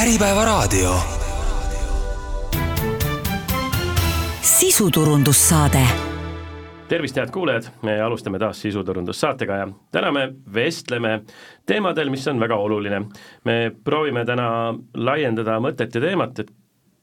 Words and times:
Äripäevaraadio. 0.00 0.94
sisuturundussaade 4.40 5.86
tervist, 6.88 7.16
head 7.16 7.28
kuulajad, 7.30 7.62
me 7.82 8.00
alustame 8.00 8.38
taas 8.38 8.62
sisuturundussaatega 8.62 9.56
ja 9.56 9.68
täna 9.92 10.12
me 10.12 10.32
vestleme 10.54 11.20
teemadel, 11.66 12.10
mis 12.10 12.28
on 12.28 12.40
väga 12.40 12.56
oluline. 12.56 13.02
me 13.44 13.72
proovime 13.84 14.24
täna 14.24 14.74
laiendada 14.94 15.58
mõtet 15.60 15.94
ja 15.94 16.00
teemat, 16.00 16.38
et 16.38 16.50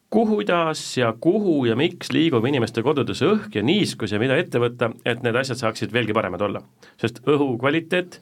kuidas 0.09 0.97
ja 0.97 1.13
kuhu 1.19 1.65
ja 1.65 1.75
miks 1.75 2.11
liigub 2.11 2.45
inimeste 2.45 2.81
kodudes 2.83 3.21
õhk 3.21 3.55
ja 3.55 3.63
niiskus 3.63 4.11
ja 4.11 4.19
mida 4.19 4.37
ette 4.37 4.57
võtta, 4.57 4.89
et 5.05 5.21
need 5.21 5.35
asjad 5.35 5.61
saaksid 5.61 5.93
veelgi 5.93 6.17
paremad 6.17 6.41
olla. 6.41 6.65
sest 6.97 7.21
õhu 7.27 7.59
kvaliteet 7.59 8.21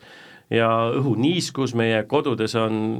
ja 0.49 0.91
õhuniiskus 0.99 1.75
meie 1.75 2.03
kodudes 2.03 2.55
on 2.55 2.99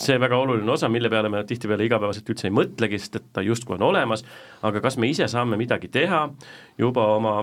see 0.00 0.18
väga 0.18 0.38
oluline 0.42 0.72
osa, 0.72 0.88
mille 0.90 1.10
peale 1.10 1.30
me 1.30 1.44
tihtipeale 1.46 1.86
igapäevaselt 1.86 2.30
üldse 2.34 2.48
ei 2.48 2.54
mõtlegi, 2.54 2.98
sest 2.98 3.20
et 3.20 3.30
ta 3.32 3.44
justkui 3.46 3.76
on 3.76 3.88
olemas, 3.92 4.24
aga 4.66 4.82
kas 4.82 4.98
me 4.98 5.10
ise 5.10 5.28
saame 5.30 5.58
midagi 5.60 5.88
teha 5.92 6.26
juba 6.78 7.06
oma 7.14 7.36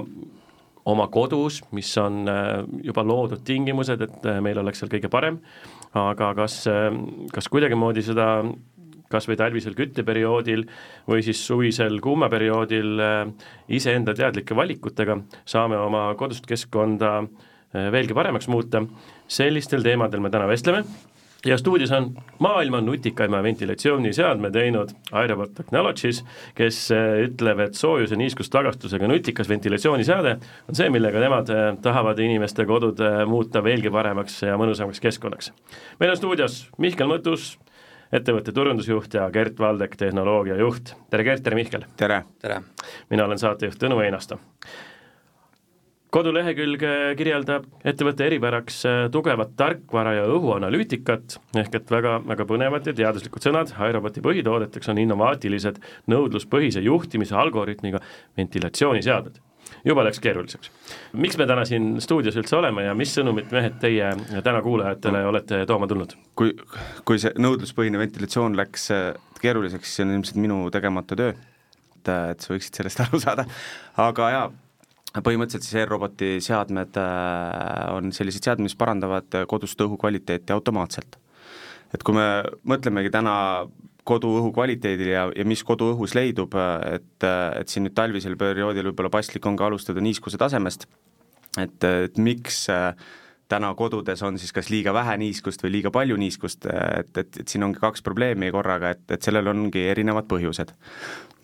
oma 0.89 1.07
kodus, 1.13 1.61
mis 1.75 1.91
on 2.01 2.25
äh, 2.29 2.63
juba 2.85 3.03
loodud 3.05 3.43
tingimused, 3.45 4.01
et 4.01 4.25
äh, 4.25 4.39
meil 4.43 4.59
oleks 4.61 4.81
seal 4.81 4.91
kõige 4.91 5.11
parem, 5.13 5.39
aga 5.97 6.31
kas, 6.37 6.63
äh, 6.71 6.89
kas 7.33 7.49
kuidagimoodi 7.51 8.03
seda 8.05 8.31
kas 9.11 9.27
või 9.27 9.35
talvisel 9.35 9.75
kütteperioodil 9.75 10.63
või 11.11 11.23
siis 11.25 11.41
suvisel 11.43 11.97
kuumaperioodil 11.99 13.01
iseenda 13.75 14.13
teadlike 14.15 14.55
valikutega 14.55 15.17
saame 15.43 15.75
oma 15.75 16.05
kodust 16.15 16.47
keskkonda 16.47 17.17
veelgi 17.91 18.15
paremaks 18.15 18.47
muuta, 18.47 18.85
sellistel 19.27 19.83
teemadel 19.83 20.23
me 20.23 20.31
täna 20.31 20.47
vestleme 20.47 20.85
ja 21.45 21.57
stuudios 21.57 21.91
on 21.91 22.13
maailma 22.39 22.81
nutikaima 22.81 23.43
ventilatsiooniseadme 23.43 24.51
teinud 24.51 24.89
Aerobot 25.11 25.53
Technologies, 25.53 26.23
kes 26.55 26.91
äh, 26.91 27.23
ütleb, 27.25 27.59
et 27.65 27.73
soojuse 27.73 28.15
niiskustagastusega 28.15 29.07
nutikas 29.07 29.49
ventilatsiooniseade 29.49 30.35
on 30.69 30.77
see, 30.77 30.89
millega 30.93 31.23
nemad 31.23 31.49
äh, 31.49 31.63
tahavad 31.81 32.19
inimeste 32.19 32.65
kodud 32.69 33.01
äh, 33.01 33.23
muuta 33.29 33.63
veelgi 33.63 33.91
paremaks 33.91 34.41
ja 34.45 34.57
mõnusamaks 34.61 35.01
keskkonnaks. 35.01 35.51
meil 35.99 36.13
on 36.13 36.21
stuudios 36.21 36.61
Mihkel 36.77 37.09
Mõttus, 37.09 37.55
ettevõtte 38.13 38.53
turundusjuht 38.53 39.13
ja 39.17 39.29
Gert 39.33 39.59
Valdek, 39.59 39.97
tehnoloogiajuht. 39.97 40.95
tere 41.09 41.23
Gert, 41.23 41.43
tere 41.43 41.57
Mihkel! 41.57 41.89
tere! 41.97 42.23
tere! 42.41 42.61
mina 43.09 43.25
olen 43.25 43.41
saatejuht 43.41 43.81
Tõnu 43.81 44.01
Einasto 44.05 44.39
kodulehekülg 46.11 46.81
kirjeldab 47.17 47.67
ettevõtte 47.87 48.25
eripäraks 48.27 48.79
äh, 48.87 49.03
tugevat 49.13 49.53
tarkvara 49.59 50.17
ja 50.19 50.25
õhuanalüütikat, 50.31 51.37
ehk 51.61 51.77
et 51.79 51.93
väga, 51.93 52.17
väga 52.27 52.47
põnevad 52.49 52.89
ja 52.89 52.95
teaduslikud 52.97 53.45
sõnad, 53.45 53.71
iRoboti 53.87 54.23
põhitoodeteks 54.25 54.91
on 54.91 54.99
innovaatilised 55.05 55.79
nõudluspõhise 56.11 56.83
juhtimise 56.83 57.37
algoritmiga 57.39 58.01
ventilatsiooniseadmed. 58.37 59.39
juba 59.85 60.03
läks 60.03 60.19
keeruliseks. 60.19 60.71
miks 61.13 61.37
me 61.37 61.45
täna 61.47 61.63
siin 61.65 62.01
stuudios 62.01 62.35
üldse 62.35 62.57
oleme 62.57 62.83
ja 62.83 62.93
mis 62.93 63.13
sõnumit, 63.15 63.51
mehed, 63.51 63.77
teie 63.79 64.11
täna 64.43 64.61
kuulajatele 64.61 65.25
olete 65.25 65.65
tooma 65.65 65.87
tulnud? 65.87 66.17
kui, 66.35 66.51
kui 67.05 67.19
see 67.19 67.31
nõudluspõhine 67.39 68.01
ventilatsioon 68.01 68.57
läks 68.59 68.91
äh, 68.91 69.13
keeruliseks, 69.41 69.95
see 69.95 70.03
on 70.05 70.17
ilmselt 70.17 70.41
minu 70.43 70.59
tegemata 70.75 71.15
töö, 71.15 71.31
et, 71.31 72.11
et 72.11 72.43
sa 72.43 72.51
võiksid 72.51 72.81
sellest 72.81 72.99
aru 73.05 73.21
saada, 73.23 73.47
aga 74.09 74.29
jaa, 74.35 74.51
põhimõtteliselt 75.19 75.67
siis 75.67 75.81
e-roboti 75.81 76.37
seadmed 76.43 76.97
äh, 77.01 77.95
on 77.95 78.13
sellised 78.15 78.47
seadmed, 78.47 78.69
mis 78.69 78.77
parandavad 78.79 79.43
kodust 79.51 79.81
õhu 79.83 79.99
kvaliteeti 79.99 80.55
automaatselt. 80.55 81.17
et 81.91 82.03
kui 82.07 82.15
me 82.15 82.27
mõtlemegi 82.63 83.11
täna 83.11 83.35
koduõhu 84.07 84.53
kvaliteedile 84.55 85.11
ja, 85.11 85.25
ja 85.35 85.45
mis 85.45 85.61
koduõhus 85.67 86.15
leidub, 86.17 86.55
et, 86.89 87.25
et 87.27 87.69
siin 87.69 87.85
nüüd 87.85 87.95
talvisel 87.97 88.37
perioodil 88.39 88.89
võib-olla 88.89 89.11
paslik 89.13 89.45
on 89.45 89.59
ka 89.59 89.67
alustada 89.67 90.01
niiskuse 90.01 90.39
tasemest, 90.41 90.87
et, 91.59 91.83
et 91.83 92.17
miks 92.17 92.63
äh, 92.73 92.95
täna 93.51 93.73
kodudes 93.77 94.23
on 94.23 94.39
siis 94.39 94.53
kas 94.55 94.71
liiga 94.71 94.93
vähe 94.95 95.17
niiskust 95.21 95.63
või 95.65 95.75
liiga 95.75 95.91
palju 95.93 96.17
niiskust, 96.19 96.65
et, 96.71 97.11
et, 97.17 97.41
et 97.43 97.51
siin 97.51 97.65
ongi 97.67 97.81
kaks 97.81 98.03
probleemi 98.05 98.51
korraga, 98.53 98.95
et, 98.95 99.03
et 99.11 99.27
sellel 99.27 99.51
ongi 99.51 99.83
erinevad 99.91 100.29
põhjused. 100.31 100.71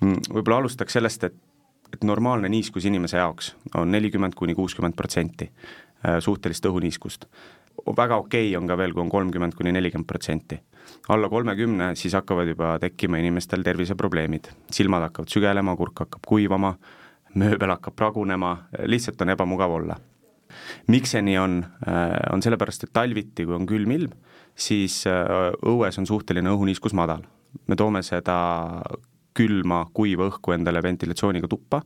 Mm, 0.01 0.31
võib-olla 0.31 0.61
alustaks 0.63 0.97
sellest, 0.97 1.27
et 1.27 1.37
et 1.93 2.03
normaalne 2.03 2.49
niiskus 2.49 2.85
inimese 2.85 3.17
jaoks 3.17 3.55
on 3.75 3.91
nelikümmend 3.91 4.35
kuni 4.35 4.55
kuuskümmend 4.55 4.95
protsenti 4.95 5.49
äh, 5.49 6.19
suhtelist 6.19 6.65
õhuniiskust. 6.65 7.25
väga 7.97 8.15
okei 8.15 8.49
okay 8.49 8.57
on 8.61 8.67
ka 8.67 8.77
veel, 8.77 8.93
kui 8.93 9.01
on 9.01 9.09
kolmkümmend 9.09 9.55
kuni 9.55 9.71
nelikümmend 9.71 10.07
protsenti. 10.07 10.59
alla 11.09 11.29
kolmekümne, 11.29 11.95
siis 11.95 12.13
hakkavad 12.13 12.47
juba 12.47 12.79
tekkima 12.79 13.17
inimestel 13.17 13.63
terviseprobleemid, 13.63 14.47
silmad 14.71 15.01
hakkavad 15.01 15.29
sügelema, 15.29 15.75
kurk 15.75 15.99
hakkab 15.99 16.21
kuivama, 16.27 16.75
mööbel 17.35 17.69
hakkab 17.69 17.95
pragunema, 17.95 18.57
lihtsalt 18.85 19.21
on 19.21 19.29
ebamugav 19.29 19.71
olla. 19.71 19.97
miks 20.87 21.11
see 21.11 21.21
nii 21.21 21.37
on, 21.37 21.65
äh, 21.87 22.33
on 22.33 22.41
sellepärast, 22.41 22.83
et 22.83 22.93
talviti, 22.93 23.45
kui 23.45 23.55
on 23.55 23.65
külm 23.65 23.91
ilm, 23.91 24.11
siis 24.55 25.03
äh, 25.07 25.51
õues 25.65 25.99
on 25.99 26.07
suhteline 26.07 26.49
õhuniiskus 26.49 26.93
madal. 26.93 27.23
me 27.67 27.75
toome 27.75 28.03
seda 28.03 28.81
külma, 29.37 29.83
kuiva 29.93 30.27
õhku 30.31 30.55
endale 30.55 30.81
ventilatsiooniga 30.83 31.49
tuppa, 31.51 31.81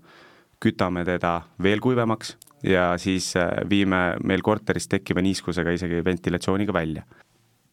kütame 0.62 1.03
teda 1.07 1.39
veel 1.63 1.81
kuivemaks 1.84 2.35
ja 2.63 2.91
siis 3.01 3.34
äh, 3.39 3.50
viime 3.69 4.16
meil 4.23 4.44
korteris 4.45 4.88
tekkiva 4.88 5.23
niiskusega 5.25 5.73
isegi 5.75 6.03
ventilatsiooniga 6.06 6.73
välja. 6.73 7.03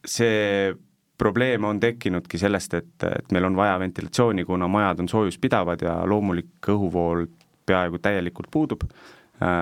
see 0.05 0.73
probleem 1.19 1.63
on 1.67 1.79
tekkinudki 1.79 2.37
sellest, 2.39 2.73
et, 2.73 3.03
et 3.03 3.31
meil 3.35 3.45
on 3.49 3.55
vaja 3.55 3.79
ventilatsiooni, 3.79 4.45
kuna 4.47 4.67
majad 4.71 4.99
on 5.03 5.09
soojuspidavad 5.11 5.81
ja 5.83 5.97
loomulik 6.07 6.69
õhuvool 6.71 7.25
peaaegu 7.67 7.99
täielikult 7.99 8.47
puudub 8.51 8.85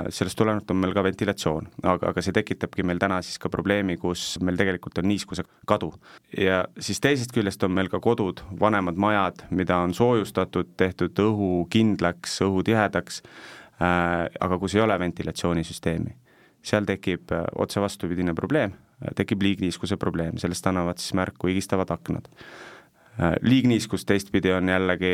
sellest 0.09 0.38
tulenevalt 0.38 0.71
on 0.73 0.79
meil 0.81 0.93
ka 0.95 1.03
ventilatsioon, 1.05 1.67
aga, 1.85 2.09
aga 2.09 2.21
see 2.25 2.33
tekitabki 2.33 2.85
meil 2.88 2.97
täna 3.01 3.19
siis 3.25 3.38
ka 3.41 3.49
probleemi, 3.53 3.97
kus 4.01 4.39
meil 4.41 4.57
tegelikult 4.57 4.97
on 4.97 5.07
niiskuse 5.09 5.45
kadu. 5.69 5.91
ja 6.38 6.63
siis 6.79 6.99
teisest 7.03 7.33
küljest 7.35 7.63
on 7.63 7.75
meil 7.75 7.89
ka 7.91 7.99
kodud, 8.01 8.41
vanemad 8.59 8.97
majad, 8.97 9.43
mida 9.49 9.77
on 9.85 9.93
soojustatud, 9.93 10.73
tehtud 10.81 11.19
õhu 11.21 11.67
kindlaks, 11.69 12.39
õhu 12.45 12.63
tihedaks 12.66 13.21
äh,, 13.21 14.25
aga 14.39 14.57
kus 14.57 14.75
ei 14.75 14.81
ole 14.81 14.97
ventilatsioonisüsteemi. 14.99 16.16
seal 16.61 16.85
tekib 16.89 17.31
äh, 17.31 17.45
otse 17.55 17.81
vastupidine 17.81 18.33
probleem, 18.33 18.73
tekib 19.16 19.45
liigniiskuse 19.45 19.97
probleem, 19.97 20.39
sellest 20.41 20.67
annavad 20.67 20.97
siis 20.97 21.13
märku 21.13 21.51
higistavad 21.51 21.93
aknad 21.93 22.25
äh, 22.33 23.37
liigniiskus 23.41 24.05
teistpidi 24.09 24.51
on 24.57 24.73
jällegi 24.73 25.13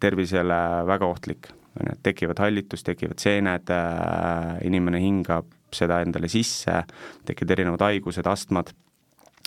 tervisele 0.00 0.58
väga 0.90 1.06
ohtlik, 1.06 1.52
on 1.76 1.90
ju, 1.90 1.94
et 1.96 2.02
tekivad 2.06 2.40
hallitus, 2.40 2.84
tekivad 2.86 3.20
seened, 3.22 3.70
äh, 3.72 4.56
inimene 4.66 5.00
hingab 5.02 5.52
seda 5.74 6.00
endale 6.04 6.28
sisse, 6.32 6.82
tekivad 7.28 7.56
erinevad 7.56 7.84
haigused, 7.86 8.26
astmad, 8.30 8.72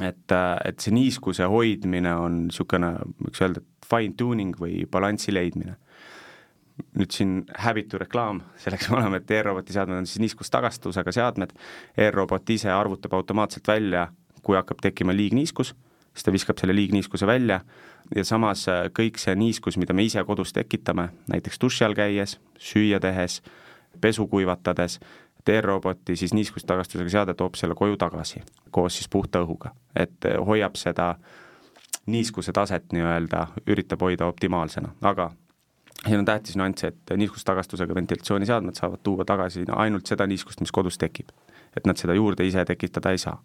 et, 0.01 0.31
äh, 0.31 0.56
et 0.66 0.79
see 0.79 0.94
niiskuse 0.95 1.47
hoidmine 1.50 2.13
on 2.16 2.45
niisugune, 2.47 2.94
võiks 3.25 3.44
öelda, 3.44 3.63
et 3.63 3.90
fine 3.90 4.16
tuning 4.17 4.56
või 4.59 4.84
balansi 4.90 5.34
leidmine. 5.35 5.78
nüüd 6.95 7.12
siin 7.12 7.31
häbitu 7.59 8.00
reklaam, 8.00 8.38
selleks 8.56 8.85
me 8.88 8.96
oleme, 8.96 9.17
et 9.19 9.31
e-roboti 9.35 9.73
seadmed 9.75 9.97
on 10.00 10.06
siis 10.07 10.22
niiskustagastusega 10.23 11.11
seadmed, 11.11 11.51
e-robot 12.00 12.50
ise 12.56 12.72
arvutab 12.72 13.17
automaatselt 13.17 13.67
välja, 13.67 14.06
kui 14.47 14.56
hakkab 14.56 14.79
tekkima 14.85 15.11
liigniiskus, 15.11 15.73
siis 16.13 16.23
ta 16.23 16.31
viskab 16.31 16.61
selle 16.61 16.78
liigniiskuse 16.78 17.28
välja 17.28 17.59
ja 18.16 18.25
samas 18.25 18.68
äh, 18.68 18.88
kõik 18.96 19.20
see 19.22 19.36
niiskus, 19.36 19.78
mida 19.78 19.94
me 19.94 20.03
ise 20.03 20.24
kodus 20.25 20.53
tekitame, 20.53 21.09
näiteks 21.30 21.59
duši 21.62 21.86
all 21.86 21.97
käies, 21.97 22.38
süüa 22.59 23.00
tehes, 23.00 23.42
pesu 24.02 24.28
kuivatades, 24.28 25.00
teerroboti 25.46 26.16
siis 26.20 26.34
niiskustagastusega 26.34 27.09
seade 27.09 27.34
toob 27.34 27.56
selle 27.56 27.75
koju 27.75 27.97
tagasi 27.97 28.42
koos 28.72 28.97
siis 29.00 29.09
puhta 29.09 29.44
õhuga, 29.46 29.74
et 29.96 30.25
äh, 30.25 30.40
hoiab 30.46 30.78
seda 30.80 31.16
niiskuse 32.09 32.53
taset 32.56 32.94
nii-öelda, 32.94 33.47
üritab 33.70 34.02
hoida 34.02 34.28
optimaalsena, 34.29 34.91
aga 35.05 35.32
siin 36.05 36.20
on 36.20 36.26
tähtis 36.26 36.58
nüanss, 36.58 36.88
et 36.88 37.14
niiskustagastusega 37.17 37.96
ventilatsiooniseadmed 37.96 38.78
saavad 38.79 39.03
tuua 39.03 39.26
tagasi 39.26 39.66
ainult 39.76 40.09
seda 40.09 40.28
niiskust, 40.28 40.62
mis 40.64 40.72
kodus 40.72 40.97
tekib. 40.97 41.29
et 41.78 41.85
nad 41.85 41.97
seda 41.97 42.14
juurde 42.17 42.46
ise 42.47 42.64
tekitada 42.66 43.12
ei 43.12 43.17
saa. 43.22 43.38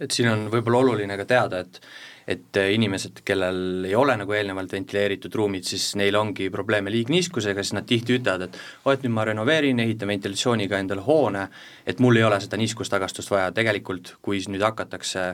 Et 0.00 0.10
siin 0.14 0.30
on 0.32 0.46
võib-olla 0.52 0.84
oluline 0.84 1.18
ka 1.20 1.28
teada, 1.28 1.60
et 1.60 1.82
et 2.30 2.58
inimesed, 2.74 3.22
kellel 3.26 3.86
ei 3.88 3.94
ole 3.98 4.14
nagu 4.20 4.34
eelnevalt 4.36 4.70
ventileeritud 4.70 5.34
ruumid, 5.34 5.64
siis 5.66 5.88
neil 5.98 6.14
ongi 6.14 6.46
probleeme 6.52 6.92
liigniiskusega, 6.92 7.64
siis 7.64 7.74
nad 7.74 7.88
tihti 7.88 8.18
ütlevad, 8.20 8.44
et 8.46 8.58
oo, 8.84 8.92
et 8.92 9.02
nüüd 9.02 9.14
ma 9.16 9.24
renoveerin, 9.26 9.80
ehitan 9.82 10.12
ventilatsiooniga 10.12 10.78
endale 10.78 11.02
hoone, 11.06 11.48
et 11.86 11.98
mul 11.98 12.20
ei 12.20 12.26
ole 12.28 12.38
seda 12.44 12.60
niiskustagastust 12.60 13.32
vaja, 13.32 13.48
tegelikult 13.56 14.14
kui 14.22 14.38
nüüd 14.46 14.62
hakatakse 14.62 15.24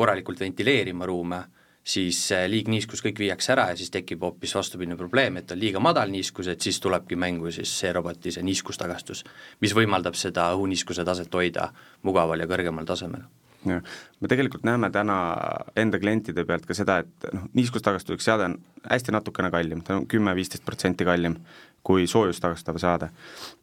korralikult 0.00 0.40
ventileerima 0.40 1.08
ruume, 1.10 1.42
siis 1.84 2.22
liigniiskus 2.48 3.02
kõik 3.04 3.20
viiakse 3.20 3.52
ära 3.52 3.66
ja 3.72 3.76
siis 3.76 3.92
tekib 3.92 4.24
hoopis 4.24 4.54
vastupidine 4.56 4.96
probleem, 4.96 5.40
et 5.40 5.52
on 5.52 5.60
liiga 5.60 5.82
madal 5.82 6.12
niiskus, 6.12 6.48
et 6.48 6.60
siis 6.64 6.80
tulebki 6.80 7.18
mängu 7.20 7.52
siis 7.52 7.72
see 7.82 7.92
roboti 7.92 8.32
see 8.32 8.46
niiskustagastus, 8.46 9.24
mis 9.60 9.76
võimaldab 9.76 10.16
seda 10.16 10.48
õhuniiskuse 10.56 11.04
taset 11.04 11.34
hoida 11.34 11.68
mugaval 12.06 12.40
ja 12.40 12.48
kõrgemal 12.48 12.88
tasemel 12.88 13.28
me 13.64 14.28
tegelikult 14.28 14.64
näeme 14.64 14.90
täna 14.90 15.16
enda 15.76 15.98
klientide 16.00 16.44
pealt 16.48 16.66
ka 16.66 16.76
seda, 16.76 17.00
et 17.04 17.26
noh, 17.34 17.48
niiskustagustuseks 17.56 18.24
seade 18.24 18.46
on 18.48 18.56
hästi 18.88 19.12
natukene 19.12 19.50
kallim, 19.52 19.82
ta 19.84 19.98
on 19.98 20.06
kümme-viisteist 20.08 20.64
protsenti 20.64 21.04
kallim 21.04 21.36
kui 21.84 22.06
soojust 22.06 22.42
tagastav 22.42 22.78
seade. 22.80 23.08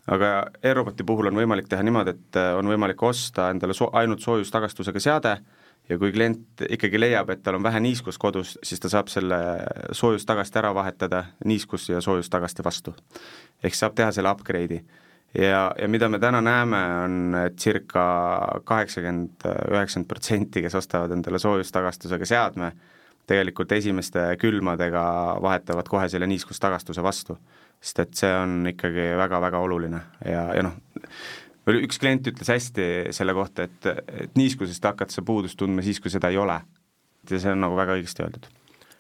aga 0.07 0.49
e-roboti 0.63 1.03
puhul 1.03 1.29
on 1.29 1.37
võimalik 1.37 1.69
teha 1.69 1.83
niimoodi, 1.85 2.15
et 2.15 2.39
on 2.57 2.69
võimalik 2.69 3.01
osta 3.03 3.51
endale 3.53 3.73
so-, 3.77 3.91
ainult 3.93 4.21
soojustagastusega 4.25 4.99
seade 4.99 5.37
ja 5.89 5.97
kui 5.97 6.11
klient 6.11 6.65
ikkagi 6.69 6.99
leiab, 6.99 7.29
et 7.29 7.43
tal 7.43 7.59
on 7.59 7.63
vähe 7.63 7.79
niiskust 7.79 8.19
kodus, 8.21 8.57
siis 8.63 8.81
ta 8.81 8.89
saab 8.91 9.11
selle 9.13 9.37
soojustagasti 9.91 10.59
ära 10.59 10.73
vahetada 10.75 11.25
niiskus- 11.45 11.89
ja 11.89 12.01
soojustagasti 12.01 12.63
vastu. 12.63 12.95
ehk 13.63 13.75
saab 13.75 13.95
teha 13.95 14.11
selle 14.11 14.31
upgrade'i 14.31 14.83
ja, 15.35 15.71
ja 15.79 15.87
mida 15.87 16.09
me 16.09 16.19
täna 16.19 16.41
näeme, 16.41 16.81
on 17.03 17.35
circa 17.59 18.03
kaheksakümmend, 18.63 19.47
üheksakümmend 19.71 20.09
protsenti, 20.09 20.63
kes 20.65 20.75
ostavad 20.75 21.11
endale 21.15 21.39
soojustagastusega 21.39 22.25
seadme, 22.25 22.71
tegelikult 23.27 23.71
esimeste 23.75 24.23
külmadega 24.39 25.03
vahetavad 25.43 25.89
kohe 25.91 26.07
selle 26.09 26.27
niiskustagastuse 26.31 27.03
vastu. 27.03 27.37
sest 27.81 27.99
et 27.99 28.13
see 28.17 28.29
on 28.33 28.65
ikkagi 28.71 29.11
väga-väga 29.19 29.59
oluline 29.61 29.99
ja, 30.25 30.47
ja 30.57 30.63
noh, 30.65 30.73
üks 31.75 31.99
klient 32.01 32.25
ütles 32.31 32.49
hästi 32.49 32.87
selle 33.13 33.35
kohta, 33.37 33.67
et, 33.67 33.85
et 34.23 34.39
niiskusest 34.39 34.83
hakkad 34.83 35.13
sa 35.13 35.21
puudust 35.21 35.59
tundma 35.59 35.83
siis, 35.85 35.99
kui 36.01 36.09
seda 36.09 36.31
ei 36.33 36.39
ole. 36.41 36.57
ja 37.29 37.39
see 37.39 37.51
on 37.51 37.61
nagu 37.61 37.75
väga 37.77 37.97
õigesti 37.99 38.23
öeldud. 38.23 38.47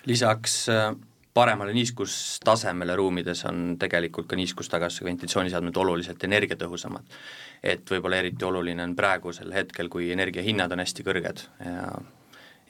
lisaks 0.05 0.67
äh, 0.69 0.91
paremale 1.37 1.73
niiskustasemele 1.77 2.95
ruumides 2.97 3.43
on 3.45 3.75
tegelikult 3.79 4.25
ka 4.31 4.37
niiskustagastuse 4.39 5.05
ventilatsiooniseadmed 5.05 5.77
oluliselt 5.77 6.23
energiatõhusamad. 6.25 7.17
et 7.63 7.89
võib-olla 7.91 8.21
eriti 8.21 8.45
oluline 8.45 8.83
on 8.83 8.95
praegusel 8.95 9.53
hetkel, 9.53 9.89
kui 9.89 10.11
energiahinnad 10.11 10.71
on 10.71 10.81
hästi 10.85 11.05
kõrged 11.05 11.43
ja 11.65 11.89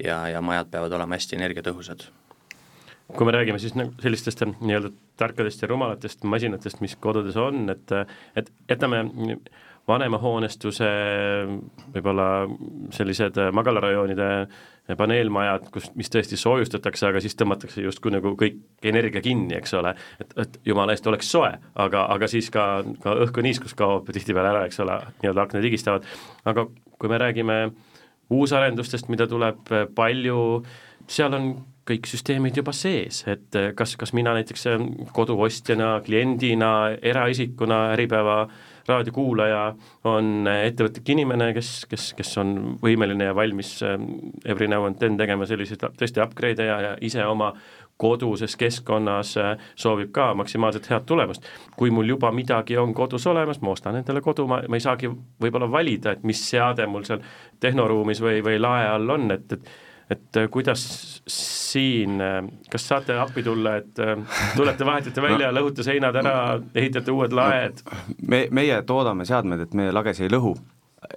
ja, 0.04 0.28
ja 0.30 0.42
majad 0.42 0.70
peavad 0.72 0.94
olema 0.94 1.18
hästi 1.18 1.36
energiatõhusad. 1.40 2.08
kui 3.08 3.26
me 3.26 3.32
räägime 3.32 3.60
siis 3.60 3.76
nagu 3.76 3.94
sellistest 4.04 4.44
nii-öelda 4.46 4.92
tarkadest 5.18 5.62
ja 5.62 5.68
rumalatest 5.72 6.24
masinatest, 6.24 6.82
mis 6.84 6.96
kodudes 6.96 7.38
on, 7.40 7.70
et 7.72 7.96
et 8.36 8.52
jätame 8.70 9.06
vanemahoonestuse, 9.88 10.88
võib-olla 11.94 12.28
sellised 12.96 13.40
magalarajoonide 13.56 14.30
paneelmajad, 15.00 15.68
kus, 15.72 15.90
mis 16.00 16.12
tõesti 16.12 16.40
soojustatakse, 16.40 17.08
aga 17.10 17.22
siis 17.24 17.36
tõmmatakse 17.40 17.84
justkui 17.84 18.12
nagu 18.14 18.34
kõik 18.40 18.60
energia 18.88 19.24
kinni, 19.24 19.56
eks 19.58 19.76
ole, 19.80 19.94
et, 20.24 20.36
et 20.44 20.60
jumala 20.68 20.96
eest 20.96 21.08
oleks 21.12 21.32
soe, 21.32 21.52
aga, 21.76 22.06
aga 22.14 22.30
siis 22.32 22.52
ka, 22.54 22.68
ka 23.04 23.16
õhkuniiskus 23.26 23.76
kaob 23.80 24.12
tihtipeale 24.16 24.54
ära, 24.54 24.66
eks 24.68 24.80
ole, 24.84 25.00
nii-öelda 25.22 25.48
aknad 25.48 25.68
higistavad, 25.68 26.08
aga 26.48 26.68
kui 26.98 27.12
me 27.12 27.20
räägime 27.24 27.58
uusarendustest, 28.34 29.12
mida 29.12 29.28
tuleb 29.28 29.72
palju, 29.96 30.40
seal 31.08 31.36
on 31.36 31.52
kõik 31.88 32.08
süsteemid 32.10 32.58
juba 32.60 32.74
sees, 32.76 33.22
et 33.32 33.56
kas, 33.80 33.96
kas 34.00 34.12
mina 34.16 34.34
näiteks 34.36 34.68
koduostjana, 35.16 35.98
kliendina, 36.04 36.72
eraisikuna 37.00 37.86
Äripäeva 37.94 38.42
raadiokuulaja 38.88 39.64
on 40.08 40.48
ettevõtlik 40.52 41.10
inimene, 41.16 41.52
kes, 41.58 41.72
kes, 41.90 42.12
kes 42.18 42.38
on 42.42 42.54
võimeline 42.84 43.30
ja 43.30 43.36
valmis 43.36 43.78
ähm, 43.86 44.08
every 44.46 44.68
now 44.68 44.88
and 44.88 45.00
then 45.02 45.18
tegema 45.20 45.48
selliseid 45.50 45.84
tõesti 46.00 46.24
upgrade'e 46.24 46.70
ja, 46.70 46.80
ja 46.86 46.96
ise 47.02 47.26
oma 47.26 47.54
koduses 47.98 48.56
keskkonnas 48.58 49.38
äh, 49.42 49.58
soovib 49.76 50.12
ka 50.14 50.34
maksimaalselt 50.38 50.90
head 50.90 51.06
tulemust. 51.06 51.44
kui 51.78 51.92
mul 51.92 52.10
juba 52.10 52.32
midagi 52.32 52.78
on 52.78 52.94
kodus 52.94 53.28
olemas, 53.28 53.62
ma 53.62 53.74
ostan 53.74 53.96
endale 53.96 54.22
kodu, 54.22 54.48
ma, 54.48 54.62
ma 54.68 54.78
ei 54.78 54.86
saagi 54.86 55.10
võib-olla 55.42 55.72
valida, 55.72 56.14
et 56.14 56.24
mis 56.24 56.42
seade 56.50 56.86
mul 56.88 57.06
seal 57.10 57.22
tehnoruumis 57.60 58.22
või, 58.22 58.42
või 58.46 58.62
lae 58.62 58.88
all 58.88 59.10
on, 59.18 59.32
et, 59.32 59.52
et 59.52 59.70
et 60.10 60.38
äh, 60.38 60.48
kuidas 60.52 60.84
siin, 61.28 62.22
äh, 62.22 62.40
kas 62.72 62.88
saate 62.88 63.18
appi 63.20 63.44
tulla, 63.44 63.76
et 63.82 64.00
äh, 64.00 64.16
tulete, 64.56 64.86
vahetate 64.88 65.22
välja 65.24 65.52
no,, 65.52 65.60
lõhute 65.60 65.84
seinad 65.86 66.16
ära, 66.16 66.38
ehitate 66.76 67.12
uued 67.12 67.36
laed? 67.36 67.84
me, 68.22 68.46
meie 68.52 68.82
toodame 68.88 69.28
seadmed, 69.28 69.68
et 69.68 69.78
meie 69.78 69.94
lagesi 69.96 70.28
ei 70.28 70.32
lõhu. 70.32 70.56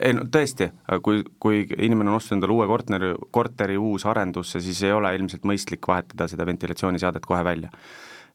ei 0.00 0.14
no 0.16 0.26
tõesti, 0.32 0.70
kui, 1.06 1.22
kui 1.40 1.64
inimene 1.78 2.10
on 2.10 2.19
ostnud 2.19 2.38
endale 2.38 2.56
uue 2.58 2.69
korteri, 2.70 3.14
korteri 3.31 3.78
uusarendusse, 3.78 4.60
siis 4.60 4.82
ei 4.87 4.93
ole 4.93 5.14
ilmselt 5.16 5.46
mõistlik 5.46 5.86
vahetada 5.88 6.28
seda 6.28 6.46
ventilatsiooniseadet 6.46 7.26
kohe 7.26 7.44
välja 7.46 7.70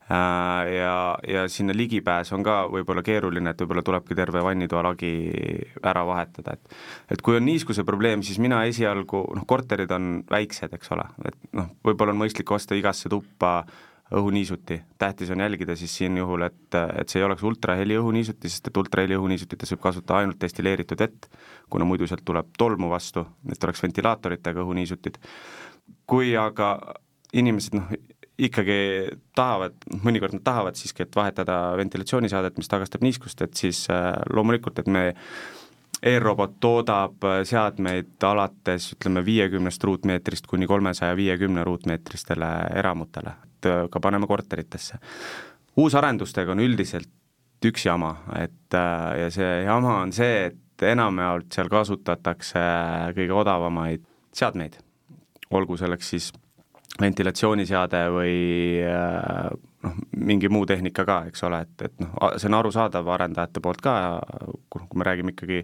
ja, 0.10 1.18
ja 1.28 1.48
sinna 1.50 1.74
ligipääs 1.74 2.32
on 2.36 2.44
ka 2.46 2.60
võib-olla 2.72 3.02
keeruline, 3.06 3.52
et 3.52 3.64
võib-olla 3.64 3.84
tulebki 3.86 4.18
terve 4.18 4.44
vannitoa 4.46 4.84
lagi 4.92 5.12
ära 5.84 6.06
vahetada, 6.06 6.54
et 6.54 7.16
et 7.16 7.22
kui 7.26 7.38
on 7.38 7.46
niiskuse 7.46 7.84
probleem, 7.88 8.24
siis 8.24 8.40
mina 8.42 8.64
esialgu, 8.70 9.26
noh, 9.36 9.48
korterid 9.50 9.92
on 9.96 10.20
väiksed, 10.30 10.74
eks 10.78 10.94
ole, 10.94 11.08
et 11.26 11.38
noh, 11.58 11.74
võib-olla 11.86 12.14
on 12.14 12.22
mõistlik 12.22 12.52
osta 12.54 12.78
igasse 12.78 13.10
tuppa 13.10 13.64
õhuniisuti, 14.14 14.78
tähtis 15.02 15.32
on 15.34 15.42
jälgida 15.42 15.76
siis 15.76 15.96
siin 15.98 16.18
juhul, 16.18 16.46
et, 16.46 16.78
et 17.00 17.10
see 17.10 17.20
ei 17.20 17.26
oleks 17.26 17.42
ultraheli 17.44 17.98
õhuniisuti, 17.98 18.52
sest 18.52 18.70
et 18.70 18.78
ultraheli 18.78 19.18
õhuniisutites 19.18 19.74
võib 19.74 19.82
kasutada 19.88 20.20
ainult 20.22 20.38
destilleeritud 20.42 21.02
vett, 21.02 21.26
kuna 21.74 21.88
muidu 21.90 22.06
sealt 22.08 22.22
tuleb 22.26 22.54
tolmu 22.58 22.92
vastu, 22.92 23.26
et 23.50 23.64
oleks 23.66 23.82
ventilaatoritega 23.82 24.62
õhuniisutid. 24.62 25.18
kui 26.06 26.36
aga 26.38 26.78
inimesed 27.34 27.76
noh, 27.80 27.90
ikkagi 28.42 28.78
tahavad, 29.36 29.76
mõnikord 30.04 30.36
nad 30.36 30.44
tahavad 30.44 30.80
siiski, 30.80 31.06
et 31.06 31.16
vahetada 31.16 31.76
ventilatsiooniseadet, 31.80 32.58
mis 32.60 32.72
tagastab 32.72 33.04
niiskust, 33.06 33.42
et 33.46 33.56
siis 33.56 33.86
äh, 33.94 34.12
loomulikult, 34.34 34.80
et 34.82 34.92
me 34.92 35.06
e-robot 36.04 36.58
toodab 36.64 37.24
äh, 37.24 37.42
seadmeid 37.48 38.24
alates 38.28 38.92
ütleme 38.98 39.24
viiekümnest 39.26 39.84
ruutmeetrist 39.88 40.50
kuni 40.52 40.68
kolmesaja 40.68 41.16
viiekümne 41.16 41.64
ruutmeetristele 41.68 42.52
eramutele, 42.82 43.38
et 43.48 43.72
äh, 43.72 43.84
ka 43.92 44.04
paneme 44.04 44.28
korteritesse. 44.28 45.00
uusarendustega 45.78 46.52
on 46.52 46.64
üldiselt 46.64 47.12
üks 47.66 47.86
jama, 47.86 48.12
et 48.38 48.76
ja 48.76 49.30
see 49.34 49.64
jama 49.66 49.96
on 50.04 50.12
see, 50.14 50.52
et 50.52 50.84
enamjaolt 50.86 51.56
seal 51.56 51.70
kasutatakse 51.72 52.62
kõige 53.16 53.34
odavamaid 53.34 54.04
seadmeid, 54.36 54.76
olgu 55.56 55.78
selleks 55.80 56.10
siis 56.14 56.30
ventilatsiooniseade 57.02 58.02
või 58.14 58.36
äh, 58.88 59.50
noh, 59.84 60.00
mingi 60.16 60.50
muu 60.50 60.66
tehnika 60.66 61.06
ka, 61.08 61.20
eks 61.30 61.44
ole, 61.48 61.62
et, 61.66 61.88
et 61.90 62.02
noh, 62.04 62.16
see 62.40 62.50
on 62.50 62.58
arusaadav 62.60 63.12
arendajate 63.18 63.64
poolt 63.64 63.84
ka, 63.84 63.96
kui 64.72 64.88
me 64.96 65.08
räägime 65.08 65.36
ikkagi 65.36 65.64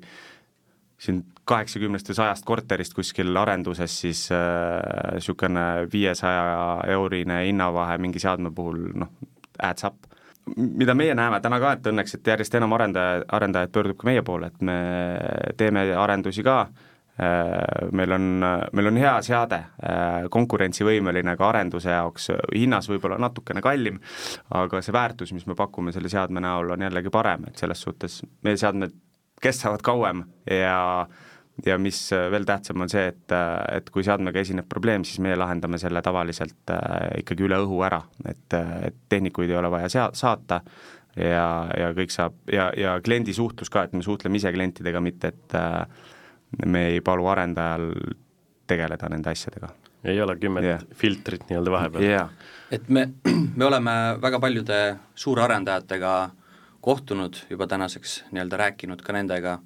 siin 1.02 1.24
kaheksakümnest 1.50 2.12
või 2.12 2.20
sajast 2.20 2.46
korterist 2.46 2.94
kuskil 2.94 3.38
arenduses, 3.42 3.96
siis 4.04 4.28
niisugune 4.30 5.66
äh, 5.82 5.88
viiesaja 5.94 6.46
eurine 6.94 7.42
hinnavahe 7.48 7.98
mingi 8.02 8.22
seadme 8.22 8.52
puhul 8.56 8.92
noh, 9.06 9.16
adds 9.60 9.88
up. 9.88 10.08
mida 10.58 10.94
meie 10.98 11.16
näeme 11.16 11.40
täna 11.42 11.60
ka, 11.62 11.74
et 11.78 11.88
õnneks, 11.88 12.16
et 12.18 12.28
järjest 12.28 12.56
enam 12.60 12.74
arendaja, 12.78 13.26
arendajaid 13.32 13.72
pöördub 13.72 13.98
ka 14.02 14.10
meie 14.10 14.22
poole, 14.22 14.52
et 14.52 14.62
me 14.62 14.78
teeme 15.58 15.86
arendusi 15.96 16.44
ka 16.44 16.62
äh, 16.62 16.72
Äh, 16.72 16.91
meil 17.22 18.12
on, 18.16 18.24
meil 18.74 18.90
on 18.90 18.98
hea 18.98 19.14
seade, 19.26 19.60
äh, 19.86 20.28
konkurentsivõimeline 20.34 21.36
ka 21.38 21.50
arenduse 21.52 21.92
jaoks, 21.94 22.32
hinnas 22.54 22.90
võib-olla 22.90 23.20
natukene 23.22 23.62
kallim, 23.62 24.00
aga 24.58 24.82
see 24.82 24.96
väärtus, 24.96 25.34
mis 25.38 25.46
me 25.50 25.58
pakume 25.58 25.94
selle 25.96 26.10
seadme 26.10 26.44
näol, 26.44 26.74
on 26.76 26.88
jällegi 26.88 27.14
parem, 27.14 27.46
et 27.52 27.62
selles 27.62 27.84
suhtes 27.86 28.22
meie 28.46 28.58
seadmed 28.58 28.96
kestavad 29.42 29.84
kauem 29.86 30.26
ja 30.50 31.08
ja 31.66 31.76
mis 31.78 31.98
veel 32.32 32.46
tähtsam, 32.48 32.82
on 32.82 32.90
see, 32.90 33.04
et, 33.12 33.34
et 33.76 33.90
kui 33.94 34.06
seadmega 34.06 34.40
esineb 34.42 34.66
probleem, 34.72 35.04
siis 35.06 35.20
meie 35.22 35.36
lahendame 35.38 35.78
selle 35.82 36.02
tavaliselt 36.02 36.74
äh, 36.74 37.20
ikkagi 37.22 37.46
üle 37.46 37.60
õhu 37.62 37.82
ära, 37.86 38.00
et, 38.26 38.56
et 38.88 38.98
tehnikuid 39.12 39.52
ei 39.52 39.60
ole 39.60 39.70
vaja 39.70 39.92
sea-, 39.92 40.10
saata 40.18 40.62
ja, 41.16 41.46
ja 41.78 41.92
kõik 41.98 42.14
saab 42.14 42.40
ja, 42.52 42.70
ja 42.78 42.96
kliendi 43.04 43.36
suhtlus 43.36 43.70
ka, 43.70 43.86
et 43.86 43.94
me 43.94 44.02
suhtleme 44.06 44.40
ise 44.40 44.54
klientidega, 44.56 45.04
mitte 45.04 45.34
et 45.36 45.58
äh, 45.60 45.84
me 46.66 46.88
ei 46.88 47.02
palu 47.02 47.28
arendajal 47.28 47.92
tegeleda 48.68 49.10
nende 49.10 49.32
asjadega. 49.32 49.70
ei 50.04 50.22
ole 50.22 50.36
kümmet 50.42 50.64
yeah. 50.66 50.84
filtrit 50.98 51.44
nii-öelda 51.50 51.72
vahepeal 51.72 52.04
yeah.? 52.04 52.30
et 52.72 52.90
me, 52.90 53.10
me 53.58 53.66
oleme 53.66 53.92
väga 54.22 54.40
paljude 54.40 54.80
suurarendajatega 55.16 56.14
kohtunud 56.82 57.38
juba 57.50 57.68
tänaseks, 57.68 58.24
nii-öelda 58.32 58.58
rääkinud 58.58 59.02
ka 59.06 59.14
nendega, 59.14 59.60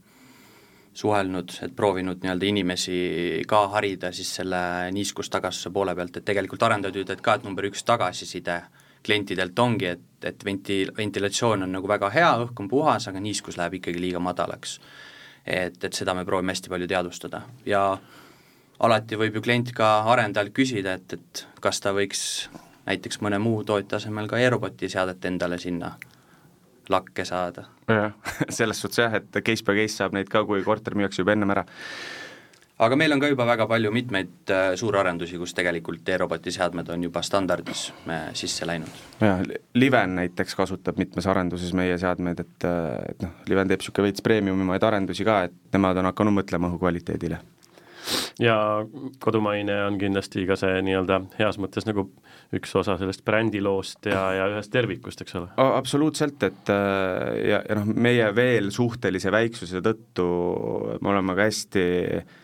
suhelnud, 0.95 1.51
et 1.63 1.75
proovinud 1.75 2.23
nii-öelda 2.23 2.47
inimesi 2.49 2.97
ka 3.47 3.65
harida 3.71 4.11
siis 4.15 4.33
selle 4.35 4.91
niiskustagastuse 4.95 5.71
poole 5.75 5.95
pealt, 5.95 6.17
et 6.17 6.27
tegelikult 6.27 6.63
arendajad 6.63 7.01
ütlevad 7.03 7.23
ka, 7.23 7.35
et 7.35 7.47
number 7.47 7.67
üks 7.69 7.83
tagasiside 7.87 8.61
klientidelt 9.05 9.59
ongi, 9.59 9.91
et, 9.95 10.05
et 10.25 10.45
venti-, 10.45 10.85
ventilatsioon 10.97 11.63
on 11.63 11.75
nagu 11.77 11.87
väga 11.87 12.09
hea, 12.11 12.31
õhk 12.45 12.63
on 12.63 12.71
puhas, 12.71 13.07
aga 13.07 13.21
niiskus 13.23 13.59
läheb 13.59 13.79
ikkagi 13.79 14.01
liiga 14.01 14.19
madalaks 14.23 14.79
et, 15.45 15.77
et 15.83 15.93
seda 15.93 16.13
me 16.17 16.25
proovime 16.25 16.53
hästi 16.53 16.71
palju 16.71 16.87
teadvustada 16.89 17.41
ja 17.65 17.85
alati 18.79 19.19
võib 19.19 19.37
ju 19.37 19.45
klient 19.45 19.71
ka 19.75 19.89
arendajalt 20.11 20.53
küsida, 20.55 20.97
et, 20.99 21.13
et 21.13 21.45
kas 21.63 21.79
ta 21.83 21.93
võiks 21.95 22.25
näiteks 22.85 23.21
mõne 23.25 23.39
muu 23.41 23.63
tootja 23.65 23.99
asemel 23.99 24.27
ka 24.29 24.39
e-roboti 24.41 24.89
seadet 24.91 25.25
endale 25.25 25.57
sinna 25.61 25.95
lakke 26.89 27.25
saada. 27.25 27.65
jah, 27.89 28.13
selles 28.57 28.81
suhtes 28.81 29.01
jah, 29.01 29.17
et 29.21 29.41
case 29.45 29.65
by 29.65 29.77
case 29.81 29.97
saab 29.97 30.13
neid 30.17 30.29
ka, 30.29 30.43
kui 30.45 30.63
korter 30.63 30.97
müüakse 30.97 31.23
juba 31.23 31.33
ennem 31.35 31.55
ära. 31.55 31.65
Aga 32.77 32.97
meil 32.99 33.15
on 33.15 33.21
ka 33.23 33.29
juba 33.31 33.45
väga 33.47 33.67
palju 33.71 33.91
mitmeid 33.95 34.51
äh, 34.51 34.73
suurarendusi, 34.79 35.39
kus 35.39 35.55
tegelikult 35.55 36.09
e-roboti 36.11 36.51
seadmed 36.51 36.89
on 36.91 37.07
juba 37.07 37.23
standardis 37.23 37.87
äh, 38.11 38.27
sisse 38.35 38.67
läinud. 38.67 39.01
jah, 39.21 39.43
Liven 39.79 40.17
näiteks 40.19 40.57
kasutab 40.59 40.99
mitmes 40.99 41.27
arenduses 41.31 41.73
meie 41.77 41.97
seadmeid, 42.01 42.43
et, 42.43 42.67
äh, 42.67 43.11
et 43.13 43.25
noh, 43.25 43.35
Liven 43.51 43.71
teeb 43.71 43.83
niisugune 43.83 44.09
veits 44.09 44.25
premiumimaid 44.25 44.83
arendusi 44.83 45.27
ka, 45.27 45.45
et 45.47 45.75
nemad 45.75 46.03
on 46.03 46.11
hakanud 46.11 46.41
mõtlema 46.41 46.71
õhukvaliteedile 46.73 47.39
ja 48.37 48.55
kodumaine 49.23 49.79
on 49.87 49.95
kindlasti 49.97 50.43
ka 50.45 50.59
see 50.59 50.83
nii-öelda 50.85 51.23
heas 51.39 51.55
mõttes 51.57 51.87
nagu 51.87 52.09
üks 52.53 52.75
osa 52.77 52.99
sellest 52.99 53.23
brändiloost 53.25 54.05
ja, 54.11 54.27
ja 54.35 54.45
ühest 54.51 54.69
tervikust, 54.75 55.23
eks 55.23 55.39
ole? 55.39 55.47
absoluutselt, 55.63 56.43
et 56.43 56.69
ja, 56.69 57.63
ja 57.63 57.79
noh, 57.79 57.87
meie 57.87 58.27
veel 58.35 58.69
suhtelise 58.75 59.31
väiksuse 59.33 59.81
tõttu 59.81 60.27
me 60.99 61.15
oleme 61.15 61.33
ka 61.39 61.47
hästi 61.47 61.85
äh, 62.19 62.35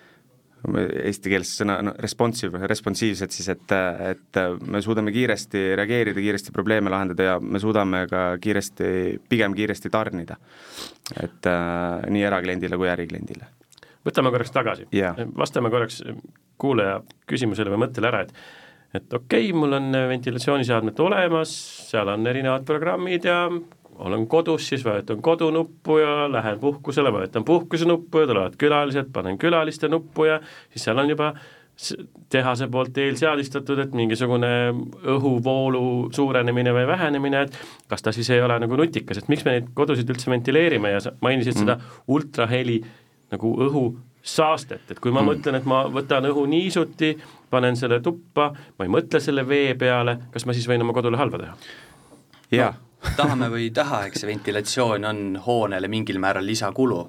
eesti 0.70 1.32
keeles 1.34 1.52
sõna 1.58 1.78
no, 1.86 1.94
responsive, 2.02 2.62
responsiivsed 2.70 3.34
siis, 3.34 3.50
et, 3.54 3.74
et 4.12 4.40
me 4.70 4.82
suudame 4.84 5.14
kiiresti 5.16 5.64
reageerida, 5.80 6.22
kiiresti 6.22 6.54
probleeme 6.54 6.92
lahendada 6.94 7.32
ja 7.32 7.40
me 7.42 7.60
suudame 7.62 8.04
ka 8.12 8.26
kiiresti, 8.42 8.92
pigem 9.30 9.56
kiiresti 9.58 9.90
tarnida. 9.94 10.38
et 11.22 11.50
äh, 11.50 12.10
nii 12.10 12.24
erakliendile 12.24 12.78
kui 12.78 12.90
ärikliendile. 12.90 13.50
võtame 14.06 14.32
korraks 14.32 14.52
tagasi 14.52 14.88
yeah., 14.94 15.18
vastame 15.38 15.70
korraks 15.70 16.04
kuulaja 16.62 17.02
küsimusele 17.28 17.74
või 17.74 17.88
mõttele 17.88 18.12
ära, 18.14 18.22
et 18.22 18.34
et 18.94 19.14
okei 19.14 19.50
okay,, 19.50 19.58
mul 19.58 19.74
on 19.80 19.92
ventilatsiooniseadmed 20.10 21.00
olemas, 21.00 21.52
seal 21.90 22.10
on 22.12 22.28
erinevad 22.28 22.66
programmid 22.68 23.26
ja 23.26 23.46
olen 24.02 24.28
kodus, 24.28 24.68
siis 24.68 24.86
vajutan 24.86 25.22
kodunuppu 25.22 25.98
ja 25.98 26.32
lähen 26.32 26.60
puhkusele, 26.60 27.14
vajutan 27.14 27.46
puhkuse 27.46 27.86
nuppu 27.86 28.20
ja 28.20 28.28
tulevad 28.28 28.58
külalised, 28.58 29.10
panen 29.14 29.38
külaliste 29.38 29.90
nuppu 29.90 30.26
ja 30.26 30.40
siis 30.70 30.84
seal 30.84 30.98
on 30.98 31.10
juba 31.10 31.34
tehase 32.30 32.68
poolt 32.68 32.98
eelseadistatud, 32.98 33.80
et 33.80 33.94
mingisugune 33.98 34.50
õhuvoolu 35.16 36.12
suurenemine 36.14 36.74
või 36.76 36.86
vähenemine, 36.88 37.46
et 37.48 37.58
kas 37.90 38.06
ta 38.06 38.14
siis 38.14 38.30
ei 38.30 38.42
ole 38.42 38.60
nagu 38.62 38.78
nutikas, 38.78 39.22
et 39.22 39.32
miks 39.32 39.46
me 39.48 39.56
neid 39.56 39.72
kodusid 39.78 40.10
üldse 40.10 40.30
ventileerime 40.32 40.94
ja 40.94 41.02
sa 41.08 41.16
mainisid 41.22 41.56
mm. 41.56 41.64
seda 41.64 41.78
ultraheli 42.12 42.78
nagu 43.32 43.54
õhusaastet, 43.66 44.92
et 44.92 45.02
kui 45.02 45.14
ma 45.14 45.24
mm. 45.24 45.32
mõtlen, 45.32 45.58
et 45.62 45.70
ma 45.70 45.82
võtan 45.90 46.30
õhu 46.30 46.46
niisuti, 46.52 47.16
panen 47.50 47.80
selle 47.80 48.02
tuppa, 48.04 48.52
ma 48.78 48.88
ei 48.88 48.94
mõtle 49.00 49.24
selle 49.24 49.48
vee 49.48 49.74
peale, 49.80 50.20
kas 50.36 50.46
ma 50.46 50.58
siis 50.58 50.70
võin 50.70 50.86
oma 50.86 50.94
kodule 50.98 51.20
halba 51.22 51.42
teha? 51.42 51.58
jaa 52.52 52.72
no 52.76 52.91
tahame 53.18 53.50
või 53.52 53.68
ei 53.68 53.74
taha, 53.76 54.06
eks 54.08 54.24
see 54.24 54.30
ventilatsioon 54.30 55.06
on 55.10 55.22
hoonele 55.46 55.90
mingil 55.92 56.20
määral 56.20 56.46
lisakulu. 56.46 57.04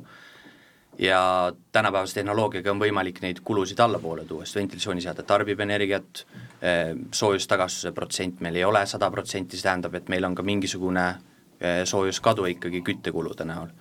ja 0.98 1.52
tänapäevase 1.72 2.14
tehnoloogiaga 2.14 2.70
on 2.70 2.80
võimalik 2.80 3.22
neid 3.22 3.38
kulusid 3.40 3.78
allapoole 3.80 4.26
tuua, 4.28 4.44
sest 4.44 4.58
ventilatsiooniseade 4.58 5.22
tarbib 5.22 5.60
energiat, 5.60 6.26
eh, 6.60 6.92
soojustagastuse 7.10 7.92
protsent 7.92 8.40
meil 8.40 8.56
ei 8.56 8.64
ole 8.64 8.86
sada 8.86 9.10
protsenti, 9.10 9.56
see 9.56 9.64
tähendab, 9.64 9.94
et 9.94 10.08
meil 10.08 10.24
on 10.24 10.34
ka 10.34 10.42
mingisugune 10.42 11.06
eh, 11.60 11.84
soojuskadu 11.84 12.44
ikkagi 12.44 12.82
küttekulude 12.82 13.44
näol 13.44 13.72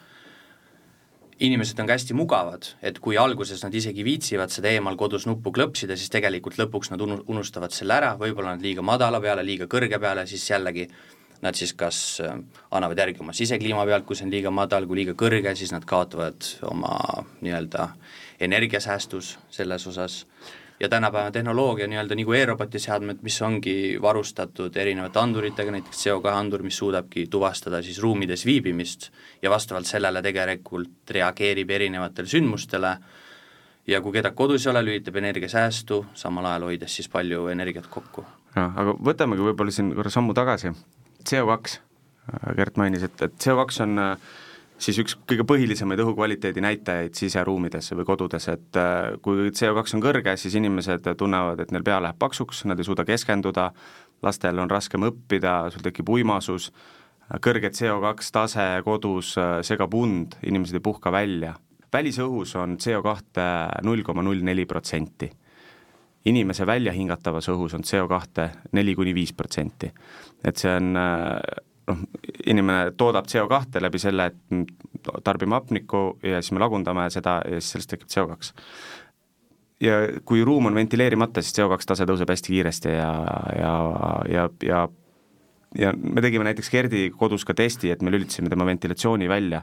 inimesed 1.41 1.80
on 1.82 1.88
ka 1.89 1.98
hästi 1.98 2.13
mugavad, 2.13 2.68
et 2.86 3.00
kui 3.01 3.18
alguses 3.18 3.63
nad 3.63 3.74
isegi 3.74 4.03
viitsivad 4.06 4.53
seda 4.53 4.70
eemal 4.70 4.96
kodus 4.96 5.25
nuppu 5.25 5.51
klõpsida, 5.51 5.98
siis 5.98 6.12
tegelikult 6.13 6.60
lõpuks 6.60 6.91
nad 6.94 7.01
unu-, 7.01 7.24
unustavad 7.34 7.74
selle 7.74 7.98
ära, 7.98 8.12
võib-olla 8.20 8.56
nad 8.56 8.62
liiga 8.62 8.86
madala 8.86 9.20
peale, 9.24 9.44
liiga 9.44 9.65
kõrge 9.72 10.00
peale, 10.00 10.27
siis 10.30 10.46
jällegi 10.50 10.86
nad 11.42 11.58
siis 11.58 11.74
kas 11.74 12.22
äh, 12.22 12.38
annavad 12.72 12.98
järgi 12.98 13.22
oma 13.22 13.34
sisekliima 13.34 13.86
pealt, 13.86 14.06
kui 14.06 14.18
see 14.18 14.28
on 14.28 14.34
liiga 14.34 14.52
madal, 14.54 14.86
kui 14.88 15.02
liiga 15.02 15.16
kõrge, 15.18 15.54
siis 15.58 15.74
nad 15.74 15.86
kaotavad 15.90 16.46
oma 16.70 16.96
nii-öelda 17.42 17.88
energiasäästus 18.42 19.38
selles 19.50 19.88
osas. 19.88 20.26
Ja 20.82 20.90
tänapäeva 20.90 21.32
tehnoloogia 21.32 21.86
nii-öelda 21.88 22.16
nagu 22.18 22.34
e-roboti 22.34 22.80
seadmed, 22.82 23.20
mis 23.22 23.36
ongi 23.46 23.74
varustatud 24.02 24.78
erinevate 24.82 25.20
anduritega, 25.22 25.74
näiteks 25.76 26.06
CO2 26.06 26.32
andur, 26.34 26.64
mis 26.66 26.78
suudabki 26.82 27.28
tuvastada 27.30 27.84
siis 27.86 28.00
ruumides 28.02 28.46
viibimist 28.46 29.12
ja 29.42 29.50
vastavalt 29.54 29.86
sellele 29.86 30.24
tegelikult 30.26 31.14
reageerib 31.18 31.70
erinevatele 31.70 32.34
sündmustele. 32.34 32.96
Ja 33.88 34.02
kui 34.02 34.14
kedagi 34.14 34.38
kodus 34.38 34.66
ei 34.66 34.72
ole, 34.72 34.82
lülitab 34.86 35.16
energiasäästu, 35.22 36.06
samal 36.14 36.50
ajal 36.50 36.70
hoides 36.70 36.96
siis 36.96 37.10
palju 37.10 37.48
energiat 37.54 37.86
kokku. 37.90 38.26
jah, 38.56 38.74
aga 38.78 38.98
võtamegi 38.98 39.46
võib-olla 39.52 39.72
siin 39.72 39.94
korra 39.96 40.10
sammu 40.10 40.34
tagasi 40.34 40.74
CO2, 41.28 41.80
Gert 42.56 42.78
mainis, 42.80 43.04
et, 43.04 43.22
et 43.25 43.34
CO2 43.44 43.82
on 43.84 44.00
äh, 44.00 44.30
siis 44.82 45.00
üks 45.01 45.16
kõige 45.30 45.46
põhilisemaid 45.48 46.01
õhukvaliteedi 46.04 46.63
näitajaid 46.63 47.18
siseruumides 47.18 47.92
või 47.98 48.06
kodudes, 48.08 48.48
et 48.51 48.80
äh, 48.80 49.18
kui 49.24 49.50
CO2 49.50 49.98
on 49.98 50.04
kõrge, 50.04 50.36
siis 50.40 50.56
inimesed 50.60 51.12
tunnevad, 51.18 51.62
et 51.62 51.74
neil 51.74 51.86
pea 51.86 52.00
läheb 52.04 52.20
paksuks, 52.22 52.63
nad 52.70 52.80
ei 52.80 52.88
suuda 52.88 53.06
keskenduda, 53.08 53.72
lastel 54.25 54.62
on 54.62 54.72
raskem 54.72 55.06
õppida, 55.10 55.56
sul 55.74 55.86
tekib 55.86 56.10
uimasus, 56.13 56.72
kõrge 57.44 57.72
CO2 57.75 58.32
tase 58.34 58.70
kodus 58.86 59.36
äh, 59.42 59.60
segab 59.66 59.94
und, 59.98 60.40
inimesed 60.46 60.80
ei 60.80 60.88
puhka 60.88 61.13
välja. 61.13 61.56
välisõhus 61.94 62.56
on 62.56 62.78
CO2 62.78 63.46
null 63.84 64.04
koma 64.04 64.24
null 64.24 64.44
neli 64.44 64.66
protsenti 64.66 65.30
inimese 66.25 66.66
väljahingatavas 66.68 67.50
õhus 67.54 67.75
on 67.78 67.86
CO2 67.88 68.48
neli 68.78 68.96
kuni 68.96 69.16
viis 69.16 69.34
protsenti. 69.34 69.92
et 70.46 70.58
see 70.58 70.75
on 70.75 70.94
noh, 70.94 72.00
inimene 72.46 72.92
toodab 72.98 73.28
CO2 73.30 73.82
läbi 73.82 74.00
selle, 74.01 74.32
et 74.32 75.13
tarbime 75.24 75.58
hapnikku 75.58 76.20
ja 76.24 76.42
siis 76.42 76.54
me 76.56 76.63
lagundame 76.63 77.10
seda 77.13 77.40
ja 77.46 77.60
siis 77.60 77.75
sellest 77.75 77.94
tekib 77.96 78.10
CO2. 78.13 78.54
ja 79.82 80.01
kui 80.25 80.44
ruum 80.46 80.70
on 80.70 80.78
ventileerimata, 80.78 81.42
siis 81.42 81.58
CO2 81.58 81.90
tase 81.94 82.10
tõuseb 82.10 82.34
hästi 82.34 82.56
kiiresti 82.56 82.98
ja, 82.98 83.13
ja, 83.58 83.75
ja, 84.30 84.50
ja 84.66 84.88
ja 85.80 85.94
me 85.96 86.22
tegime 86.22 86.44
näiteks 86.44 86.70
Gerdi 86.70 87.06
kodus 87.16 87.46
ka 87.48 87.54
testi, 87.56 87.92
et 87.94 88.01
me 88.04 88.12
lülitasime 88.12 88.50
tema 88.51 88.66
ventilatsiooni 88.68 89.30
välja 89.32 89.62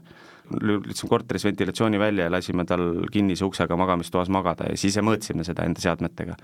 lülitasime 0.60 1.10
korteris 1.10 1.44
ventilatsiooni 1.44 1.98
välja 1.98 2.24
ja 2.24 2.32
lasime 2.32 2.64
tal 2.64 3.04
kinnise 3.12 3.44
uksega 3.44 3.76
magamistoas 3.76 4.28
magada 4.28 4.68
ja 4.70 4.76
siis 4.76 4.94
ise 4.94 5.04
mõõtsime 5.04 5.44
seda 5.44 5.66
enda 5.68 5.80
seadmetega. 5.80 6.36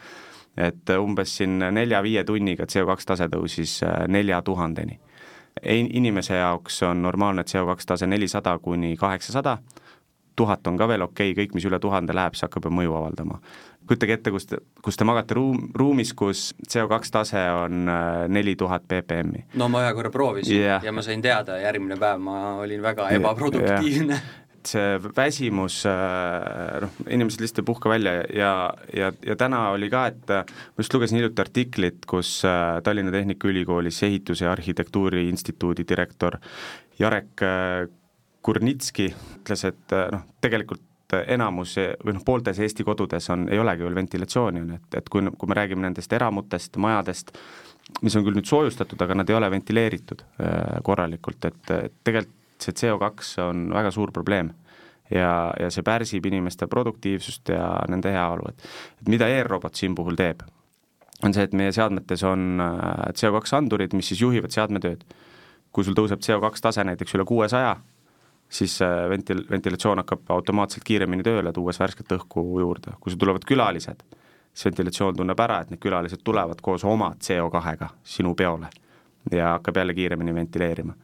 et 0.56 0.90
umbes 0.98 1.36
siin 1.36 1.58
nelja-viie 1.58 2.24
tunniga 2.24 2.64
CO2 2.64 3.06
tase 3.06 3.28
tõusis 3.28 3.82
äh, 3.82 4.06
nelja 4.08 4.42
tuhandeni. 4.42 5.00
inimese 5.64 6.34
jaoks 6.34 6.82
on 6.82 7.02
normaalne 7.02 7.42
CO2 7.42 7.86
tase 7.86 8.06
nelisada 8.06 8.58
kuni 8.58 8.96
kaheksasada, 8.96 9.58
tuhat 10.36 10.66
on 10.66 10.76
ka 10.76 10.88
veel 10.88 11.02
okei 11.02 11.32
okay,, 11.32 11.44
kõik, 11.44 11.54
mis 11.54 11.64
üle 11.64 11.78
tuhande 11.78 12.14
läheb, 12.14 12.34
see 12.34 12.46
hakkab 12.46 12.64
ju 12.64 12.70
mõju 12.70 12.94
avaldama 12.94 13.40
kujutage 13.88 14.16
ette, 14.18 14.32
kus 14.34 14.46
te, 14.48 14.60
kus 14.84 14.98
te 14.98 15.06
magate 15.08 15.36
ruum, 15.36 15.68
ruumis, 15.76 16.14
kus 16.16 16.46
CO2 16.68 17.10
tase 17.14 17.42
on 17.54 17.90
äh, 17.90 18.24
neli 18.32 18.56
tuhat 18.60 18.86
ppm-i. 18.88 19.44
no 19.60 19.68
ma 19.72 19.84
ühe 19.84 19.92
korra 19.96 20.12
proovisin 20.14 20.56
yeah. 20.56 20.84
ja 20.84 20.94
ma 20.94 21.04
sain 21.04 21.22
teada, 21.24 21.58
järgmine 21.62 21.98
päev 22.00 22.22
ma 22.24 22.38
olin 22.62 22.82
väga 22.84 23.10
ebaproduktiivne 23.18 24.16
yeah 24.16 24.40
see 24.64 24.96
väsimus, 25.12 25.82
äh, 25.84 26.78
noh, 26.80 26.92
inimesed 27.12 27.42
lihtsalt 27.42 27.58
ei 27.60 27.66
puhka 27.68 27.90
välja 27.92 28.14
ja, 28.32 28.52
ja, 28.96 29.10
ja 29.20 29.36
täna 29.36 29.58
oli 29.74 29.90
ka, 29.92 30.06
et 30.08 30.32
äh, 30.32 30.46
ma 30.48 30.80
just 30.80 30.96
lugesin 30.96 31.18
hiljuti 31.20 31.44
artiklit, 31.44 32.06
kus 32.08 32.30
Tallinna 32.86 33.12
Tehnikaülikoolis 33.12 34.00
ehituse 34.08 34.46
ja 34.46 34.54
arhitektuuri 34.54 35.26
instituudi 35.28 35.84
direktor 35.84 36.38
Jarek 36.96 37.44
Kurnitski 38.40 39.10
ütles, 39.12 39.68
et 39.68 39.96
noh, 40.16 40.24
tegelikult 40.40 40.80
enamus 41.34 41.76
või 42.04 42.16
noh, 42.16 42.24
pooltes 42.26 42.58
Eesti 42.62 42.84
kodudes 42.86 43.28
on, 43.30 43.46
ei 43.52 43.58
olegi 43.58 43.86
veel 43.86 43.98
ventilatsiooni, 43.98 44.64
on 44.64 44.74
ju, 44.74 44.80
et, 44.80 44.98
et 45.00 45.12
kui, 45.12 45.24
kui 45.38 45.50
me 45.50 45.58
räägime 45.58 45.86
nendest 45.86 46.12
eramutest, 46.12 46.76
majadest, 46.82 47.34
mis 48.02 48.16
on 48.16 48.24
küll 48.26 48.38
nüüd 48.38 48.48
soojustatud, 48.48 49.00
aga 49.04 49.20
nad 49.20 49.30
ei 49.30 49.36
ole 49.38 49.50
ventileeritud 49.52 50.24
äh, 50.24 50.80
korralikult, 50.86 51.50
et, 51.50 51.62
et 51.76 51.96
tegelikult 52.04 52.40
see 52.64 52.72
CO2 52.78 53.42
on 53.42 53.64
väga 53.74 53.90
suur 53.92 54.12
probleem 54.14 54.52
ja, 55.10 55.52
ja 55.60 55.70
see 55.74 55.84
pärsib 55.84 56.26
inimeste 56.30 56.68
produktiivsust 56.70 57.50
ja 57.52 57.66
nende 57.90 58.12
heaolu, 58.14 58.48
et 58.48 58.68
et 59.02 59.10
mida 59.10 59.28
e-robot 59.28 59.74
siin 59.76 59.94
puhul 59.94 60.16
teeb, 60.16 60.44
on 61.24 61.34
see, 61.34 61.44
et 61.44 61.56
meie 61.56 61.72
seadmetes 61.72 62.24
on 62.28 62.62
äh, 62.62 63.10
CO2 63.18 63.56
andurid, 63.58 63.96
mis 63.96 64.08
siis 64.12 64.22
juhivad 64.22 64.54
seadmetööd. 64.54 65.04
kui 65.74 65.82
sul 65.84 65.96
tõuseb 65.98 66.20
CO2 66.22 66.62
tase 66.62 66.84
näiteks 66.86 67.16
üle 67.16 67.24
kuuesaja, 67.26 67.76
siis 68.54 68.76
ventil-, 69.10 69.44
ventilatsioon 69.50 70.02
hakkab 70.04 70.30
automaatselt 70.36 70.84
kiiremini 70.86 71.26
tööle, 71.26 71.52
tuues 71.52 71.80
värsket 71.80 72.14
õhku 72.18 72.44
juurde, 72.62 72.94
kui 73.00 73.12
sul 73.12 73.20
tulevad 73.22 73.46
külalised, 73.48 74.04
siis 74.52 74.68
ventilatsioon 74.70 75.18
tunneb 75.18 75.40
ära, 75.42 75.60
et 75.64 75.74
need 75.74 75.82
külalised 75.82 76.22
tulevad 76.24 76.62
koos 76.62 76.86
oma 76.86 77.12
CO2-ga 77.18 77.90
sinu 78.16 78.34
peole 78.38 78.70
ja 79.32 79.56
hakkab 79.56 79.76
jälle 79.82 79.94
kiiremini 79.94 80.34
ventileerima. 80.34 80.94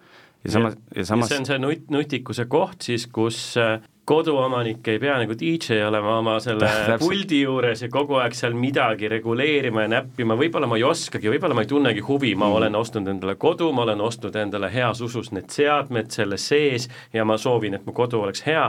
ja 0.45 0.51
samas, 0.51 0.77
ja 0.97 1.05
samas 1.05 1.31
ja 1.31 1.35
see 1.35 1.41
on 1.41 1.47
see 1.47 1.59
nut-, 1.59 1.91
nutikuse 1.91 2.47
koht 2.49 2.87
siis, 2.87 3.07
kus 3.07 3.57
äh, 3.61 3.81
koduomanik 4.11 4.89
ei 4.91 4.99
pea 4.99 5.19
nagu 5.23 5.37
DJ 5.39 5.85
olema 5.87 6.17
oma 6.19 6.33
selle 6.43 6.69
puldi 6.99 7.45
juures 7.45 7.85
ja 7.85 7.89
kogu 7.93 8.19
aeg 8.19 8.35
seal 8.35 8.57
midagi 8.59 9.09
reguleerima 9.13 9.85
ja 9.85 9.93
näppima, 9.93 10.35
võib-olla 10.41 10.67
ma 10.71 10.79
ei 10.81 10.87
oskagi, 10.89 11.31
võib-olla 11.31 11.55
ma 11.55 11.63
ei 11.63 11.71
tunnegi 11.71 12.03
huvi, 12.09 12.33
ma 12.35 12.49
mm. 12.49 12.57
olen 12.59 12.79
ostnud 12.81 13.13
endale 13.13 13.37
kodu, 13.39 13.71
ma 13.77 13.85
olen 13.87 14.03
ostnud 14.03 14.35
endale 14.41 14.73
heas 14.75 15.03
usus 15.07 15.31
need 15.37 15.53
seadmed 15.55 16.11
selle 16.11 16.41
sees 16.43 16.89
ja 17.15 17.27
ma 17.29 17.39
soovin, 17.39 17.79
et 17.79 17.87
mu 17.87 17.95
kodu 17.95 18.25
oleks 18.25 18.43
hea. 18.49 18.67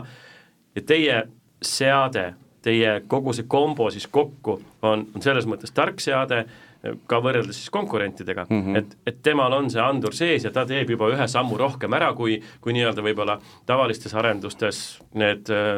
Ja 0.76 0.86
teie 0.86 1.24
seade 1.62 2.32
teie 2.62 3.00
kogu 3.10 3.34
see 3.34 3.48
kombo 3.50 3.90
siis 3.92 4.06
kokku 4.08 4.60
on, 4.86 5.08
on 5.16 5.24
selles 5.24 5.48
mõttes 5.50 5.74
tark 5.74 6.02
seade, 6.04 6.44
ka 6.82 7.20
võrreldes 7.22 7.60
siis 7.60 7.70
konkurentidega 7.74 8.46
mm, 8.50 8.62
-hmm. 8.62 8.78
et, 8.78 8.98
et 9.08 9.22
temal 9.24 9.54
on 9.54 9.70
see 9.70 9.82
andur 9.82 10.16
sees 10.18 10.46
ja 10.48 10.52
ta 10.52 10.66
teeb 10.66 10.90
juba 10.90 11.12
ühe 11.14 11.28
sammu 11.28 11.58
rohkem 11.58 11.94
ära, 11.94 12.14
kui, 12.18 12.40
kui 12.62 12.74
nii-öelda 12.74 13.06
võib-olla 13.06 13.38
tavalistes 13.70 14.16
arendustes 14.18 14.82
need 15.14 15.50
äh, 15.54 15.78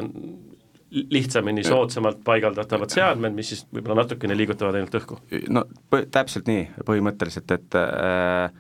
lihtsamini, 0.93 1.63
soodsamalt 1.63 2.21
paigaldatavad 2.23 2.91
seadmed, 2.93 3.33
mis 3.33 3.49
siis 3.49 3.65
võib-olla 3.73 4.03
natukene 4.03 4.37
liigutavad 4.37 4.77
ainult 4.77 4.95
õhku. 5.01 5.17
no 5.49 5.65
täpselt 6.11 6.47
nii, 6.47 6.67
põhimõtteliselt, 6.85 7.51
et 7.51 7.79
äh, 7.79 8.51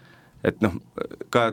et 0.43 0.59
noh, 0.61 0.73
ka 1.31 1.51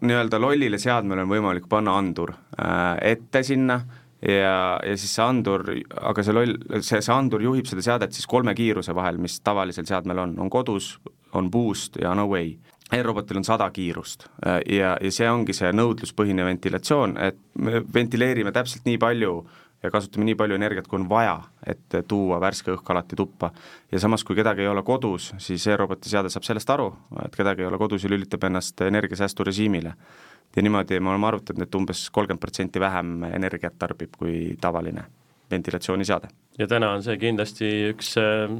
nii-öelda 0.00 0.40
lollile 0.42 0.78
seadmele 0.82 1.22
on 1.22 1.30
võimalik 1.30 1.68
panna 1.70 1.94
andur 1.98 2.34
äh, 2.34 2.96
ette 3.12 3.42
sinna 3.46 3.80
ja, 4.28 4.78
ja 4.82 4.96
siis 4.96 5.14
see 5.16 5.24
andur, 5.24 5.64
aga 6.00 6.24
see 6.24 6.36
loll, 6.36 6.56
see, 6.80 7.00
see 7.00 7.14
andur 7.14 7.42
juhib 7.44 7.68
seda 7.70 7.84
seadet 7.84 8.14
siis 8.16 8.28
kolme 8.30 8.54
kiiruse 8.58 8.94
vahel, 8.94 9.18
mis 9.22 9.40
tavalisel 9.44 9.88
seadmel 9.88 10.22
on, 10.26 10.36
on 10.42 10.50
kodus, 10.52 10.94
on 11.38 11.50
boost 11.50 11.98
ja 12.02 12.12
on 12.12 12.22
away. 12.26 12.54
E-robotil 12.92 13.38
on 13.40 13.46
sada 13.46 13.70
kiirust 13.72 14.26
ja, 14.68 14.90
ja 15.00 15.10
see 15.14 15.28
ongi 15.30 15.54
see 15.56 15.70
nõudluspõhine 15.72 16.44
ventilatsioon, 16.44 17.14
et 17.24 17.38
me 17.64 17.80
ventileerime 17.94 18.52
täpselt 18.52 18.84
nii 18.84 18.98
palju 19.00 19.38
ja 19.82 19.90
kasutame 19.90 20.26
nii 20.28 20.36
palju 20.38 20.56
energiat, 20.56 20.88
kui 20.88 21.00
on 21.00 21.08
vaja, 21.10 21.36
et 21.66 21.96
tuua 22.08 22.38
värske 22.42 22.72
õhk 22.74 22.90
alati 22.94 23.16
tuppa. 23.18 23.50
ja 23.92 24.00
samas, 24.00 24.24
kui 24.24 24.36
kedagi 24.36 24.62
ei 24.62 24.68
ole 24.70 24.82
kodus, 24.82 25.32
siis 25.38 25.66
e-roboti 25.66 26.10
seade 26.10 26.30
saab 26.30 26.46
sellest 26.46 26.70
aru, 26.70 26.92
et 27.24 27.34
kedagi 27.36 27.64
ei 27.64 27.70
ole 27.70 27.78
kodus 27.78 28.04
ja 28.04 28.10
lülitab 28.10 28.44
ennast 28.44 28.80
energiasäästurežiimile. 28.80 29.94
ja 30.56 30.62
niimoodi 30.62 31.00
me 31.00 31.10
oleme 31.10 31.26
arvutanud, 31.26 31.62
et 31.62 31.74
umbes 31.74 32.10
kolmkümmend 32.10 32.40
protsenti 32.40 32.80
vähem 32.80 33.24
energiat 33.24 33.78
tarbib 33.78 34.16
kui 34.18 34.56
tavaline 34.60 35.04
ventilatsiooniseade. 35.50 36.28
ja 36.58 36.66
täna 36.66 36.92
on 36.92 37.02
see 37.02 37.18
kindlasti 37.18 37.68
üks 37.90 38.14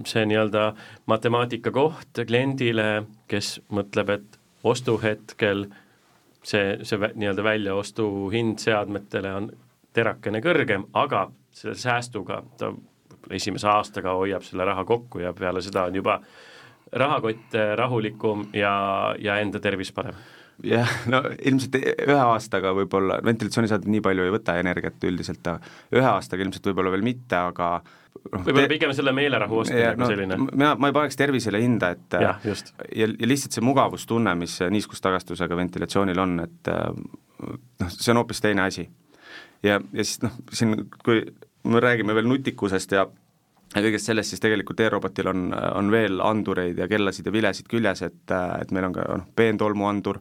see 0.07 0.27
nii-öelda 0.27 0.73
matemaatika 1.07 1.71
koht 1.71 2.25
kliendile, 2.27 3.05
kes 3.29 3.61
mõtleb, 3.71 4.11
et 4.11 4.39
ostuhetkel 4.65 5.67
see, 6.43 6.79
see 6.83 7.13
nii-öelda 7.15 7.45
väljaostuhind 7.45 8.59
seadmetele 8.59 9.35
on 9.35 9.53
terakene 9.93 10.41
kõrgem, 10.45 10.87
aga 10.93 11.27
selle 11.53 11.77
säästuga 11.79 12.43
ta 12.59 12.73
esimese 13.31 13.69
aastaga 13.69 14.17
hoiab 14.19 14.45
selle 14.47 14.65
raha 14.67 14.85
kokku 14.85 15.23
ja 15.23 15.33
peale 15.37 15.63
seda 15.63 15.87
on 15.89 15.95
juba 16.01 16.21
rahakott 16.93 17.57
rahulikum 17.77 18.49
ja, 18.57 18.73
ja 19.19 19.39
enda 19.41 19.61
tervis 19.61 19.93
parem. 19.93 20.17
Jah, 20.63 20.91
no 21.11 21.23
ilmselt 21.49 21.79
ühe 21.81 22.19
aastaga 22.21 22.75
võib-olla, 22.77 23.17
ventilatsiooniseadmed 23.25 23.91
nii 23.95 24.03
palju 24.05 24.27
ei 24.27 24.35
võta 24.35 24.59
energiat 24.61 25.05
üldiselt, 25.09 25.49
ühe 25.97 26.07
aastaga 26.07 26.45
ilmselt 26.45 26.69
võib-olla 26.69 26.93
veel 26.93 27.03
mitte, 27.07 27.39
aga 27.39 27.71
noh, 27.81 28.45
võib-olla 28.45 28.69
pigem 28.71 28.93
selle 28.95 29.15
meelerahu 29.17 29.63
ostmine 29.65 29.95
no, 29.99 30.11
selline. 30.13 30.39
mina, 30.45 30.75
ma 30.77 30.93
ei 30.93 30.97
paneks 30.99 31.19
tervisele 31.19 31.63
hinda, 31.65 31.95
et 31.97 32.19
ja, 32.21 32.35
ja, 32.45 32.57
ja 32.93 33.09
lihtsalt 33.09 33.57
see 33.57 33.65
mugavustunne, 33.65 34.37
mis 34.39 34.61
niiskustagastusega 34.77 35.59
ventilatsioonil 35.59 36.23
on, 36.23 36.37
et 36.45 36.73
noh, 36.77 37.89
see 37.89 38.13
on 38.13 38.23
hoopis 38.23 38.45
teine 38.45 38.69
asi 38.69 38.87
ja, 39.63 39.81
ja 39.81 40.05
siis 40.05 40.23
noh, 40.25 40.37
siin 40.53 40.87
kui 41.05 41.25
me 41.65 41.81
räägime 41.81 42.15
veel 42.15 42.29
nutikusest 42.31 42.97
ja 42.97 43.07
ja 43.73 43.81
kõigest 43.81 44.11
sellest, 44.11 44.35
siis 44.35 44.43
tegelikult 44.43 44.81
e-robotil 44.85 45.31
on, 45.33 45.47
on 45.53 45.91
veel 45.93 46.21
andureid 46.21 46.79
ja 46.79 46.89
kellasid 46.91 47.29
ja 47.29 47.33
vilesid 47.33 47.69
küljes, 47.71 48.03
et, 48.05 48.35
et 48.61 48.73
meil 48.75 48.91
on 48.91 48.97
ka 48.97 49.07
noh, 49.09 49.29
peentolmuandur, 49.37 50.21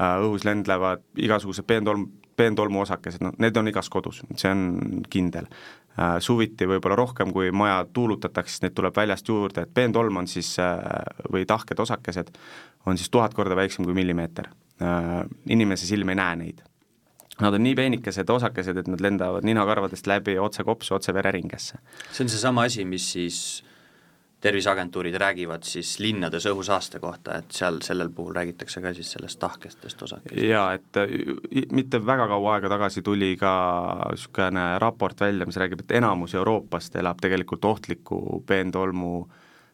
õhus 0.00 0.46
lendlevad 0.48 1.04
igasugused 1.20 1.66
peentolm, 1.68 2.06
peentolmu 2.34 2.80
osakesed, 2.82 3.22
noh 3.22 3.36
need 3.38 3.60
on 3.60 3.68
igas 3.70 3.90
kodus, 3.92 4.22
see 4.34 4.50
on 4.50 5.04
kindel. 5.12 5.50
Suviti 6.24 6.66
võib-olla 6.66 6.96
rohkem, 6.98 7.30
kui 7.36 7.52
maja 7.54 7.84
tuulutatakse, 7.94 8.56
siis 8.56 8.64
neid 8.64 8.74
tuleb 8.74 8.96
väljast 8.96 9.28
juurde, 9.30 9.62
et 9.62 9.74
peentolm 9.74 10.24
on 10.24 10.26
siis, 10.30 10.56
või 11.30 11.44
tahked 11.46 11.84
osakesed, 11.84 12.32
on 12.88 12.98
siis 12.98 13.12
tuhat 13.12 13.36
korda 13.36 13.54
väiksem 13.60 13.86
kui 13.86 13.94
millimeeter. 13.94 14.48
Inimese 15.52 15.86
silm 15.86 16.10
ei 16.10 16.18
näe 16.18 16.40
neid 16.40 16.64
Nad 17.40 17.54
on 17.54 17.62
nii 17.66 17.74
peenikesed 17.74 18.30
osakesed, 18.30 18.78
et 18.78 18.88
nad 18.88 19.00
lendavad 19.02 19.46
ninakarvadest 19.46 20.06
läbi 20.06 20.36
otse 20.38 20.64
kopsu, 20.64 20.94
otse 20.94 21.14
vereringesse. 21.14 21.78
see 22.12 22.24
on 22.24 22.28
seesama 22.28 22.62
asi, 22.68 22.84
mis 22.84 23.12
siis 23.12 23.38
terviseagentuurid 24.44 25.14
räägivad 25.16 25.64
siis 25.64 25.98
linnades 25.98 26.44
õhusaaste 26.46 27.00
kohta, 27.00 27.38
et 27.40 27.54
seal 27.56 27.78
sellel 27.82 28.10
puhul 28.12 28.34
räägitakse 28.36 28.82
ka 28.84 28.92
siis 28.92 29.14
sellest 29.16 29.38
tahkestest 29.40 30.02
osakestest? 30.02 30.42
jaa, 30.46 30.66
et 30.76 31.00
äh, 31.00 31.64
mitte 31.72 32.00
väga 32.06 32.28
kaua 32.28 32.58
aega 32.58 32.68
tagasi 32.74 33.02
tuli 33.02 33.32
ka 33.40 33.54
niisugune 34.10 34.66
raport 34.82 35.24
välja, 35.24 35.48
mis 35.48 35.56
räägib, 35.56 35.80
et 35.80 35.96
enamus 35.96 36.36
Euroopast 36.36 37.00
elab 37.00 37.24
tegelikult 37.24 37.64
ohtliku 37.64 38.42
peentolmu 38.46 39.14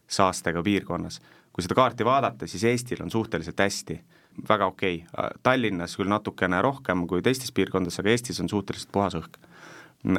saastega 0.07 0.63
piirkonnas. 0.63 1.19
kui 1.51 1.67
seda 1.67 1.75
kaarti 1.75 2.07
vaadata, 2.07 2.47
siis 2.47 2.63
Eestil 2.63 3.03
on 3.03 3.11
suhteliselt 3.11 3.59
hästi 3.59 3.99
väga 4.49 4.67
okei 4.71 5.03
okay., 5.03 5.37
Tallinnas 5.43 5.95
küll 5.99 6.11
natukene 6.11 6.61
rohkem 6.63 7.05
kui 7.09 7.23
teistes 7.25 7.51
piirkondades, 7.55 7.99
aga 7.99 8.13
Eestis 8.13 8.41
on 8.43 8.49
suhteliselt 8.49 8.91
puhas 8.91 9.17
õhk. 9.19 9.39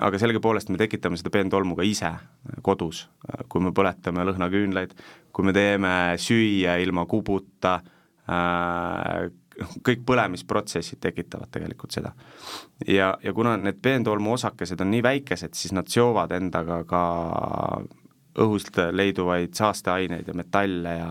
aga 0.01 0.19
sellegipoolest 0.19 0.71
me 0.71 0.79
tekitame 0.79 1.19
seda 1.19 1.33
peentolmu 1.35 1.75
ka 1.77 1.83
ise 1.83 2.13
kodus, 2.63 3.09
kui 3.49 3.63
me 3.65 3.73
põletame 3.75 4.27
lõhnaküünlaid, 4.29 4.95
kui 5.33 5.49
me 5.49 5.53
teeme 5.53 5.95
süüa 6.23 6.77
ilma 6.85 7.07
kubuta 7.11 7.81
äh,, 8.31 9.31
kõik 9.87 10.05
põlemisprotsessid 10.07 11.01
tekitavad 11.03 11.51
tegelikult 11.53 11.93
seda. 11.93 12.13
ja, 12.87 13.17
ja 13.23 13.33
kuna 13.33 13.57
need 13.57 13.81
peentolmu 13.83 14.37
osakesed 14.37 14.81
on 14.81 14.91
nii 14.91 15.03
väikesed, 15.03 15.55
siis 15.55 15.75
nad 15.77 15.91
seovad 15.93 16.33
endaga 16.37 16.83
ka 16.89 17.03
õhust 18.43 18.79
leiduvaid 18.93 19.55
saasteaineid 19.55 20.29
ja 20.29 20.35
metalle 20.35 20.97
ja 20.97 21.11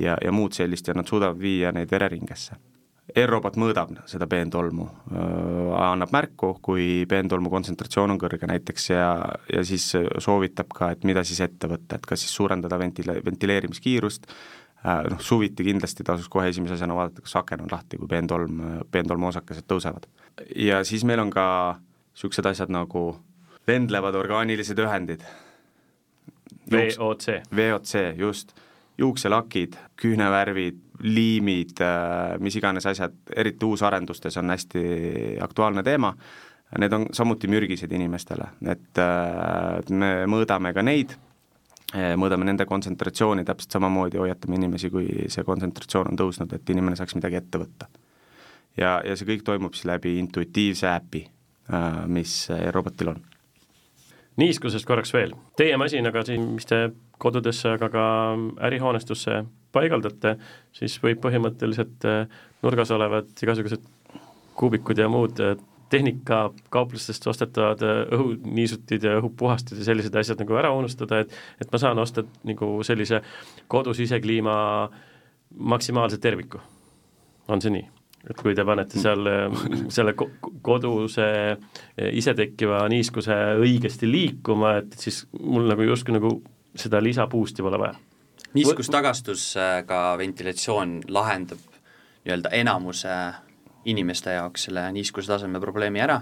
ja, 0.00 0.16
ja 0.24 0.32
muud 0.32 0.56
sellist 0.56 0.88
ja 0.88 0.96
nad 0.96 1.08
suudavad 1.08 1.38
viia 1.40 1.72
neid 1.72 1.90
vereringesse. 1.90 2.58
R-robot 3.10 3.56
mõõdab 3.58 3.90
seda 4.06 4.26
peentolmu, 4.30 4.86
annab 5.80 6.12
märku, 6.14 6.52
kui 6.62 7.04
peentolmu 7.10 7.50
kontsentratsioon 7.50 8.14
on 8.14 8.20
kõrge 8.22 8.46
näiteks 8.46 8.90
ja, 8.92 9.08
ja 9.50 9.64
siis 9.66 9.88
soovitab 10.22 10.70
ka, 10.76 10.92
et 10.94 11.02
mida 11.08 11.24
siis 11.26 11.40
ette 11.42 11.70
võtta, 11.70 11.98
et 11.98 12.06
kas 12.06 12.22
siis 12.22 12.34
suurendada 12.38 12.78
ventile-, 12.78 13.18
ventileerimiskiirust, 13.26 14.30
noh, 14.84 15.18
suviti 15.18 15.66
kindlasti 15.66 16.06
tasuks 16.06 16.30
kohe 16.30 16.48
esimese 16.52 16.76
asjana 16.78 16.96
vaadata, 16.96 17.24
kas 17.26 17.34
aken 17.42 17.66
on 17.66 17.74
lahti, 17.74 17.98
kui 17.98 18.08
peentolm, 18.10 18.62
peentolmu 18.94 19.32
osakesed 19.32 19.66
tõusevad. 19.68 20.06
ja 20.54 20.84
siis 20.86 21.04
meil 21.04 21.20
on 21.24 21.34
ka 21.34 21.46
niisugused 22.14 22.46
asjad 22.46 22.72
nagu 22.72 23.04
lendlevad 23.68 24.14
orgaanilised 24.14 24.78
ühendid. 24.78 25.24
VOC. 26.70 27.40
VOC, 27.56 27.92
just 28.18 28.54
juukselakid, 29.00 29.76
küünevärvid, 30.00 30.78
liimid, 31.00 31.80
äh, 31.80 32.36
mis 32.40 32.56
iganes 32.56 32.86
asjad, 32.86 33.16
eriti 33.36 33.64
uusarendustes 33.64 34.36
on 34.36 34.52
hästi 34.52 34.82
aktuaalne 35.40 35.82
teema, 35.82 36.12
need 36.78 36.92
on 36.92 37.06
samuti 37.16 37.48
mürgised 37.50 37.92
inimestele, 37.92 38.46
et 38.68 39.00
äh, 39.00 39.90
me 39.90 40.12
mõõdame 40.30 40.74
ka 40.76 40.84
neid, 40.84 41.16
äh, 41.94 42.12
mõõdame 42.20 42.46
nende 42.48 42.68
kontsentratsiooni 42.68 43.46
täpselt 43.48 43.78
samamoodi, 43.78 44.20
hoiatame 44.20 44.60
inimesi, 44.60 44.92
kui 44.92 45.08
see 45.32 45.46
kontsentratsioon 45.46 46.12
on 46.12 46.20
tõusnud, 46.20 46.54
et 46.56 46.76
inimene 46.76 47.00
saaks 47.00 47.16
midagi 47.18 47.40
ette 47.40 47.64
võtta. 47.64 47.88
ja, 48.76 49.00
ja 49.04 49.16
see 49.16 49.32
kõik 49.32 49.44
toimub 49.44 49.74
siis 49.74 49.88
läbi 49.88 50.18
intuitiivse 50.20 50.92
äpi, 50.92 51.26
mis 52.10 52.48
robotil 52.74 53.14
on 53.14 53.29
niiskusest 54.40 54.88
korraks 54.88 55.12
veel, 55.14 55.34
teie 55.58 55.76
masinaga 55.80 56.24
siin, 56.26 56.46
mis 56.56 56.68
te 56.68 56.88
kodudesse, 57.20 57.76
aga 57.76 57.90
ka 57.92 58.04
ärihoonestusse 58.68 59.42
paigaldate, 59.74 60.36
siis 60.76 60.96
võib 61.02 61.20
põhimõtteliselt 61.24 62.06
äh, 62.08 62.24
nurgas 62.64 62.90
olevad 62.94 63.30
igasugused 63.42 63.84
kuubikud 64.58 64.98
ja 64.98 65.08
muud 65.12 65.40
äh, 65.44 65.54
tehnikakauplustest 65.90 67.26
ostetavad 67.30 67.84
äh, 67.86 68.02
õhuniisutid 68.16 69.06
ja 69.06 69.16
õhupuhastid 69.20 69.80
ja 69.80 69.88
sellised 69.90 70.16
asjad 70.16 70.42
nagu 70.42 70.58
ära 70.58 70.72
unustada, 70.76 71.22
et 71.24 71.38
et 71.60 71.72
ma 71.72 71.82
saan 71.82 71.98
osta 72.02 72.24
nagu 72.46 72.72
sellise 72.86 73.22
kodus 73.68 74.00
sisekliima 74.02 74.56
maksimaalse 75.74 76.18
terviku. 76.18 76.60
on 77.48 77.60
see 77.60 77.72
nii? 77.74 77.99
Et 78.28 78.36
kui 78.36 78.54
te 78.56 78.64
panete 78.68 79.00
seal 79.00 79.24
selle 79.92 80.14
koduse 80.16 81.28
isetekkiva 82.20 82.82
niiskuse 82.92 83.36
õigesti 83.60 84.10
liikuma, 84.10 84.76
et 84.82 84.96
siis 85.00 85.22
mul 85.40 85.70
nagu 85.70 85.88
justkui 85.88 86.16
nagu 86.18 86.34
seda 86.76 87.00
lisaboost'i 87.02 87.64
pole 87.64 87.80
vaja. 87.80 87.96
niiskustagastusega 88.54 90.02
ventilatsioon 90.18 91.00
lahendab 91.08 91.64
nii-öelda 92.26 92.52
enamuse 92.60 93.16
inimeste 93.88 94.36
jaoks 94.36 94.68
selle 94.68 94.84
niiskuse 94.92 95.32
taseme 95.32 95.60
probleemi 95.60 96.02
ära, 96.04 96.20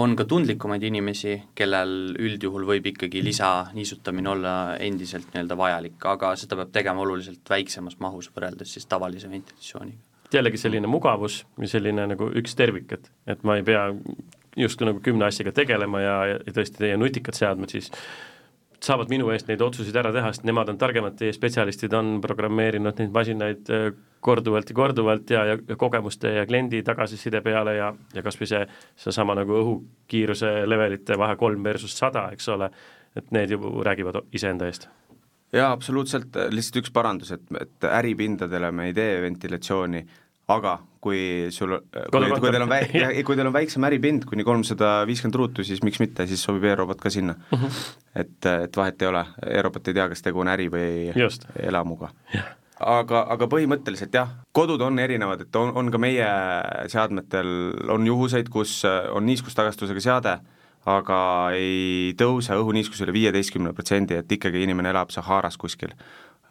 on 0.00 0.14
ka 0.16 0.24
tundlikumaid 0.24 0.84
inimesi, 0.86 1.34
kellel 1.58 2.14
üldjuhul 2.14 2.64
võib 2.68 2.86
ikkagi 2.92 3.24
lisaniisutamine 3.26 4.30
olla 4.32 4.54
endiselt 4.80 5.34
nii-öelda 5.34 5.58
vajalik, 5.58 5.98
aga 6.08 6.32
seda 6.40 6.56
peab 6.60 6.70
tegema 6.72 7.02
oluliselt 7.04 7.42
väiksemas 7.50 7.98
mahus 8.00 8.30
võrreldes 8.32 8.78
siis 8.78 8.88
tavalise 8.88 9.28
ventilatsiooniga 9.30 10.09
jällegi 10.34 10.60
selline 10.60 10.90
mugavus 10.90 11.44
või 11.58 11.70
selline 11.70 12.06
nagu 12.12 12.30
üks 12.40 12.56
tervik, 12.58 12.92
et, 12.96 13.10
et 13.30 13.46
ma 13.46 13.58
ei 13.58 13.64
pea 13.66 13.88
justkui 14.58 14.88
nagu 14.88 15.00
kümne 15.04 15.28
asjaga 15.28 15.52
tegelema 15.54 16.02
ja, 16.02 16.16
ja 16.32 16.54
tõesti 16.54 16.82
teie 16.82 16.98
nutikad 16.98 17.38
seadmed 17.38 17.72
siis 17.72 17.90
saavad 18.84 19.10
minu 19.12 19.28
eest 19.34 19.48
neid 19.50 19.60
otsuseid 19.60 19.96
ära 20.00 20.12
teha, 20.14 20.30
sest 20.32 20.46
nemad 20.48 20.70
on 20.72 20.78
targemad, 20.80 21.16
teie 21.18 21.34
spetsialistid 21.36 21.92
on 21.96 22.14
programmeerinud 22.24 23.00
neid 23.02 23.12
masinaid 23.14 23.72
äh, 23.74 23.90
korduvalt 24.24 24.72
ja 24.72 24.76
korduvalt 24.76 25.32
ja, 25.34 25.44
ja, 25.52 25.58
ja 25.68 25.76
kogemuste 25.80 26.32
ja 26.38 26.46
kliendi 26.48 26.82
tagasiside 26.86 27.42
peale 27.44 27.76
ja, 27.76 27.90
ja 28.14 28.24
kas 28.24 28.40
või 28.40 28.48
see, 28.50 28.62
seesama 29.04 29.36
nagu 29.38 29.58
õhukiiruse 29.60 30.54
levelite 30.68 31.18
vahe 31.20 31.36
kolm 31.40 31.64
versus 31.64 31.96
sada, 31.96 32.28
eks 32.32 32.48
ole, 32.56 32.70
et 33.16 33.30
need 33.36 33.52
ju 33.52 33.84
räägivad 33.84 34.22
iseenda 34.36 34.70
eest 34.70 34.88
jaa, 35.52 35.70
absoluutselt, 35.72 36.36
lihtsalt 36.54 36.84
üks 36.84 36.92
parandus, 36.94 37.32
et, 37.36 37.46
et 37.60 37.88
äripindadele 37.90 38.70
me 38.74 38.90
ei 38.90 38.96
tee 38.96 39.20
ventilatsiooni, 39.24 40.04
aga 40.50 40.76
kui 41.00 41.48
sul, 41.54 41.76
kui, 42.12 42.28
kui 42.28 42.52
teil 42.52 42.64
on 42.64 42.70
väi-, 42.70 43.22
kui 43.26 43.38
teil 43.38 43.48
on 43.48 43.56
väiksem 43.56 43.86
äripind, 43.88 44.26
kuni 44.28 44.44
kolmsada 44.46 45.00
viiskümmend 45.08 45.38
ruutu, 45.40 45.64
siis 45.66 45.82
miks 45.86 46.00
mitte, 46.02 46.26
siis 46.28 46.42
sobib 46.44 46.66
e-robot 46.68 47.00
ka 47.00 47.12
sinna 47.12 47.36
uh. 47.38 47.64
-huh. 47.64 47.82
et, 48.14 48.38
et 48.50 48.76
vahet 48.76 49.02
ei 49.02 49.08
ole, 49.08 49.24
e-robot 49.58 49.88
ei 49.88 49.96
tea, 49.96 50.08
kas 50.12 50.22
tegu 50.22 50.44
on 50.44 50.52
äri 50.52 50.68
või 50.72 51.12
Just. 51.16 51.48
elamuga 51.56 52.10
yeah. 52.34 52.52
aga, 52.78 53.24
aga 53.36 53.48
põhimõtteliselt 53.48 54.14
jah, 54.14 54.36
kodud 54.52 54.80
on 54.80 54.98
erinevad, 54.98 55.46
et 55.46 55.56
on, 55.56 55.72
on 55.74 55.90
ka 55.90 55.98
meie 55.98 56.30
seadmetel, 56.92 57.52
on 57.88 58.06
juhuseid, 58.06 58.48
kus 58.52 58.82
on 58.84 59.26
niiskustagastusega 59.26 60.00
seade, 60.00 60.38
aga 60.88 61.20
ei 61.56 62.14
tõuse 62.18 62.56
õhuniiskus 62.56 63.02
üle 63.04 63.12
viieteistkümne 63.12 63.74
protsendi, 63.76 64.16
et 64.16 64.32
ikkagi 64.32 64.62
inimene 64.64 64.92
elab 64.94 65.12
Saharas 65.12 65.58
kuskil. 65.60 65.92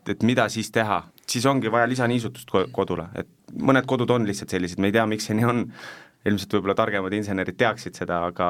Et 0.10 0.24
mida 0.26 0.48
siis 0.50 0.70
teha, 0.74 1.02
siis 1.30 1.46
ongi 1.50 1.72
vaja 1.72 1.88
lisaniisutust 1.90 2.54
kodule, 2.74 3.10
et 3.18 3.30
mõned 3.58 3.86
kodud 3.90 4.10
on 4.14 4.26
lihtsalt 4.26 4.54
sellised, 4.54 4.80
me 4.80 4.90
ei 4.90 4.96
tea, 4.96 5.06
miks 5.10 5.28
see 5.30 5.38
nii 5.38 5.50
on, 5.50 5.66
ilmselt 6.30 6.56
võib-olla 6.56 6.76
targemad 6.78 7.14
insenerid 7.16 7.58
teaksid 7.60 7.98
seda, 8.00 8.24
aga 8.32 8.50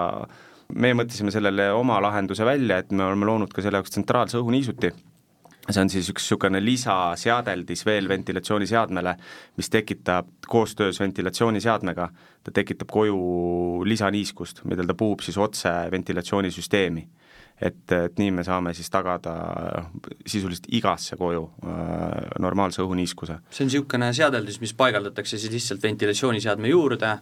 me 0.76 0.94
mõtlesime 0.98 1.34
sellele 1.34 1.70
oma 1.76 2.00
lahenduse 2.04 2.46
välja, 2.48 2.80
et 2.80 2.92
me 2.92 3.06
oleme 3.06 3.28
loonud 3.30 3.54
ka 3.54 3.64
selle 3.66 3.82
jaoks 3.82 3.96
tsentraalse 3.96 4.40
õhuniisuti, 4.40 4.94
see 5.74 5.84
on 5.84 5.92
siis 5.92 6.10
üks 6.10 6.24
niisugune 6.26 6.62
lisaseadeldis 6.64 7.86
veel 7.86 8.10
ventilatsiooniseadmele, 8.10 9.16
mis 9.58 9.70
tekitab 9.70 10.30
koostöös 10.48 11.00
ventilatsiooniseadmega, 11.00 12.10
ta 12.44 12.54
tekitab 12.54 12.90
koju 12.92 13.20
lisaniiskust, 13.86 14.64
millel 14.66 14.90
ta 14.90 14.96
puhub 14.98 15.22
siis 15.26 15.38
otse 15.38 15.72
ventilatsioonisüsteemi. 15.92 17.08
Et, 17.60 17.92
et 17.92 18.16
nii 18.22 18.32
me 18.32 18.44
saame 18.48 18.72
siis 18.74 18.88
tagada 18.90 19.34
sisuliselt 20.24 20.70
igasse 20.72 21.18
koju 21.20 21.42
äh, 21.68 21.74
normaalse 22.40 22.80
õhuniiskuse. 22.86 23.42
see 23.52 23.66
on 23.66 23.68
niisugune 23.68 24.14
seadeldis, 24.16 24.62
mis 24.64 24.74
paigaldatakse 24.80 25.38
siis 25.38 25.52
lihtsalt 25.52 25.84
ventilatsiooniseadme 25.84 26.72
juurde, 26.72 27.18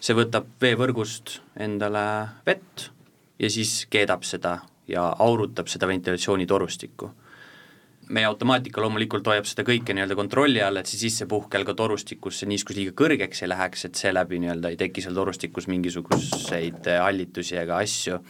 see 0.00 0.16
võtab 0.16 0.48
veevõrgust 0.62 1.42
endale 1.60 2.06
vett 2.46 2.88
ja 3.38 3.52
siis 3.52 3.82
keedab 3.92 4.24
seda 4.24 4.56
ja 4.88 5.04
aurutab 5.20 5.68
seda 5.68 5.88
ventilatsioonitorustikku 5.90 7.12
meie 8.14 8.26
automaatika 8.28 8.82
loomulikult 8.82 9.26
hoiab 9.30 9.48
seda 9.48 9.64
kõike 9.66 9.94
nii-öelda 9.96 10.16
kontrolli 10.18 10.62
all, 10.62 10.78
et 10.80 10.90
see 10.90 11.00
sissepuhkel 11.06 11.66
ka 11.66 11.74
torustikus 11.78 12.40
see 12.40 12.50
niiskus 12.50 12.78
liiga 12.78 12.94
kõrgeks 12.98 13.42
ei 13.42 13.50
läheks, 13.50 13.88
et 13.88 13.98
seeläbi 13.98 14.40
nii-öelda 14.42 14.72
ei 14.72 14.78
teki 14.80 15.04
seal 15.04 15.16
torustikus 15.16 15.68
mingisuguseid 15.72 16.86
hallitusi 17.02 17.58
ega 17.62 17.80
asju. 17.82 18.20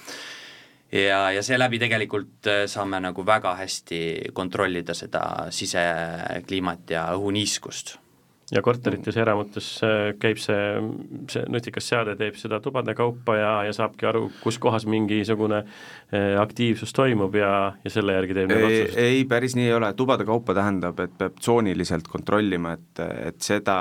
Ja, 0.93 1.21
ja 1.35 1.43
seeläbi 1.43 1.81
tegelikult 1.83 2.47
äh, 2.47 2.65
saame 2.71 3.01
nagu 3.03 3.25
väga 3.27 3.57
hästi 3.59 4.01
kontrollida 4.33 4.95
seda 4.95 5.23
sisekliimat 5.51 6.95
ja 6.95 7.09
õhuniiskust 7.19 7.97
ja 8.53 8.63
korterites 8.63 9.17
ja 9.17 9.25
eramutes 9.25 9.69
äh, 9.83 10.13
käib 10.23 10.39
see, 10.39 10.59
see 11.31 11.43
nutikas 11.51 11.89
seade 11.91 12.15
teeb 12.19 12.37
seda 12.39 12.61
tubade 12.63 12.95
kaupa 12.95 13.35
ja, 13.39 13.53
ja 13.67 13.75
saabki 13.75 14.07
aru, 14.07 14.29
kus 14.43 14.61
kohas 14.63 14.87
mingisugune 14.91 15.63
äh, 15.65 16.37
aktiivsus 16.41 16.95
toimub 16.97 17.35
ja, 17.35 17.51
ja 17.83 17.93
selle 17.93 18.15
järgi 18.19 18.39
teeb 18.39 18.53
need 18.53 18.67
otsused? 18.69 18.99
ei, 19.03 19.25
päris 19.29 19.57
nii 19.59 19.67
ei 19.67 19.77
ole, 19.79 19.91
tubade 19.99 20.27
kaupa 20.29 20.55
tähendab, 20.57 21.01
et 21.03 21.17
peab 21.19 21.41
tsooniliselt 21.41 22.07
kontrollima, 22.13 22.77
et, 22.79 23.03
et 23.33 23.41
seda 23.43 23.79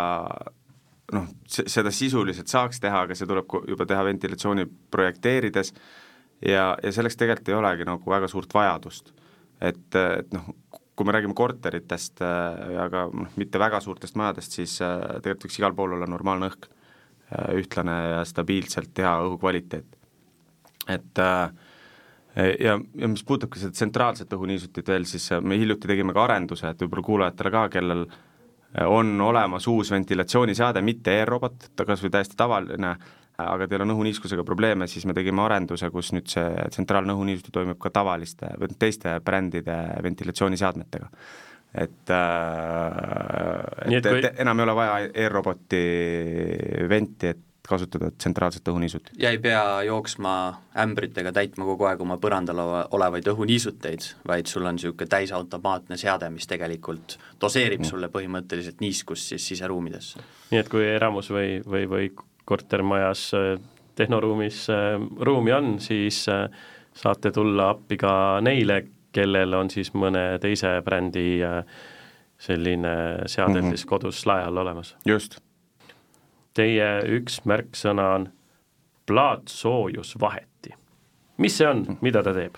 noh, 1.14 1.28
seda 1.54 1.94
sisuliselt 1.94 2.50
saaks 2.50 2.82
teha, 2.82 3.06
aga 3.06 3.18
see 3.18 3.30
tuleb 3.30 3.54
juba 3.70 3.86
teha 3.90 4.08
ventilatsiooni 4.08 4.66
projekteerides 4.94 5.76
ja, 6.42 6.72
ja 6.82 6.96
selleks 6.96 7.20
tegelikult 7.22 7.54
ei 7.54 7.60
olegi 7.60 7.88
nagu 7.88 8.16
väga 8.16 8.30
suurt 8.32 8.54
vajadust. 8.54 9.14
et, 9.62 9.86
et 9.94 10.34
noh, 10.34 10.50
kui 10.96 11.08
me 11.08 11.12
räägime 11.16 11.36
korteritest 11.36 12.24
ja 12.24 12.88
ka 12.92 13.06
noh, 13.12 13.32
mitte 13.40 13.60
väga 13.60 13.82
suurtest 13.84 14.16
majadest, 14.20 14.58
siis 14.60 14.78
äh, 14.84 14.96
tegelikult 15.20 15.50
võiks 15.50 15.60
igal 15.60 15.76
pool 15.76 15.96
olla 15.98 16.08
normaalne 16.10 16.50
õhk, 16.52 16.68
äh, 17.32 17.50
ühtlane 17.60 17.96
ja 18.14 18.22
stabiilselt 18.28 19.04
hea 19.04 19.16
õhukvaliteet. 19.28 19.98
et 20.96 21.20
äh, 21.20 21.50
ja, 22.36 22.78
ja 22.78 23.10
mis 23.12 23.24
puudutab 23.24 23.52
ka 23.54 23.60
seda 23.60 23.76
tsentraalset 23.76 24.32
õhuniisutit 24.38 24.88
veel, 24.88 25.08
siis 25.10 25.30
me 25.42 25.60
hiljuti 25.60 25.88
tegime 25.88 26.16
ka 26.16 26.24
arenduse, 26.24 26.70
et 26.70 26.82
võib-olla 26.84 27.10
kuulajatele 27.10 27.52
ka, 27.52 27.68
kellel 27.76 28.08
on 28.92 29.22
olemas 29.24 29.68
uus 29.72 29.92
ventilatsiooniseade, 29.92 30.82
mitte 30.84 31.14
e-robot, 31.22 31.70
ta 31.80 31.86
kas 31.88 32.02
või 32.04 32.12
täiesti 32.12 32.36
tavaline, 32.36 32.90
aga 33.42 33.68
teil 33.68 33.84
on 33.86 33.96
õhuniiskusega 33.96 34.46
probleeme, 34.48 34.88
siis 34.92 35.06
me 35.08 35.16
tegime 35.18 35.44
arenduse, 35.46 35.90
kus 35.94 36.14
nüüd 36.16 36.30
see 36.32 36.68
tsentraalne 36.72 37.16
õhuniiskus 37.16 37.54
toimub 37.56 37.80
ka 37.82 37.92
tavaliste 37.96 38.54
või 38.62 38.78
teiste 38.80 39.18
brändide 39.26 39.80
ventilatsiooniseadmetega. 40.04 41.10
et 41.76 42.14
äh,, 42.16 43.90
et, 43.90 43.98
et, 44.00 44.08
kui... 44.08 44.24
et 44.24 44.40
enam 44.40 44.60
ei 44.60 44.68
ole 44.68 44.76
vaja 44.78 45.10
e-roboti 45.26 45.84
venti, 46.90 47.34
et 47.34 47.44
kasutada 47.68 48.12
tsentraalset 48.12 48.68
õhuniisut. 48.70 49.10
ja 49.20 49.32
ei 49.34 49.40
pea 49.42 49.82
jooksma 49.88 50.34
ämbritega 50.84 51.34
täitma 51.36 51.66
kogu 51.66 51.88
aeg 51.90 52.02
oma 52.06 52.18
põrandal 52.22 52.62
olevaid 52.96 53.28
õhuniisuteid, 53.32 54.12
vaid 54.28 54.52
sul 54.52 54.66
on 54.66 54.78
niisugune 54.78 55.10
täisautomaatne 55.12 55.98
seade, 55.98 56.30
mis 56.34 56.48
tegelikult 56.48 57.18
doseerib 57.42 57.82
mm. 57.82 57.90
sulle 57.90 58.12
põhimõtteliselt 58.14 58.86
niiskust 58.86 59.34
siis 59.34 59.48
siseruumidesse. 59.54 60.24
nii 60.54 60.62
et 60.62 60.72
kui 60.72 60.86
eramus 60.88 61.32
või, 61.34 61.60
või, 61.66 61.90
või 61.90 62.10
kortermajas 62.46 63.34
äh, 63.34 63.60
tehnoruumis 63.96 64.70
äh, 64.70 64.76
ruumi 65.20 65.54
on, 65.54 65.80
siis 65.80 66.30
äh, 66.30 66.50
saate 66.94 67.32
tulla 67.32 67.70
appi 67.70 67.98
ka 67.98 68.42
neile, 68.42 68.86
kellel 69.12 69.54
on 69.54 69.70
siis 69.70 69.94
mõne 69.96 70.38
teise 70.44 70.82
brändi 70.84 71.40
selline 72.38 72.94
seadeldis 73.26 73.64
mm 73.64 73.86
-hmm. 73.86 73.90
kodus 73.90 74.26
lae 74.26 74.44
all 74.44 74.58
olemas. 74.58 74.96
just. 75.06 75.40
Teie 76.54 77.02
üks 77.18 77.42
märksõna 77.46 78.14
on 78.16 78.30
plaatsoojusvaheti. 79.06 80.70
mis 81.38 81.58
see 81.58 81.68
on, 81.68 81.98
mida 82.02 82.24
ta 82.24 82.34
teeb? 82.34 82.56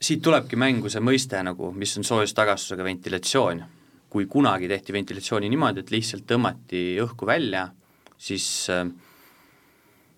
siit 0.00 0.22
tulebki 0.22 0.56
mängu 0.56 0.88
see 0.88 1.00
mõiste 1.00 1.42
nagu, 1.42 1.70
mis 1.72 1.98
on 1.98 2.04
soojustagastusega 2.04 2.84
ventilatsioon 2.84 3.64
kui 4.12 4.26
kunagi 4.28 4.68
tehti 4.68 4.92
ventilatsiooni 4.92 5.48
niimoodi, 5.48 5.80
et 5.80 5.90
lihtsalt 5.94 6.26
tõmmati 6.28 6.82
õhku 7.00 7.24
välja, 7.28 7.64
siis 8.20 8.44
äh, 8.72 8.84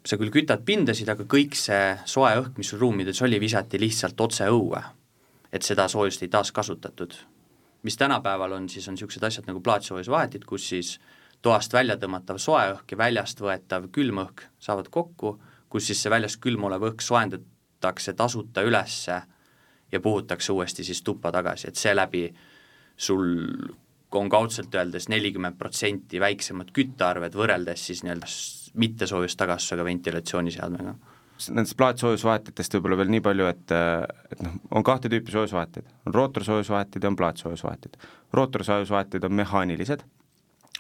sa 0.05 0.19
küll 0.21 0.33
kütad 0.35 0.65
pindasid, 0.67 1.09
aga 1.09 1.27
kõik 1.31 1.55
see 1.59 1.95
soe 2.11 2.33
õhk, 2.41 2.59
mis 2.59 2.73
sul 2.73 2.83
ruumides 2.83 3.23
oli, 3.25 3.39
visati 3.41 3.81
lihtsalt 3.81 4.21
otse 4.21 4.51
õue. 4.51 4.83
et 5.55 5.63
seda 5.63 5.87
soojust 5.89 6.23
ei 6.23 6.29
taaskasutatud. 6.29 7.15
mis 7.83 7.97
tänapäeval 7.97 8.53
on, 8.53 8.69
siis 8.69 8.89
on 8.89 8.95
niisugused 8.95 9.23
asjad 9.23 9.47
nagu 9.47 9.61
plaatsoojusvahetid, 9.61 10.45
kus 10.45 10.69
siis 10.69 10.99
toast 11.43 11.73
välja 11.73 11.97
tõmmatav 11.97 12.39
soe 12.39 12.65
õhk 12.73 12.91
ja 12.91 12.99
väljast 12.99 13.41
võetav 13.41 13.91
külm 13.93 14.19
õhk 14.25 14.49
saavad 14.59 14.89
kokku, 14.91 15.39
kus 15.69 15.87
siis 15.87 16.03
see 16.03 16.11
väljast 16.11 16.41
külm 16.41 16.65
olev 16.65 16.89
õhk 16.91 17.05
soojendatakse 17.05 18.13
tasuta 18.13 18.65
ülesse 18.65 19.23
ja 19.93 20.01
puhutakse 20.01 20.53
uuesti 20.53 20.85
siis 20.85 21.03
tuppa 21.03 21.33
tagasi, 21.33 21.69
et 21.69 21.77
seeläbi 21.77 22.27
sul 22.97 23.47
on 24.19 24.29
kaudselt 24.33 24.75
öeldes 24.75 25.09
nelikümmend 25.13 25.59
protsenti 25.59 26.21
väiksemad 26.23 26.71
küttearved 26.77 27.37
võrreldes 27.39 27.87
siis 27.91 28.05
nii-öelda 28.05 28.31
mittesoojustagastsusega 28.85 29.85
ventilatsiooniseadmega. 29.85 30.95
Nendest 31.51 31.77
plaatsoojusvahetitest 31.77 32.77
võib-olla 32.77 33.01
veel 33.01 33.11
nii 33.11 33.23
palju, 33.25 33.47
et, 33.51 33.73
et 34.33 34.43
noh, 34.45 34.59
on 34.79 34.85
kahte 34.87 35.11
tüüpi 35.11 35.35
soojusvahetid, 35.35 35.89
on 36.07 36.15
rootorsoojusvahetid 36.15 37.03
ja 37.03 37.11
on 37.11 37.17
plaatsoojusvahetid. 37.19 37.97
rootorsoojusvahetid 38.33 39.27
on 39.27 39.35
mehaanilised, 39.43 40.05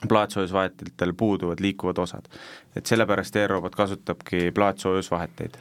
plaatsoojusvahetitel 0.08 1.12
puuduvad 1.18 1.60
liikuvad 1.60 1.98
osad. 1.98 2.28
et 2.76 2.86
sellepärast 2.86 3.36
e-robot 3.36 3.74
kasutabki 3.74 4.50
plaatsoojusvaheteid 4.54 5.58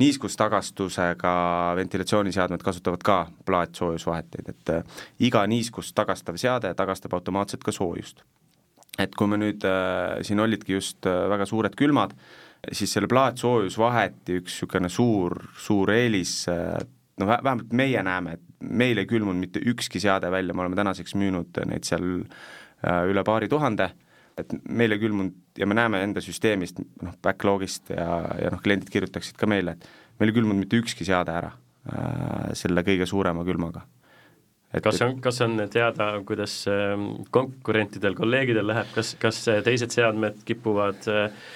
niiskustagastusega 0.00 1.32
ventilatsiooniseadmed 1.76 2.62
kasutavad 2.64 3.02
ka 3.04 3.16
plaatsoojusvaheteid, 3.48 4.52
et 4.52 4.74
äh, 4.74 5.00
iga 5.28 5.44
niiskust 5.50 5.94
tagastav 5.96 6.38
seade 6.40 6.72
tagastab 6.76 7.14
automaatselt 7.18 7.64
ka 7.64 7.72
soojust. 7.72 8.24
et 8.98 9.14
kui 9.16 9.28
me 9.30 9.38
nüüd 9.40 9.64
äh,, 9.64 10.20
siin 10.26 10.40
olidki 10.40 10.74
just 10.74 11.06
äh, 11.08 11.28
väga 11.30 11.46
suured 11.46 11.76
külmad, 11.78 12.12
siis 12.72 12.92
selle 12.92 13.08
plaatsoojusvaheti 13.08 14.40
üks 14.40 14.56
niisugune 14.56 14.90
suur, 14.92 15.36
suur 15.56 15.92
eelis 15.94 16.34
äh, 16.50 16.76
no 17.20 17.28
vähemalt 17.30 17.72
meie 17.72 18.02
näeme, 18.02 18.36
et 18.36 18.68
meil 18.80 18.98
ei 19.00 19.08
külmunud 19.08 19.40
mitte 19.40 19.62
ükski 19.72 20.00
seade 20.00 20.30
välja, 20.32 20.54
me 20.54 20.64
oleme 20.64 20.76
tänaseks 20.76 21.14
müünud 21.16 21.60
neid 21.70 21.88
seal 21.88 22.06
äh, 22.20 23.04
üle 23.08 23.24
paari 23.24 23.48
tuhande 23.48 23.90
et 24.44 24.52
meil 24.68 24.96
ei 24.96 25.02
külmunud 25.02 25.60
ja 25.60 25.68
me 25.68 25.76
näeme 25.78 26.02
enda 26.06 26.22
süsteemist, 26.24 26.80
noh, 27.02 27.16
backlog'ist 27.22 27.92
ja, 27.94 28.10
ja 28.40 28.52
noh, 28.52 28.62
kliendid 28.64 28.92
kirjutaksid 28.92 29.38
ka 29.40 29.48
meile, 29.50 29.76
et 29.76 30.20
meil 30.20 30.32
ei 30.32 30.38
külmunud 30.40 30.64
mitte 30.64 30.80
ükski 30.80 31.06
seade 31.08 31.34
ära 31.34 31.54
äh, 31.54 32.52
selle 32.58 32.84
kõige 32.86 33.08
suurema 33.08 33.46
külmaga 33.46 33.86
et 34.70 34.84
kas 34.84 35.00
on, 35.02 35.16
kas 35.22 35.40
on 35.44 35.58
teada, 35.72 36.12
kuidas 36.26 36.54
ähm, 36.70 37.08
konkurentidel, 37.34 38.14
kolleegidel 38.18 38.68
läheb, 38.70 38.90
kas, 38.94 39.14
kas 39.20 39.42
teised 39.66 39.94
seadmed 39.94 40.44
kipuvad 40.46 41.08
äh, 41.10 41.48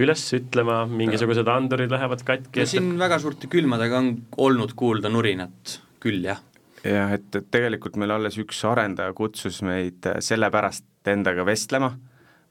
üles 0.00 0.24
ütlema, 0.36 0.82
mingisugused 0.90 1.48
andurid 1.48 1.92
lähevad 1.92 2.24
katki? 2.28 2.66
siin 2.68 2.92
väga 3.00 3.20
suurte 3.22 3.50
külmadega 3.50 4.02
on 4.02 4.12
olnud 4.48 4.76
kuulda 4.78 5.10
nurinat 5.12 5.78
küll, 6.02 6.20
jah. 6.28 6.42
jah, 6.84 7.14
et, 7.16 7.30
et 7.34 7.48
tegelikult 7.50 7.96
meil 8.00 8.12
alles 8.18 8.38
üks 8.40 8.60
arendaja 8.68 9.16
kutsus 9.16 9.62
meid 9.66 10.04
äh, 10.10 10.20
sellepärast 10.24 10.84
endaga 11.08 11.46
vestlema, 11.48 11.94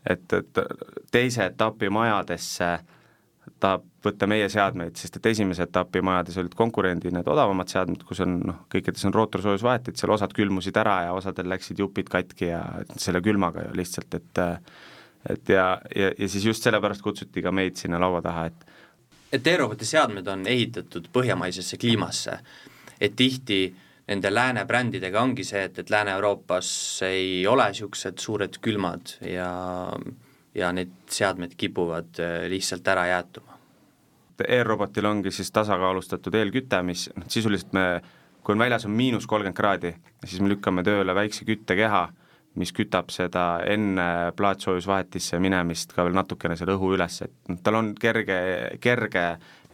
et, 0.10 0.34
et 0.34 0.62
teise 1.12 1.46
etapi 1.52 1.90
majadesse 1.94 2.72
äh, 2.74 2.86
tahab 3.60 3.86
võtta 4.06 4.28
meie 4.30 4.48
seadmeid, 4.52 4.96
sest 5.00 5.18
et 5.20 5.30
esimese 5.32 5.66
etapi 5.68 6.02
majades 6.06 6.38
olid 6.42 6.54
konkurendi 6.58 7.12
need 7.14 7.28
odavamad 7.28 7.72
seadmed, 7.72 8.04
kus 8.08 8.22
on 8.24 8.38
noh, 8.46 8.60
kõikides 8.72 9.06
on 9.08 9.16
rootorsoojusvahetid, 9.16 9.98
seal 10.00 10.14
osad 10.16 10.34
külmusid 10.36 10.78
ära 10.80 11.00
ja 11.08 11.16
osadel 11.18 11.50
läksid 11.52 11.82
jupid 11.82 12.12
katki 12.12 12.52
ja 12.52 12.62
selle 13.00 13.22
külmaga 13.26 13.68
ju 13.68 13.76
lihtsalt, 13.82 14.20
et 14.20 14.44
et 15.28 15.50
ja, 15.52 15.66
ja, 15.96 16.12
ja 16.14 16.28
siis 16.30 16.46
just 16.46 16.64
sellepärast 16.64 17.04
kutsuti 17.04 17.42
ka 17.44 17.52
meid 17.52 17.80
sinna 17.80 18.00
laua 18.00 18.22
taha, 18.24 18.46
et 18.52 18.68
et 19.34 19.48
e-roboti 19.52 19.86
seadmed 19.86 20.28
on 20.32 20.46
ehitatud 20.48 21.10
põhjamaisesse 21.14 21.80
kliimasse, 21.82 22.38
et 23.02 23.16
tihti 23.16 23.62
nende 24.08 24.32
lääne 24.34 24.66
brändidega 24.66 25.22
ongi 25.22 25.44
see, 25.44 25.66
et, 25.68 25.80
et 25.80 25.90
Lääne-Euroopas 25.90 26.70
ei 27.08 27.48
ole 27.48 27.68
niisugused 27.72 28.24
suured 28.24 28.60
külmad 28.64 29.18
ja 29.28 29.52
ja 30.58 30.72
need 30.74 30.94
seadmed 31.14 31.54
kipuvad 31.58 32.20
äh, 32.20 32.48
lihtsalt 32.50 32.88
ära 32.88 33.06
jäätuma. 33.08 33.58
E-robotil 34.48 35.06
ongi 35.06 35.32
siis 35.34 35.52
tasakaalustatud 35.54 36.34
eelküte, 36.38 36.82
mis 36.86 37.08
noh, 37.16 37.26
sisuliselt 37.30 37.74
me, 37.74 37.86
kui 38.46 38.54
on 38.54 38.62
väljas 38.62 38.86
on 38.86 38.94
miinus 38.94 39.28
kolmkümmend 39.30 39.58
kraadi, 39.58 39.94
siis 40.26 40.42
me 40.42 40.50
lükkame 40.50 40.84
tööle 40.86 41.16
väikse 41.18 41.46
küttekeha, 41.46 42.04
mis 42.58 42.74
kütab 42.74 43.10
seda 43.14 43.46
enne 43.70 44.08
plaatsoojusvahetisse 44.38 45.40
minemist 45.42 45.94
ka 45.94 46.06
veel 46.06 46.18
natukene 46.18 46.58
selle 46.58 46.78
õhu 46.78 46.94
üles, 46.98 47.22
et 47.26 47.52
noh, 47.52 47.62
tal 47.64 47.78
on 47.82 47.92
kerge, 47.98 48.38
kerge 48.82 49.26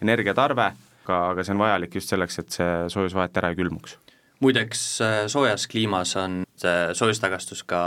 energiatarve, 0.04 0.70
aga, 1.04 1.20
aga 1.32 1.44
see 1.44 1.56
on 1.56 1.64
vajalik 1.64 2.00
just 2.00 2.12
selleks, 2.12 2.40
et 2.40 2.60
see 2.60 2.72
soojusvahet 2.92 3.40
ära 3.40 3.52
ei 3.52 3.60
külmuks. 3.60 4.00
Muideks 4.44 4.84
äh, 5.02 5.22
soojas 5.32 5.68
kliimas 5.72 6.16
on 6.20 6.44
see 6.60 6.76
soojustagastus 7.00 7.64
ka 7.64 7.84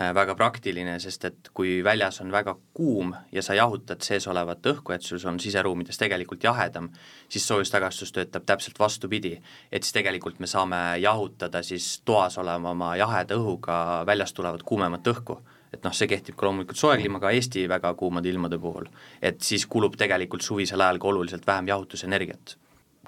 Äh, 0.00 0.14
väga 0.16 0.32
praktiline, 0.32 0.94
sest 1.04 1.26
et 1.28 1.48
kui 1.52 1.82
väljas 1.84 2.22
on 2.22 2.30
väga 2.32 2.54
kuum 2.72 3.10
ja 3.32 3.42
sa 3.44 3.52
jahutad 3.52 4.00
sees 4.00 4.24
olevat 4.30 4.64
õhku, 4.70 4.94
et 4.94 5.04
sul 5.04 5.20
on 5.28 5.36
siseruumides 5.40 5.98
tegelikult 6.00 6.46
jahedam, 6.46 6.86
siis 7.28 7.44
soojustagastus 7.44 8.14
töötab 8.16 8.46
täpselt 8.48 8.78
vastupidi. 8.80 9.34
et 9.72 9.82
siis 9.82 9.92
tegelikult 9.92 10.40
me 10.40 10.46
saame 10.46 10.96
jahutada 10.98 11.60
siis 11.62 12.00
toas 12.04 12.38
olevama 12.38 12.96
jaheda 12.96 13.36
õhuga 13.36 14.06
väljast 14.06 14.34
tulevat 14.34 14.62
kuumemat 14.62 15.06
õhku. 15.12 15.36
et 15.74 15.84
noh, 15.84 15.92
see 15.92 16.08
kehtib 16.08 16.36
ka 16.36 16.46
loomulikult 16.46 16.78
soe 16.78 16.96
kliimaga 16.96 17.30
Eesti 17.30 17.68
väga 17.68 17.92
kuumade 17.94 18.28
ilmade 18.28 18.58
puhul. 18.58 18.88
et 19.20 19.42
siis 19.42 19.66
kulub 19.66 19.96
tegelikult 19.96 20.42
suvisel 20.42 20.80
ajal 20.80 20.98
ka 20.98 21.08
oluliselt 21.08 21.46
vähem 21.46 21.68
jahutusenergiat. 21.68 22.56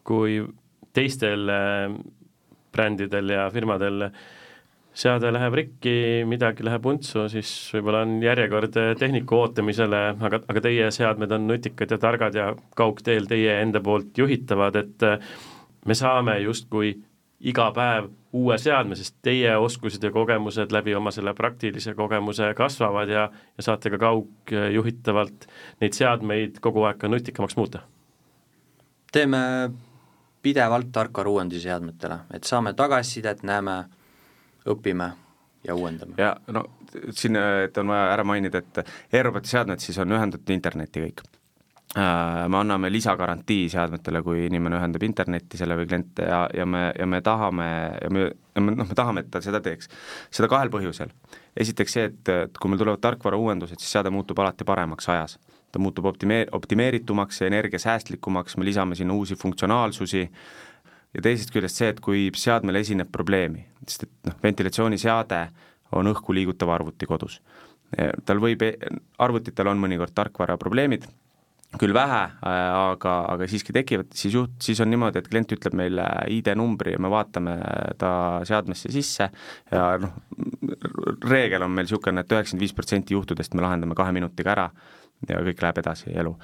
kui 0.04 0.44
teistel 0.92 1.48
äh, 1.48 1.96
brändidel 2.74 3.30
ja 3.36 3.46
firmadel 3.54 4.08
äh, 4.08 4.24
seade 4.94 5.30
läheb 5.34 5.56
rikki, 5.58 5.94
midagi 6.30 6.64
läheb 6.66 6.84
untsu, 6.86 7.26
siis 7.30 7.50
võib-olla 7.74 8.04
on 8.06 8.18
järjekord 8.22 8.76
tehniku 9.00 9.40
ootamisele, 9.42 10.02
aga, 10.28 10.40
aga 10.50 10.62
teie 10.68 10.90
seadmed 10.94 11.34
on 11.34 11.48
nutikad 11.50 11.90
ja 11.90 11.98
targad 12.00 12.38
ja 12.38 12.52
kaugteel 12.78 13.26
teie 13.30 13.58
enda 13.62 13.82
poolt 13.82 14.14
juhitavad, 14.18 14.78
et 14.78 15.06
me 15.84 15.96
saame 15.98 16.38
justkui 16.44 16.92
iga 17.44 17.66
päev 17.74 18.06
uue 18.34 18.56
seadme, 18.58 18.96
sest 18.98 19.16
teie 19.22 19.56
oskused 19.58 20.02
ja 20.02 20.12
kogemused 20.14 20.72
läbi 20.72 20.94
oma 20.96 21.10
selle 21.14 21.34
praktilise 21.36 21.94
kogemuse 21.98 22.52
kasvavad 22.56 23.10
ja, 23.10 23.26
ja 23.58 23.66
saate 23.66 23.90
ka 23.92 23.98
kaugjuhitavalt 24.06 25.48
neid 25.82 25.98
seadmeid 25.98 26.62
kogu 26.62 26.86
aeg 26.86 27.02
ka 27.02 27.10
nutikamaks 27.10 27.58
muuta? 27.58 27.82
teeme 29.14 29.40
pidevalt 30.44 30.92
tarkvara-uuendusi 30.92 31.64
seadmetele, 31.64 32.18
et 32.36 32.44
saame 32.44 32.74
tagasisidet, 32.76 33.42
näeme 33.42 33.78
õpime 34.68 35.10
ja 35.64 35.74
uuendame. 35.74 36.14
ja 36.18 36.34
no 36.52 36.64
siin, 37.10 37.36
et 37.36 37.78
on 37.78 37.88
vaja 37.92 38.12
ära 38.12 38.24
mainida, 38.24 38.60
et 38.60 38.84
e-roboti 39.12 39.50
seadmed 39.54 39.82
siis 39.82 39.98
on 40.02 40.12
ühendatud 40.12 40.52
internetti 40.54 41.02
kõik. 41.06 41.24
Äh, 41.94 42.48
me 42.50 42.58
anname 42.58 42.88
lisagarantii 42.90 43.68
seadmetele, 43.70 44.22
kui 44.26 44.48
inimene 44.48 44.80
ühendab 44.80 45.04
internetti 45.06 45.60
selle 45.60 45.76
või 45.78 45.86
klient 45.86 46.18
ja, 46.26 46.40
ja 46.50 46.64
me, 46.66 46.88
ja 46.98 47.06
me 47.06 47.20
tahame 47.22 47.66
ja 48.02 48.10
me, 48.10 48.24
noh, 48.64 48.88
me 48.88 48.96
tahame, 48.98 49.22
et 49.22 49.30
ta 49.30 49.42
seda 49.44 49.60
teeks. 49.62 49.90
seda 50.34 50.48
kahel 50.50 50.72
põhjusel. 50.74 51.12
esiteks 51.56 51.94
see, 51.94 52.08
et, 52.10 52.32
et 52.34 52.58
kui 52.58 52.72
meil 52.72 52.82
tulevad 52.82 53.02
tarkvara 53.04 53.38
uuendused, 53.38 53.78
siis 53.78 53.94
seade 53.94 54.10
muutub 54.10 54.42
alati 54.42 54.66
paremaks 54.66 55.08
ajas. 55.14 55.38
Ta 55.74 55.82
muutub 55.82 56.06
optimee-, 56.10 56.46
optimeeritumaks 56.54 57.42
ja 57.42 57.50
energiasäästlikumaks, 57.50 58.56
me 58.56 58.68
lisame 58.68 58.98
sinna 58.98 59.16
uusi 59.16 59.36
funktsionaalsusi, 59.38 60.22
ja 61.14 61.22
teisest 61.22 61.52
küljest 61.54 61.80
see, 61.80 61.90
et 61.94 62.00
kui 62.04 62.28
seadmel 62.38 62.80
esineb 62.80 63.10
probleemi, 63.14 63.66
sest 63.86 64.06
et 64.08 64.30
noh, 64.30 64.38
ventilatsiooniseade 64.42 65.42
on 65.94 66.10
õhku 66.10 66.34
liigutav 66.34 66.72
arvuti 66.74 67.06
kodus. 67.06 67.40
tal 68.26 68.40
võib, 68.42 68.62
e-, 68.66 68.94
arvutitel 69.22 69.68
on 69.70 69.78
mõnikord 69.78 70.14
tarkvaraprobleemid, 70.14 71.06
küll 71.78 71.94
vähe, 71.94 72.22
aga, 72.46 73.12
aga 73.32 73.46
siiski 73.50 73.74
tekivad, 73.74 74.10
siis 74.14 74.34
juht, 74.36 74.54
siis 74.62 74.80
on 74.82 74.90
niimoodi, 74.92 75.20
et 75.20 75.28
klient 75.30 75.54
ütleb 75.56 75.74
meile 75.78 76.04
ID-numbri 76.30 76.94
ja 76.94 77.00
me 77.02 77.10
vaatame 77.10 77.56
ta 77.98 78.10
seadmesse 78.46 78.92
sisse 78.94 79.26
ja 79.72 79.86
noh, 80.02 80.14
reegel 81.26 81.66
on 81.66 81.74
meil 81.74 81.88
niisugune, 81.88 82.22
et 82.22 82.34
üheksakümmend 82.34 82.62
viis 82.62 82.76
protsenti 82.76 83.16
juhtudest 83.16 83.58
me 83.58 83.64
lahendame 83.66 83.98
kahe 83.98 84.14
minutiga 84.14 84.54
ära 84.54 84.68
ja 85.28 85.42
kõik 85.44 85.62
läheb 85.62 85.78
edasi, 85.82 86.10
elu. 86.14 86.34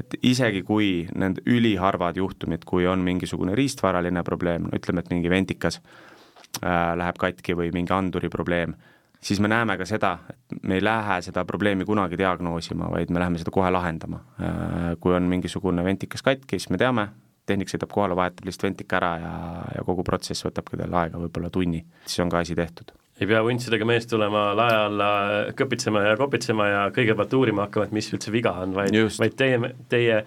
et 0.00 0.16
isegi, 0.22 0.62
kui 0.66 1.08
need 1.14 1.42
üliharvad 1.46 2.16
juhtumid, 2.16 2.64
kui 2.68 2.86
on 2.88 3.02
mingisugune 3.04 3.54
riistvaraline 3.58 4.22
probleem, 4.26 4.70
ütleme, 4.76 5.04
et 5.04 5.10
mingi 5.12 5.30
ventikas 5.30 5.80
äh, 5.80 6.96
läheb 6.96 7.18
katki 7.20 7.56
või 7.58 7.70
mingi 7.74 7.92
anduri 7.92 8.30
probleem, 8.32 8.74
siis 9.20 9.40
me 9.40 9.50
näeme 9.52 9.76
ka 9.78 9.86
seda, 9.88 10.16
et 10.30 10.62
me 10.62 10.78
ei 10.78 10.84
lähe 10.84 11.20
seda 11.22 11.44
probleemi 11.44 11.84
kunagi 11.88 12.18
diagnoosima, 12.20 12.90
vaid 12.92 13.10
me 13.10 13.20
läheme 13.22 13.42
seda 13.42 13.52
kohe 13.54 13.70
lahendama 13.70 14.22
äh,. 14.40 14.78
Kui 15.00 15.14
on 15.14 15.28
mingisugune 15.28 15.84
ventikas 15.84 16.22
katki, 16.22 16.58
siis 16.58 16.70
me 16.70 16.80
teame, 16.80 17.08
tehnik 17.46 17.70
sõidab 17.72 17.92
kohale, 17.92 18.16
vahetab 18.18 18.46
lihtsalt 18.46 18.70
ventika 18.70 18.98
ära 19.00 19.12
ja, 19.18 19.34
ja 19.76 19.84
kogu 19.86 20.04
protsess 20.06 20.46
võtabki 20.46 20.80
tal 20.80 20.96
aega 21.02 21.20
võib-olla 21.20 21.50
tunni, 21.52 21.84
siis 22.06 22.24
on 22.24 22.32
ka 22.32 22.42
asi 22.44 22.56
tehtud 22.58 22.92
ei 23.20 23.28
pea 23.28 23.42
vuntsidega 23.44 23.86
mees 23.88 24.08
tulema 24.08 24.50
lae 24.56 24.76
alla 24.86 25.08
kõpitsema 25.56 26.04
ja 26.08 26.14
kopitsema 26.20 26.68
ja 26.70 26.84
kõigepealt 26.94 27.34
uurima 27.36 27.66
hakkama, 27.66 27.88
et 27.88 27.96
mis 27.98 28.08
üldse 28.14 28.32
viga 28.32 28.54
on, 28.62 28.72
vaid, 28.76 28.96
vaid 29.20 29.36
teie, 29.36 29.74
teie 29.92 30.22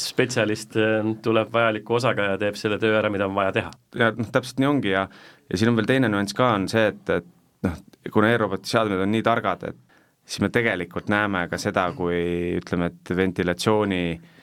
spetsialist 0.00 0.74
äh, 0.80 1.06
tuleb 1.22 1.52
vajaliku 1.54 2.00
osaga 2.00 2.32
ja 2.32 2.40
teeb 2.40 2.58
selle 2.58 2.80
töö 2.82 2.96
ära, 2.98 3.12
mida 3.14 3.28
on 3.30 3.36
vaja 3.38 3.54
teha. 3.54 3.70
ja 4.00 4.10
noh, 4.16 4.30
täpselt 4.34 4.62
nii 4.62 4.70
ongi 4.70 4.94
ja, 4.94 5.06
ja 5.50 5.60
siin 5.60 5.70
on 5.70 5.78
veel 5.78 5.90
teine 5.90 6.10
nüanss 6.10 6.34
ka, 6.36 6.50
on 6.58 6.66
see, 6.70 6.88
et, 6.90 7.14
et 7.20 7.30
noh, 7.66 7.80
kuna 8.12 8.34
e-roboti 8.34 8.74
seadmed 8.74 9.06
on 9.06 9.14
nii 9.14 9.24
targad, 9.26 9.68
et 9.70 10.00
siis 10.26 10.42
me 10.42 10.50
tegelikult 10.50 11.12
näeme 11.12 11.46
ka 11.52 11.60
seda, 11.60 11.86
kui 11.94 12.58
ütleme, 12.58 12.90
et 12.90 13.16
ventilatsiooni 13.16 14.04
äh, 14.16 14.33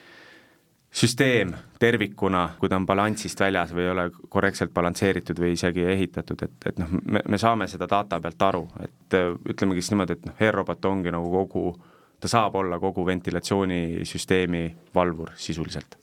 süsteem 0.92 1.54
tervikuna, 1.80 2.50
kui 2.60 2.68
ta 2.68 2.76
on 2.76 2.86
balansist 2.86 3.40
väljas 3.40 3.72
või 3.72 3.86
ei 3.86 3.92
ole 3.94 4.04
korrektselt 4.28 4.74
balansseeritud 4.74 5.40
või 5.40 5.54
isegi 5.56 5.86
ehitatud, 5.88 6.44
et, 6.44 6.58
et 6.68 6.82
noh, 6.82 6.92
me, 7.02 7.22
me 7.28 7.40
saame 7.40 7.68
seda 7.70 7.88
data 7.90 8.20
pealt 8.20 8.44
aru, 8.48 8.66
et 8.84 9.16
äh, 9.18 9.32
ütlemegi 9.48 9.82
siis 9.82 9.94
niimoodi, 9.94 10.18
et 10.18 10.28
noh, 10.28 10.36
e-robot 10.48 10.90
ongi 10.92 11.14
nagu 11.14 11.32
kogu, 11.32 11.74
ta 12.20 12.30
saab 12.30 12.60
olla 12.60 12.78
kogu 12.82 13.06
ventilatsioonisüsteemi 13.08 14.64
valvur 14.94 15.32
sisuliselt 15.36 15.98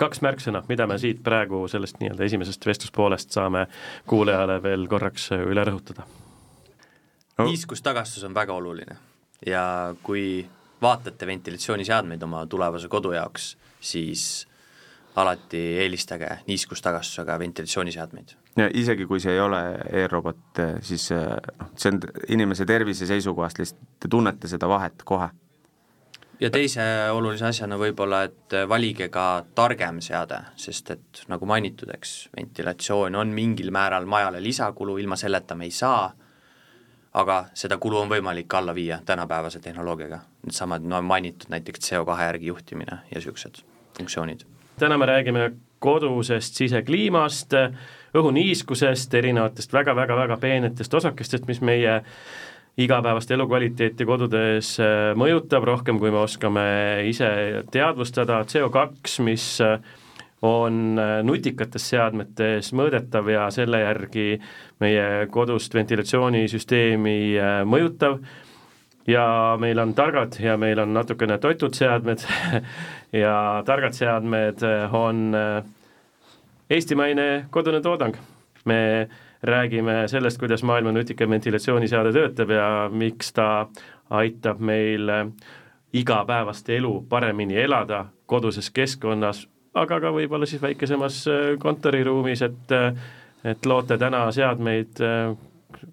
kaks 0.00 0.20
märksõna, 0.24 0.64
mida 0.68 0.88
me 0.90 0.96
siit 0.98 1.20
praegu 1.22 1.64
sellest 1.70 2.00
nii-öelda 2.00 2.26
esimesest 2.26 2.66
vestluspoolest 2.66 3.34
saame 3.36 3.66
kuulajale 4.10 4.56
veel 4.62 4.88
korraks 4.90 5.28
üle 5.36 5.62
rõhutada 5.68 6.06
no.? 7.38 7.46
niiskustagastus 7.46 8.24
on 8.26 8.34
väga 8.34 8.56
oluline 8.58 8.96
ja 9.46 9.94
kui 10.02 10.44
vaatate 10.82 11.26
ventilatsiooniseadmeid 11.26 12.22
oma 12.26 12.44
tulevase 12.50 12.88
kodu 12.92 13.14
jaoks, 13.14 13.54
siis 13.84 14.46
alati 15.16 15.58
eelistage 15.78 16.28
niiskustagastusega 16.46 17.38
ventilatsiooniseadmeid. 17.38 18.28
ja 18.56 18.70
isegi, 18.74 19.06
kui 19.06 19.20
see 19.20 19.32
ei 19.32 19.40
ole 19.40 19.60
e-robot, 20.02 20.60
siis 20.82 21.08
noh, 21.14 21.70
see 21.76 21.92
on 21.92 22.00
inimese 22.28 22.66
tervise 22.66 23.06
seisukohast 23.06 23.58
lihtsalt, 23.58 23.88
te 24.00 24.10
tunnete 24.10 24.50
seda 24.50 24.68
vahet 24.68 25.04
kohe. 25.04 25.28
ja 26.40 26.50
teise 26.50 26.82
olulise 27.12 27.46
asjana 27.46 27.78
võib-olla, 27.78 28.24
et 28.26 28.58
valige 28.68 29.08
ka 29.08 29.44
targem 29.54 30.00
seade, 30.02 30.40
sest 30.56 30.90
et 30.90 31.22
nagu 31.30 31.46
mainitud, 31.46 31.94
eks, 31.94 32.16
ventilatsioon 32.36 33.14
on 33.14 33.34
mingil 33.34 33.70
määral 33.70 34.06
majale 34.10 34.42
lisakulu, 34.42 34.98
ilma 34.98 35.16
selleta 35.16 35.54
me 35.54 35.70
ei 35.70 35.74
saa, 35.74 36.08
aga 37.14 37.44
seda 37.54 37.78
kulu 37.78 38.00
on 38.00 38.10
võimalik 38.10 38.54
alla 38.58 38.74
viia 38.74 38.98
tänapäevase 39.06 39.60
tehnoloogiaga, 39.62 40.18
needsamad 40.42 40.82
no 40.82 40.98
mainitud 41.02 41.54
näiteks 41.54 41.86
CO2 41.86 42.18
järgi 42.26 42.50
juhtimine 42.50 42.98
ja 43.12 43.22
niisugused 43.22 43.62
funktsioonid. 43.98 44.44
täna 44.78 44.98
me 44.98 45.06
räägime 45.06 45.52
kodusest 45.78 46.56
sisekliimast, 46.56 47.52
õhuniiskusest, 48.16 49.14
erinevatest 49.14 49.72
väga-väga-väga 49.72 50.38
peenetest 50.40 50.94
osakestest, 50.94 51.46
mis 51.50 51.60
meie 51.60 52.00
igapäevast 52.80 53.30
elukvaliteeti 53.30 54.06
kodudes 54.06 54.74
äh, 54.82 55.12
mõjutab 55.18 55.66
rohkem, 55.68 56.00
kui 56.02 56.10
me 56.10 56.24
oskame 56.24 56.64
ise 57.06 57.28
teadvustada, 57.74 58.40
CO2, 58.50 59.20
mis 59.26 59.46
äh, 59.62 59.76
on 60.44 60.98
äh, 60.98 61.18
nutikates 61.26 61.86
seadmetes 61.92 62.72
mõõdetav 62.74 63.30
ja 63.30 63.46
selle 63.54 63.84
järgi 63.84 64.40
meie 64.82 65.28
kodust 65.34 65.74
ventilatsioonisüsteemi 65.76 67.18
mõjutav 67.70 68.18
ja 69.06 69.56
meil 69.60 69.78
on 69.78 69.94
targad 69.94 70.38
ja 70.40 70.56
meil 70.56 70.78
on 70.78 70.94
natukene 70.94 71.38
toitud 71.38 71.74
seadmed 71.74 72.24
ja 73.24 73.62
targad 73.66 73.92
seadmed 73.92 74.64
on 74.92 75.36
eestimaine 76.70 77.46
kodune 77.50 77.80
toodang. 77.80 78.16
me 78.64 79.08
räägime 79.42 80.08
sellest, 80.08 80.38
kuidas 80.38 80.62
maailma 80.62 80.92
nutikaim 80.92 81.30
ventilatsiooniseade 81.30 82.12
töötab 82.12 82.50
ja 82.50 82.88
miks 82.92 83.32
ta 83.32 83.66
aitab 84.10 84.60
meil 84.60 85.10
igapäevast 85.92 86.68
elu 86.68 86.94
paremini 87.08 87.58
elada 87.60 88.06
koduses 88.26 88.70
keskkonnas, 88.70 89.44
aga 89.74 90.00
ka 90.00 90.12
võib-olla 90.16 90.46
siis 90.48 90.62
väikesemas 90.62 91.24
kontoriruumis, 91.58 92.42
et 92.42 92.72
et 93.44 93.66
loote 93.66 93.98
täna 94.00 94.24
seadmeid 94.32 95.00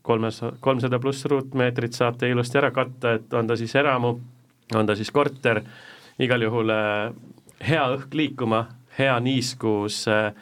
kolmes, 0.01 0.41
kolmsada 0.59 0.99
pluss 0.99 1.25
ruutmeetrit 1.25 1.93
saate 1.93 2.29
ilusti 2.29 2.61
ära 2.61 2.71
katta, 2.71 3.17
et 3.19 3.33
on 3.33 3.47
ta 3.47 3.57
siis 3.59 3.75
eramu, 3.75 4.15
on 4.75 4.87
ta 4.87 4.95
siis 4.95 5.11
korter, 5.11 5.61
igal 6.19 6.41
juhul 6.41 6.71
hea 7.67 7.83
õhk 7.95 8.15
liikuma, 8.17 8.65
hea 8.97 9.13
niiskus 9.23 10.03
äh, 10.11 10.33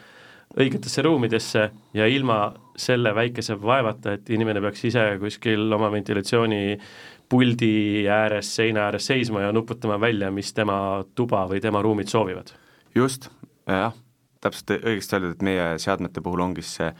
õigetesse 0.58 1.02
ruumidesse 1.06 1.68
ja 1.94 2.06
ilma 2.10 2.40
selle 2.80 3.12
väikese 3.14 3.54
vaevata, 3.62 4.16
et 4.16 4.30
inimene 4.34 4.62
peaks 4.64 4.84
ise 4.88 5.04
kuskil 5.20 5.72
oma 5.72 5.90
ventilatsioonipuldi 5.92 7.74
ääres, 8.10 8.54
seina 8.56 8.80
ääres 8.88 9.06
seisma 9.10 9.44
ja 9.44 9.52
nuputama 9.54 10.00
välja, 10.00 10.30
mis 10.34 10.52
tema 10.56 11.04
tuba 11.14 11.44
või 11.50 11.60
tema 11.62 11.82
ruumid 11.82 12.08
soovivad. 12.10 12.54
just, 12.94 13.30
jah, 13.68 13.94
täpselt 14.40 14.70
õigesti 14.80 15.16
öeldud, 15.16 15.36
et 15.36 15.46
meie 15.46 15.66
seadmete 15.78 16.20
puhul 16.24 16.40
ongi 16.40 16.62
see, 16.66 16.90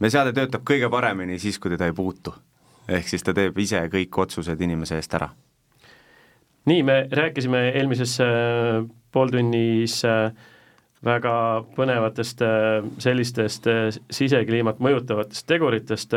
meie 0.00 0.12
seade 0.12 0.32
töötab 0.36 0.64
kõige 0.66 0.88
paremini 0.92 1.38
siis, 1.40 1.58
kui 1.60 1.72
teda 1.74 1.90
ei 1.90 1.96
puutu. 1.96 2.34
ehk 2.88 3.08
siis 3.08 3.22
ta 3.22 3.34
teeb 3.36 3.58
ise 3.58 3.82
kõik 3.92 4.16
otsused 4.18 4.60
inimese 4.60 4.96
eest 4.96 5.14
ära. 5.14 5.28
nii, 6.66 6.82
me 6.82 6.96
rääkisime 7.12 7.68
eelmises 7.74 8.16
äh, 8.20 8.86
pooltunnis 9.12 10.04
äh, 10.04 10.32
väga 11.04 11.34
põnevatest 11.76 12.42
äh, 12.42 12.88
sellistest 12.98 13.68
sisekliimat 14.10 14.80
mõjutavatest 14.80 15.46
teguritest, 15.46 16.16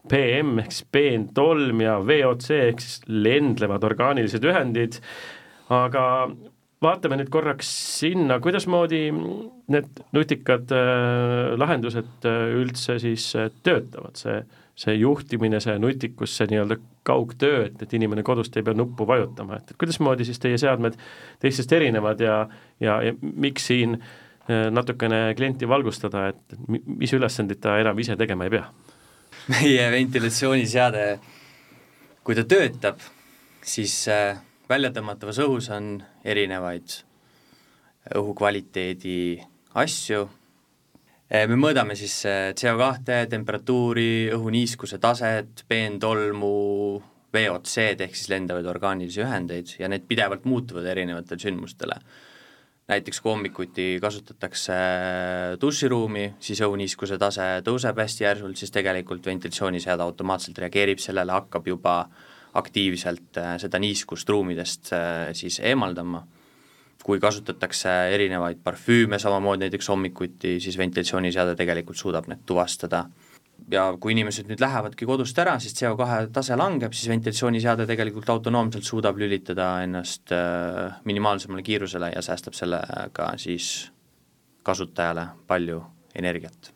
PM 0.09 0.59
ehk 0.59 0.71
siis 0.71 0.87
peentolm 0.91 1.83
ja 1.83 1.99
VOC 1.99 2.49
ehk 2.55 2.81
siis 2.81 3.03
lendlevad 3.07 3.83
orgaanilised 3.83 4.43
ühendid, 4.49 4.97
aga 5.69 6.03
vaatame 6.81 7.19
nüüd 7.19 7.29
korraks 7.29 7.69
sinna, 7.99 8.39
kuidasmoodi 8.41 9.03
need 9.13 10.01
nutikad 10.15 10.71
lahendused 11.61 12.25
üldse 12.57 12.97
siis 13.03 13.27
töötavad, 13.61 14.17
see 14.17 14.39
see 14.81 14.95
juhtimine, 14.97 15.59
see 15.61 15.77
nutikus, 15.79 16.33
see 16.37 16.47
nii-öelda 16.51 16.77
kaugtöö, 17.07 17.65
et, 17.67 17.81
et 17.83 17.93
inimene 17.97 18.23
kodust 18.25 18.55
ei 18.57 18.65
pea 18.65 18.75
nuppu 18.77 19.05
vajutama, 19.07 19.59
et 19.59 19.73
kuidasmoodi 19.79 20.25
siis 20.27 20.39
teie 20.41 20.57
seadmed 20.61 20.97
teistest 21.41 21.71
erinevad 21.75 22.21
ja, 22.23 22.37
ja, 22.83 22.97
ja 23.05 23.13
miks 23.21 23.67
siin 23.71 23.97
äh, 23.97 24.69
natukene 24.73 25.23
klienti 25.37 25.69
valgustada, 25.69 26.29
et 26.31 26.57
mis 26.67 27.13
ülesandeid 27.17 27.61
ta 27.63 27.77
enam 27.81 27.99
ise 28.01 28.17
tegema 28.19 28.47
ei 28.47 28.55
pea? 28.57 28.65
meie 29.51 29.87
ventilatsiooniseade, 29.93 31.05
kui 32.23 32.35
ta 32.37 32.43
töötab, 32.45 33.01
siis 33.65 33.95
äh, 34.11 34.37
väljatõmmatavas 34.71 35.41
õhus 35.43 35.71
on 35.75 35.97
erinevaid 36.23 37.01
õhukvaliteedi 38.17 39.17
asju 39.77 40.27
Eh, 41.31 41.45
me 41.47 41.55
mõõdame 41.55 41.95
siis 41.95 42.11
eh, 42.27 42.49
CO2, 42.59 43.21
temperatuuri, 43.31 44.27
õhuniiskuse 44.35 44.97
taset, 44.99 45.61
peentolmu, 45.63 46.49
VOC-d 47.31 48.03
ehk 48.03 48.17
siis 48.19 48.27
lendavaid 48.33 48.67
orgaanilisi 48.67 49.21
ühendeid 49.23 49.71
ja 49.79 49.87
need 49.87 50.03
pidevalt 50.09 50.43
muutuvad 50.43 50.89
erinevatele 50.91 51.39
sündmustele. 51.39 51.95
näiteks 52.91 53.21
kui 53.23 53.31
hommikuti 53.31 53.85
kasutatakse 54.03 54.75
eh, 54.75 55.55
duširuumi, 55.61 56.33
siis 56.43 56.59
õhuniiskuse 56.67 57.15
tase 57.15 57.47
tõuseb 57.63 58.03
hästi 58.03 58.27
järsult, 58.27 58.59
siis 58.59 58.75
tegelikult 58.75 59.31
ventilatsiooniseade 59.31 60.03
automaatselt 60.03 60.59
reageerib 60.59 60.99
sellele, 60.99 61.31
hakkab 61.31 61.71
juba 61.71 61.95
aktiivselt 62.53 63.37
seda 63.61 63.79
niiskust 63.79 64.29
ruumidest 64.29 64.89
siis 65.37 65.59
eemaldama 65.63 66.25
kui 67.03 67.19
kasutatakse 67.21 67.91
erinevaid 68.13 68.61
parfüüme, 68.63 69.19
samamoodi 69.19 69.67
näiteks 69.67 69.89
hommikuti, 69.89 70.57
siis 70.63 70.77
ventilatsiooniseade 70.77 71.55
tegelikult 71.59 71.97
suudab 71.97 72.29
need 72.31 72.45
tuvastada. 72.45 73.05
ja 73.71 73.83
kui 74.01 74.15
inimesed 74.15 74.47
nüüd 74.49 74.59
lähevadki 74.59 75.05
kodust 75.05 75.37
ära, 75.39 75.53
siis 75.61 75.75
CO2 75.77 76.31
tase 76.33 76.55
langeb, 76.57 76.95
siis 76.97 77.11
ventilatsiooniseade 77.11 77.85
tegelikult 77.87 78.29
autonoomselt 78.33 78.83
suudab 78.83 79.21
lülitada 79.21 79.69
ennast 79.83 80.33
äh, 80.33 80.97
minimaalsemale 81.05 81.63
kiirusele 81.63 82.11
ja 82.15 82.25
säästab 82.25 82.57
sellega 82.57 83.31
siis 83.37 83.91
kasutajale 84.63 85.27
palju 85.47 85.83
energiat 86.15 86.73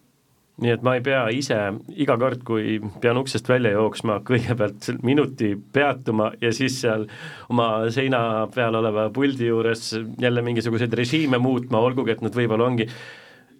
nii 0.62 0.72
et 0.72 0.86
ma 0.88 0.96
ei 0.96 1.04
pea 1.04 1.26
ise 1.36 1.58
iga 2.00 2.16
kord, 2.20 2.46
kui 2.48 2.78
pean 3.04 3.20
uksest 3.20 3.50
välja 3.52 3.74
jooksma, 3.76 4.22
kõigepealt 4.28 4.88
minuti 5.04 5.52
peatuma 5.56 6.32
ja 6.42 6.54
siis 6.56 6.80
seal 6.86 7.08
oma 7.52 7.90
seina 7.92 8.48
peal 8.56 8.80
oleva 8.80 9.10
puldi 9.16 9.50
juures 9.52 9.92
jälle 10.22 10.46
mingisuguseid 10.46 10.96
režiime 10.96 11.42
muutma, 11.44 11.84
olgugi 11.84 12.16
et 12.16 12.24
nad 12.24 12.36
võib-olla 12.36 12.70
ongi 12.72 12.88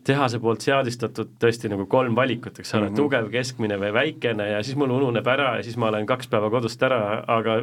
tehase 0.06 0.40
poolt 0.40 0.62
seadistatud 0.62 1.32
tõesti 1.42 1.70
nagu 1.72 1.88
kolm 1.90 2.16
valikut, 2.18 2.60
eks 2.62 2.76
ole 2.76 2.84
mm, 2.84 2.92
-hmm. 2.92 3.00
tugev, 3.00 3.30
keskmine 3.34 3.78
või 3.82 3.92
väikene 3.94 4.50
ja 4.52 4.60
siis 4.64 4.78
mul 4.78 4.94
ununeb 4.94 5.28
ära 5.28 5.56
ja 5.58 5.64
siis 5.66 5.78
ma 5.82 5.90
olen 5.90 6.06
kaks 6.06 6.30
päeva 6.32 6.50
kodust 6.54 6.84
ära, 6.86 7.24
aga 7.28 7.58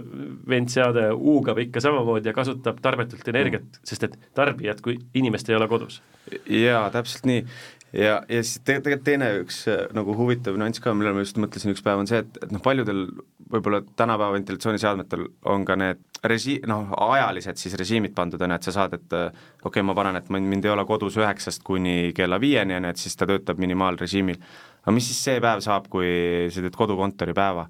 ventseade 0.48 1.08
huugab 1.12 1.60
ikka 1.62 1.80
samamoodi 1.80 2.28
ja 2.28 2.34
kasutab 2.34 2.80
tarbetult 2.82 3.28
energiat 3.28 3.62
mm, 3.62 3.76
-hmm. 3.78 3.92
sest 3.94 4.08
et 4.08 4.18
tarbijat 4.34 4.80
kui 4.80 4.98
inimest 5.14 5.48
ei 5.48 5.56
ole 5.56 5.68
kodus. 5.68 6.02
jaa, 6.46 6.90
täpselt 6.90 7.26
nii 7.30 7.46
ja, 7.92 8.22
ja 8.28 8.40
siis 8.42 8.60
te, 8.62 8.78
tegelikult 8.80 9.04
teine 9.06 9.28
üks 9.42 9.62
äh, 9.70 9.84
nagu 9.96 10.16
huvitav 10.18 10.56
nüanss 10.60 10.82
ka, 10.82 10.94
millele 10.96 11.18
ma 11.18 11.24
just 11.24 11.40
mõtlesin 11.40 11.74
üks 11.74 11.84
päev, 11.84 12.02
on 12.02 12.10
see, 12.10 12.22
et, 12.24 12.40
et 12.44 12.54
noh, 12.54 12.62
paljudel 12.64 13.04
võib-olla 13.52 13.82
tänapäeva 13.98 14.32
ventilatsiooniseadmetel 14.38 15.26
on 15.52 15.66
ka 15.68 15.76
need 15.76 16.00
resi-, 16.28 16.60
noh, 16.68 16.94
ajalised 17.10 17.60
siis 17.60 17.76
režiimid 17.78 18.14
pandud, 18.16 18.40
on 18.40 18.54
ju, 18.54 18.58
et 18.60 18.68
sa 18.68 18.76
saad, 18.78 18.96
et 18.96 19.16
äh, 19.18 19.28
okei 19.60 19.68
okay,, 19.70 19.86
ma 19.86 19.96
panen, 19.98 20.18
et 20.20 20.32
mind 20.32 20.64
ei 20.64 20.72
ole 20.72 20.86
kodus 20.88 21.18
üheksast 21.20 21.64
kuni 21.66 22.12
kella 22.16 22.40
viieni, 22.42 22.78
on 22.78 22.88
ju, 22.88 22.96
et 22.96 23.04
siis 23.04 23.18
ta 23.18 23.28
töötab 23.28 23.60
minimaalrežiimil. 23.62 24.40
aga 24.82 24.96
mis 24.96 25.12
siis 25.12 25.22
see 25.28 25.44
päev 25.44 25.62
saab, 25.64 25.88
kui 25.92 26.48
sa 26.50 26.64
teed 26.64 26.76
kodukontori 26.76 27.36
päeva? 27.36 27.68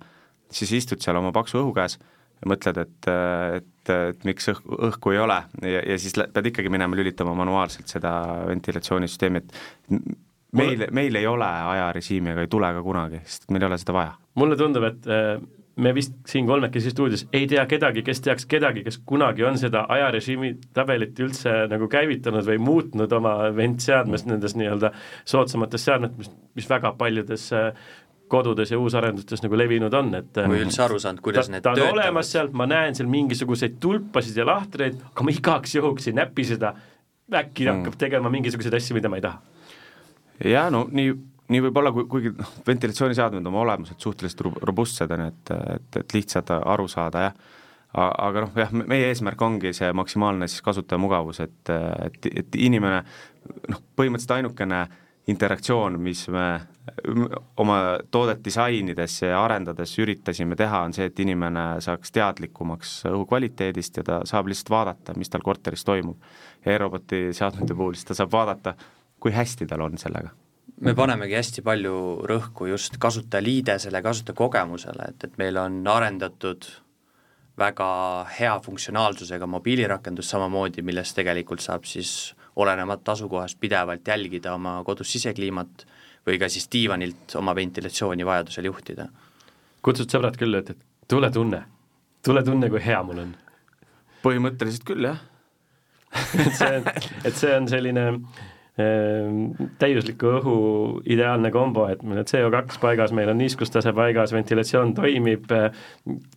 siis 0.53 0.69
istud 0.77 1.01
seal 1.01 1.17
oma 1.17 1.31
paksu 1.33 1.63
õhu 1.63 1.71
käes 1.73 1.97
ja 2.43 2.51
mõtled, 2.51 2.83
et, 2.83 3.09
et, 3.61 3.95
et 3.95 4.27
miks 4.29 4.51
õhku, 4.53 4.77
õhku 4.91 5.15
ei 5.15 5.23
ole 5.23 5.39
ja, 5.63 5.87
ja 5.95 5.99
siis 6.01 6.17
pead 6.19 6.51
ikkagi 6.51 6.73
minema 6.73 6.99
lülitama 6.99 7.35
manuaalselt 7.39 7.91
seda 7.93 8.13
ventilatsioonisüsteemi, 8.51 9.43
et 9.43 9.97
meil, 10.59 10.87
meil 10.91 11.19
ei 11.23 11.27
ole 11.31 11.49
ajarežiimi 11.49 12.35
ega 12.35 12.45
ei 12.45 12.53
tule 12.53 12.71
ka 12.77 12.85
kunagi, 12.85 13.23
sest 13.27 13.51
meil 13.51 13.65
ei 13.65 13.71
ole 13.71 13.81
seda 13.81 13.97
vaja. 13.97 14.15
mulle 14.39 14.59
tundub, 14.61 14.87
et 14.91 15.11
äh, 15.11 15.37
me 15.77 15.95
vist 15.95 16.15
siin 16.29 16.47
kolmekesi 16.47 16.93
stuudios 16.93 17.25
ei 17.33 17.47
tea 17.49 17.65
kedagi, 17.67 18.03
kes 18.05 18.21
teaks 18.25 18.47
kedagi, 18.49 18.85
kes 18.85 18.99
kunagi 19.09 19.45
on 19.49 19.59
seda 19.61 19.87
ajarežiimi 19.93 20.55
tabelit 20.77 21.19
üldse 21.25 21.55
nagu 21.71 21.89
käivitanud 21.93 22.47
või 22.49 22.59
muutnud 22.61 23.13
oma 23.17 23.37
ventseadmes, 23.57 24.27
nendes 24.29 24.57
nii-öelda 24.59 24.93
soodsamates 25.25 25.87
seadmetes, 25.89 26.33
mis 26.59 26.69
väga 26.69 26.93
paljudes 26.99 27.49
äh, 27.57 27.73
kodudes 28.33 28.73
ja 28.73 28.79
uusarendustes 28.81 29.43
nagu 29.45 29.59
levinud 29.59 29.95
on, 29.99 30.13
et 30.19 30.41
ma 30.49 30.57
ei 30.57 30.65
üldse 30.67 30.85
aru 30.87 31.01
saanud, 31.03 31.23
kuidas 31.25 31.49
ta, 31.49 31.55
need 31.55 31.65
ta 31.65 31.75
on 31.75 31.81
töötavad. 31.81 31.99
olemas 31.99 32.33
seal, 32.35 32.53
ma 32.57 32.67
näen 32.71 32.97
seal 32.99 33.11
mingisuguseid 33.13 33.77
tulpasid 33.83 34.41
ja 34.41 34.47
lahtreid, 34.49 35.01
aga 35.13 35.27
ma 35.27 35.35
igaks 35.35 35.77
juhuks 35.79 36.09
ei 36.11 36.17
näpi 36.19 36.47
seda, 36.49 36.75
äkki 37.33 37.67
mm. 37.67 37.77
hakkab 37.77 37.99
tegema 38.01 38.33
mingisuguseid 38.33 38.79
asju, 38.79 38.97
mida 38.99 39.13
ma 39.13 39.21
ei 39.21 39.27
taha. 39.27 39.41
jaa, 40.53 40.69
no 40.75 40.85
nii, 40.91 41.15
nii 41.53 41.65
võib 41.69 41.83
olla, 41.83 41.95
kuigi 42.01 42.35
noh, 42.37 42.55
ventilatsiooniseadmed 42.67 43.53
oma 43.53 43.65
olemuselt 43.67 44.01
suhteliselt 44.01 44.47
robustsed 44.65 45.17
on, 45.17 45.27
et, 45.29 45.57
et, 45.77 46.01
et 46.05 46.17
lihtsad 46.21 46.57
aru 46.61 46.89
saada, 46.91 47.29
jah 47.29 47.59
aga 47.93 48.47
noh, 48.47 48.53
jah, 48.57 48.71
meie 48.73 49.11
eesmärk 49.11 49.43
ongi 49.45 49.75
see 49.77 49.91
maksimaalne 49.97 50.49
siis 50.49 50.65
kasutajamugavus, 50.65 51.43
et, 51.45 51.73
et, 52.07 52.29
et 52.41 52.57
inimene 52.57 53.03
noh, 53.69 53.83
põhimõtteliselt 53.99 54.39
ainukene 54.39 54.87
interaktsioon, 55.31 56.01
mis 56.03 56.25
me 56.29 56.47
oma 57.63 57.79
toodet 58.11 58.43
disainides 58.45 59.21
ja 59.23 59.39
arendades 59.45 59.95
üritasime 60.03 60.57
teha, 60.59 60.83
on 60.83 60.95
see, 60.97 61.07
et 61.11 61.21
inimene 61.23 61.67
saaks 61.85 62.11
teadlikumaks 62.15 62.97
õhukvaliteedist 63.13 64.01
ja 64.01 64.07
ta 64.09 64.21
saab 64.29 64.51
lihtsalt 64.51 64.73
vaadata, 64.75 65.15
mis 65.17 65.31
tal 65.31 65.45
korteris 65.47 65.85
toimub. 65.87 66.19
ja 66.65 66.75
e-roboti 66.75 67.29
seadmete 67.33 67.75
puhul 67.75 67.95
siis 67.95 68.11
ta 68.11 68.19
saab 68.19 68.33
vaadata, 68.33 68.75
kui 69.21 69.33
hästi 69.33 69.67
tal 69.67 69.87
on 69.87 69.99
sellega 69.99 70.35
me 70.83 70.95
panemegi 70.99 71.37
hästi 71.39 71.63
palju 71.63 71.97
rõhku 72.27 72.67
just 72.67 72.97
kasutajaliidesele, 72.99 74.03
kasutajakogemusele, 74.03 75.11
et, 75.13 75.25
et 75.29 75.39
meil 75.39 75.59
on 75.61 75.77
arendatud 75.87 76.67
väga 77.59 77.89
hea 78.39 78.55
funktsionaalsusega 78.65 79.47
mobiilirakendus 79.47 80.31
samamoodi, 80.33 80.83
millest 80.83 81.15
tegelikult 81.19 81.63
saab 81.63 81.87
siis 81.87 82.33
olenemata 82.57 83.13
asukohast 83.13 83.61
pidevalt 83.61 84.09
jälgida 84.09 84.55
oma 84.55 84.79
kodus 84.85 85.13
sisekliimat 85.13 85.87
või 86.27 86.39
ka 86.39 86.49
siis 86.53 86.69
diivanilt 86.73 87.37
oma 87.39 87.55
ventilatsiooni 87.55 88.27
vajadusel 88.27 88.69
juhtida. 88.71 89.09
kutsud 89.83 90.11
sõbrad 90.11 90.37
külla, 90.39 90.63
ütled, 90.63 90.79
tule 91.09 91.31
tunne, 91.31 91.65
tule 92.25 92.43
tunne, 92.47 92.71
kui 92.71 92.83
hea 92.85 93.03
mul 93.03 93.25
on. 93.25 93.35
põhimõtteliselt 94.23 94.87
küll, 94.87 95.11
jah 95.11 95.21
et 96.45 96.55
see 96.55 96.73
on, 96.77 96.89
et 97.25 97.37
see 97.37 97.53
on 97.57 97.67
selline 97.71 98.03
äh, 98.13 99.69
täiusliku 99.81 100.35
õhu 100.39 100.57
ideaalne 101.09 101.51
kombo, 101.51 101.87
et 101.89 102.03
meil 102.05 102.21
on 102.21 102.29
CO2 102.29 102.81
paigas, 102.83 103.15
meil 103.17 103.33
on 103.33 103.41
niiskustase 103.41 103.95
paigas, 103.97 104.35
ventilatsioon 104.37 104.93
toimib, 104.95 105.49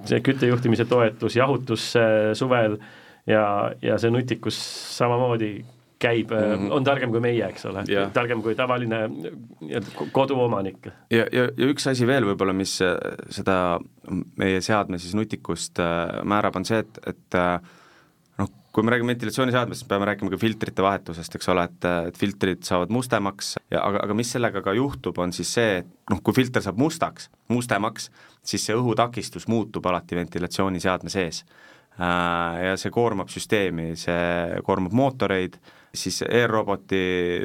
see 0.08 0.22
küttejuhtimise 0.24 0.88
toetus, 0.88 1.36
jahutus 1.36 1.90
äh, 2.00 2.32
suvel 2.40 2.80
ja, 3.28 3.46
ja 3.84 4.00
see 4.00 4.14
nutikus 4.16 4.58
samamoodi 4.96 5.58
käib 6.00 6.32
mm, 6.32 6.38
-hmm. 6.38 6.74
on 6.76 6.84
targem 6.84 7.12
kui 7.12 7.22
meie, 7.24 7.46
eks 7.48 7.66
ole, 7.70 7.86
targem 8.14 8.42
kui 8.44 8.56
tavaline 8.56 9.06
koduomanik. 10.12 10.90
ja, 11.12 11.26
ja, 11.32 11.48
ja 11.58 11.72
üks 11.72 11.88
asi 11.90 12.08
veel 12.08 12.28
võib-olla, 12.28 12.54
mis 12.54 12.78
äh, 12.84 12.98
seda 13.30 13.80
meie 14.36 14.62
seadme 14.62 15.00
siis 15.00 15.16
nutikust 15.16 15.80
äh, 15.80 16.22
määrab, 16.24 16.56
on 16.56 16.66
see, 16.68 16.84
et, 16.84 17.00
et 17.08 17.40
noh, 18.40 18.52
kui 18.76 18.84
me 18.84 18.92
räägime 18.92 19.14
ventilatsiooniseadmest, 19.14 19.82
siis 19.82 19.90
peame 19.90 20.10
rääkima 20.10 20.34
ka 20.34 20.40
filtrite 20.42 20.84
vahetusest, 20.84 21.36
eks 21.40 21.50
ole, 21.54 21.64
et, 21.70 21.88
et 22.10 22.18
filtrid 22.20 22.66
saavad 22.68 22.92
mustemaks 22.92 23.56
ja 23.72 23.86
aga, 23.88 24.04
aga 24.04 24.18
mis 24.18 24.34
sellega 24.36 24.62
ka 24.66 24.74
juhtub, 24.76 25.18
on 25.24 25.34
siis 25.36 25.54
see, 25.60 25.78
et 25.84 25.94
noh, 26.12 26.20
kui 26.24 26.36
filter 26.36 26.66
saab 26.66 26.82
mustaks, 26.82 27.30
mustemaks, 27.48 28.10
siis 28.46 28.68
see 28.68 28.76
õhutakistus 28.76 29.48
muutub 29.52 29.88
alati 29.88 30.20
ventilatsiooniseadme 30.20 31.14
sees. 31.14 31.46
Ja 31.96 32.74
see 32.76 32.92
koormab 32.92 33.30
süsteemi, 33.32 33.94
see 33.96 34.60
koormab 34.68 34.92
mootoreid 34.92 35.56
siis 36.00 36.22
e-roboti 36.28 37.00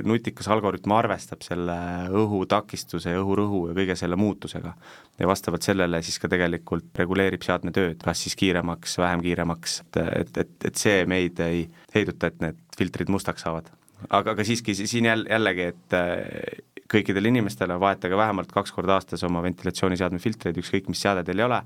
nutikas 0.07 0.49
algoritm 0.53 0.93
arvestab 0.97 1.43
selle 1.45 1.77
õhutakistuse 2.17 3.15
õhurõhu 3.21 3.67
ja 3.71 3.77
kõige 3.77 3.97
selle 3.99 4.19
muutusega. 4.21 4.75
ja 5.19 5.29
vastavalt 5.29 5.63
sellele 5.63 6.03
siis 6.03 6.19
ka 6.19 6.29
tegelikult 6.29 6.97
reguleerib 6.99 7.43
seadme 7.45 7.73
tööd, 7.77 7.99
kas 8.03 8.23
siis 8.25 8.37
kiiremaks, 8.37 8.99
vähem 8.99 9.23
kiiremaks, 9.25 9.81
et, 9.81 10.01
et, 10.21 10.39
et, 10.45 10.57
et 10.65 10.77
see 10.77 11.05
meid 11.07 11.41
ei 11.45 11.67
heiduta, 11.95 12.31
et 12.31 12.41
need 12.41 12.61
filtrid 12.79 13.13
mustaks 13.13 13.45
saavad. 13.47 13.71
aga, 14.09 14.31
aga 14.31 14.45
siiski 14.45 14.75
siin 14.75 15.11
jälle, 15.11 15.29
jällegi, 15.31 15.69
et 15.75 15.99
äh, 15.99 16.63
kõikidele 16.91 17.29
inimestele 17.31 17.81
vahetage 17.81 18.17
vähemalt 18.17 18.53
kaks 18.53 18.73
korda 18.73 18.97
aastas 18.99 19.25
oma 19.25 19.43
ventilatsiooniseadme 19.43 20.19
filtreid, 20.19 20.59
ükskõik 20.59 20.89
mis 20.89 21.03
seade 21.03 21.25
teil 21.25 21.43
ei 21.43 21.49
ole, 21.49 21.61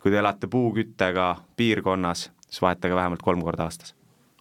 kui 0.00 0.10
te 0.10 0.22
elate 0.22 0.50
puuküttega 0.50 1.34
piirkonnas, 1.56 2.30
siis 2.48 2.64
vahetage 2.64 2.96
vähemalt 2.96 3.22
kolm 3.22 3.44
korda 3.44 3.68
aastas 3.68 3.94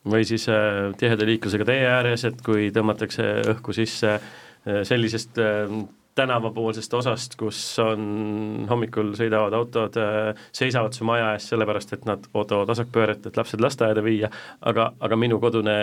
või 0.09 0.25
siis 0.27 0.47
äh, 0.51 0.91
tiheda 0.99 1.25
liiklusega 1.27 1.67
tee 1.67 1.83
ääres, 1.87 2.25
et 2.27 2.39
kui 2.43 2.69
tõmmatakse 2.75 3.27
õhku 3.53 3.75
sisse 3.75 4.15
äh, 4.17 4.81
sellisest 4.87 5.39
äh, 5.41 5.75
tänavapoolsest 6.13 6.93
osast, 6.93 7.35
kus 7.39 7.59
on, 7.81 8.67
hommikul 8.69 9.15
sõidavad 9.17 9.55
autod, 9.57 9.95
seisavad 10.53 10.93
su 10.93 11.07
maja 11.09 11.31
ees 11.33 11.47
sellepärast, 11.49 11.95
et 11.95 12.03
nad 12.05 12.27
ootavad 12.37 12.69
vasakpööret, 12.69 13.25
et 13.25 13.39
lapsed 13.39 13.63
lasteaeda 13.63 14.03
viia, 14.05 14.29
aga, 14.61 14.91
aga 15.01 15.17
minu 15.17 15.39
kodune 15.41 15.73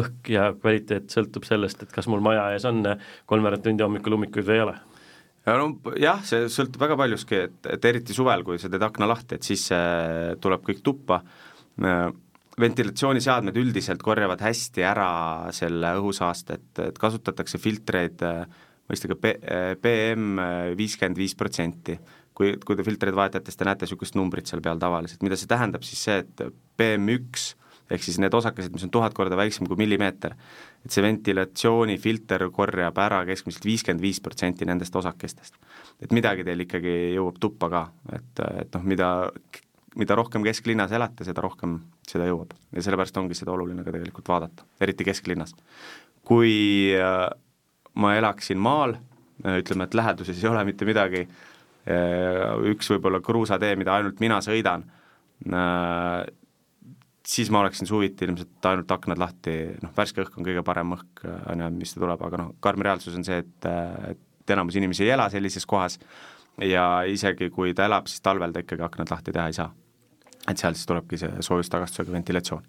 õhk 0.00 0.32
ja 0.34 0.48
kvaliteet 0.56 1.14
sõltub 1.14 1.46
sellest, 1.46 1.84
et 1.86 1.94
kas 1.94 2.10
mul 2.10 2.24
maja 2.26 2.48
ees 2.56 2.66
on 2.66 2.82
kolmveerand 3.30 3.62
tundi 3.62 3.86
hommikul 3.86 4.18
ummikuid 4.18 4.48
või 4.50 4.56
ei 4.56 4.64
ole. 4.64 4.74
Ja 5.46 5.54
no 5.60 5.94
jah, 5.94 6.26
see 6.26 6.50
sõltub 6.50 6.82
väga 6.82 6.98
paljuski, 6.98 7.44
et, 7.46 7.70
et 7.76 7.86
eriti 7.92 8.18
suvel, 8.18 8.42
kui 8.42 8.58
sa 8.58 8.66
teed 8.66 8.82
akna 8.82 9.06
lahti, 9.14 9.38
et 9.38 9.46
siis 9.46 9.68
tuleb 10.42 10.66
kõik 10.66 10.82
tuppa 10.82 11.22
ventilatsiooniseadmed 12.60 13.56
üldiselt 13.56 14.02
korjavad 14.04 14.42
hästi 14.44 14.84
ära 14.84 15.12
selle 15.56 15.94
õhusaaste, 16.00 16.58
et, 16.58 16.98
kasutatakse 17.00 17.60
filtreid 17.60 18.20
mõistagi 18.90 19.16
PM 19.16 20.42
viiskümmend 20.76 21.20
viis 21.20 21.36
protsenti. 21.38 21.98
kui, 22.32 22.54
kui 22.64 22.76
te 22.76 22.84
filtreid 22.84 23.14
vahetate, 23.14 23.50
siis 23.52 23.60
te 23.60 23.64
näete 23.68 23.84
niisugust 23.84 24.14
numbrit 24.16 24.48
seal 24.48 24.62
peal 24.64 24.78
tavaliselt, 24.80 25.20
mida 25.22 25.36
see 25.36 25.48
tähendab 25.48 25.82
siis 25.84 26.00
see, 26.00 26.22
et 26.22 26.40
PM1 26.80 27.42
ehk 27.92 28.04
siis 28.04 28.18
need 28.22 28.34
osakesed, 28.34 28.72
mis 28.72 28.86
on 28.86 28.92
tuhat 28.94 29.12
korda 29.16 29.36
väiksem 29.36 29.68
kui 29.68 29.76
millimeeter, 29.80 30.32
et 30.84 30.94
see 30.94 31.04
ventilatsioonifilter 31.04 32.46
korjab 32.54 33.00
ära 33.04 33.20
keskmiselt 33.28 33.66
viiskümmend 33.68 34.04
viis 34.04 34.20
protsenti 34.24 34.68
nendest 34.68 34.96
osakestest. 34.96 35.58
et 36.02 36.12
midagi 36.12 36.44
teil 36.44 36.64
ikkagi 36.64 36.94
jõuab 37.18 37.36
tuppa 37.42 37.68
ka, 37.70 37.82
et, 38.16 38.44
et 38.64 38.78
noh, 38.78 38.88
mida 38.94 39.10
mida 39.98 40.16
rohkem 40.16 40.44
kesklinnas 40.46 40.92
elate, 40.96 41.24
seda 41.26 41.44
rohkem 41.44 41.76
seda 42.08 42.26
jõuab 42.28 42.54
ja 42.72 42.84
sellepärast 42.84 43.18
ongi 43.20 43.36
seda 43.36 43.52
oluline 43.54 43.84
ka 43.84 43.94
tegelikult 43.94 44.28
vaadata, 44.32 44.66
eriti 44.80 45.06
kesklinnas. 45.06 45.54
kui 46.24 46.92
äh, 46.96 47.26
ma 47.98 48.14
elaksin 48.16 48.60
maal, 48.62 48.96
äh, 49.44 49.58
ütleme, 49.60 49.88
et 49.88 49.96
läheduses 49.98 50.38
ei 50.38 50.48
ole 50.48 50.64
mitte 50.64 50.86
midagi, 50.88 51.26
äh, 51.26 52.44
üks 52.72 52.92
võib-olla 52.94 53.20
kruusatee, 53.24 53.74
mida 53.76 53.98
ainult 53.98 54.22
mina 54.22 54.40
sõidan, 54.44 54.86
siis 57.26 57.48
ma 57.50 57.64
oleksin 57.64 57.88
suviti 57.90 58.22
ilmselt 58.28 58.66
ainult 58.70 58.92
aknad 58.94 59.18
lahti, 59.18 59.56
noh, 59.82 59.90
värske 59.96 60.22
õhk 60.22 60.36
on 60.38 60.46
kõige 60.46 60.62
parem 60.62 60.92
õhk, 60.94 61.24
on 61.50 61.64
ju, 61.64 61.70
mis 61.74 61.96
tuleb, 61.96 62.22
aga 62.28 62.38
noh, 62.38 62.52
karm 62.62 62.84
reaalsus 62.86 63.16
on 63.18 63.26
see, 63.26 63.40
et, 63.42 63.66
et 64.12 64.54
enamus 64.54 64.78
inimesi 64.78 65.02
ei 65.02 65.10
ela 65.16 65.26
sellises 65.32 65.66
kohas 65.66 65.98
ja 66.60 67.02
isegi 67.08 67.50
kui 67.50 67.74
ta 67.74 67.86
elab, 67.88 68.10
siis 68.10 68.20
talvel 68.20 68.52
ta 68.52 68.60
ikkagi 68.60 68.82
aknad 68.82 69.10
lahti 69.10 69.32
teha 69.32 69.46
ei 69.46 69.56
saa 69.56 69.70
et 70.50 70.58
seal 70.58 70.76
siis 70.76 70.88
tulebki 70.88 71.18
see 71.20 71.44
soojustagastusega 71.46 72.14
ventilatsioon. 72.14 72.64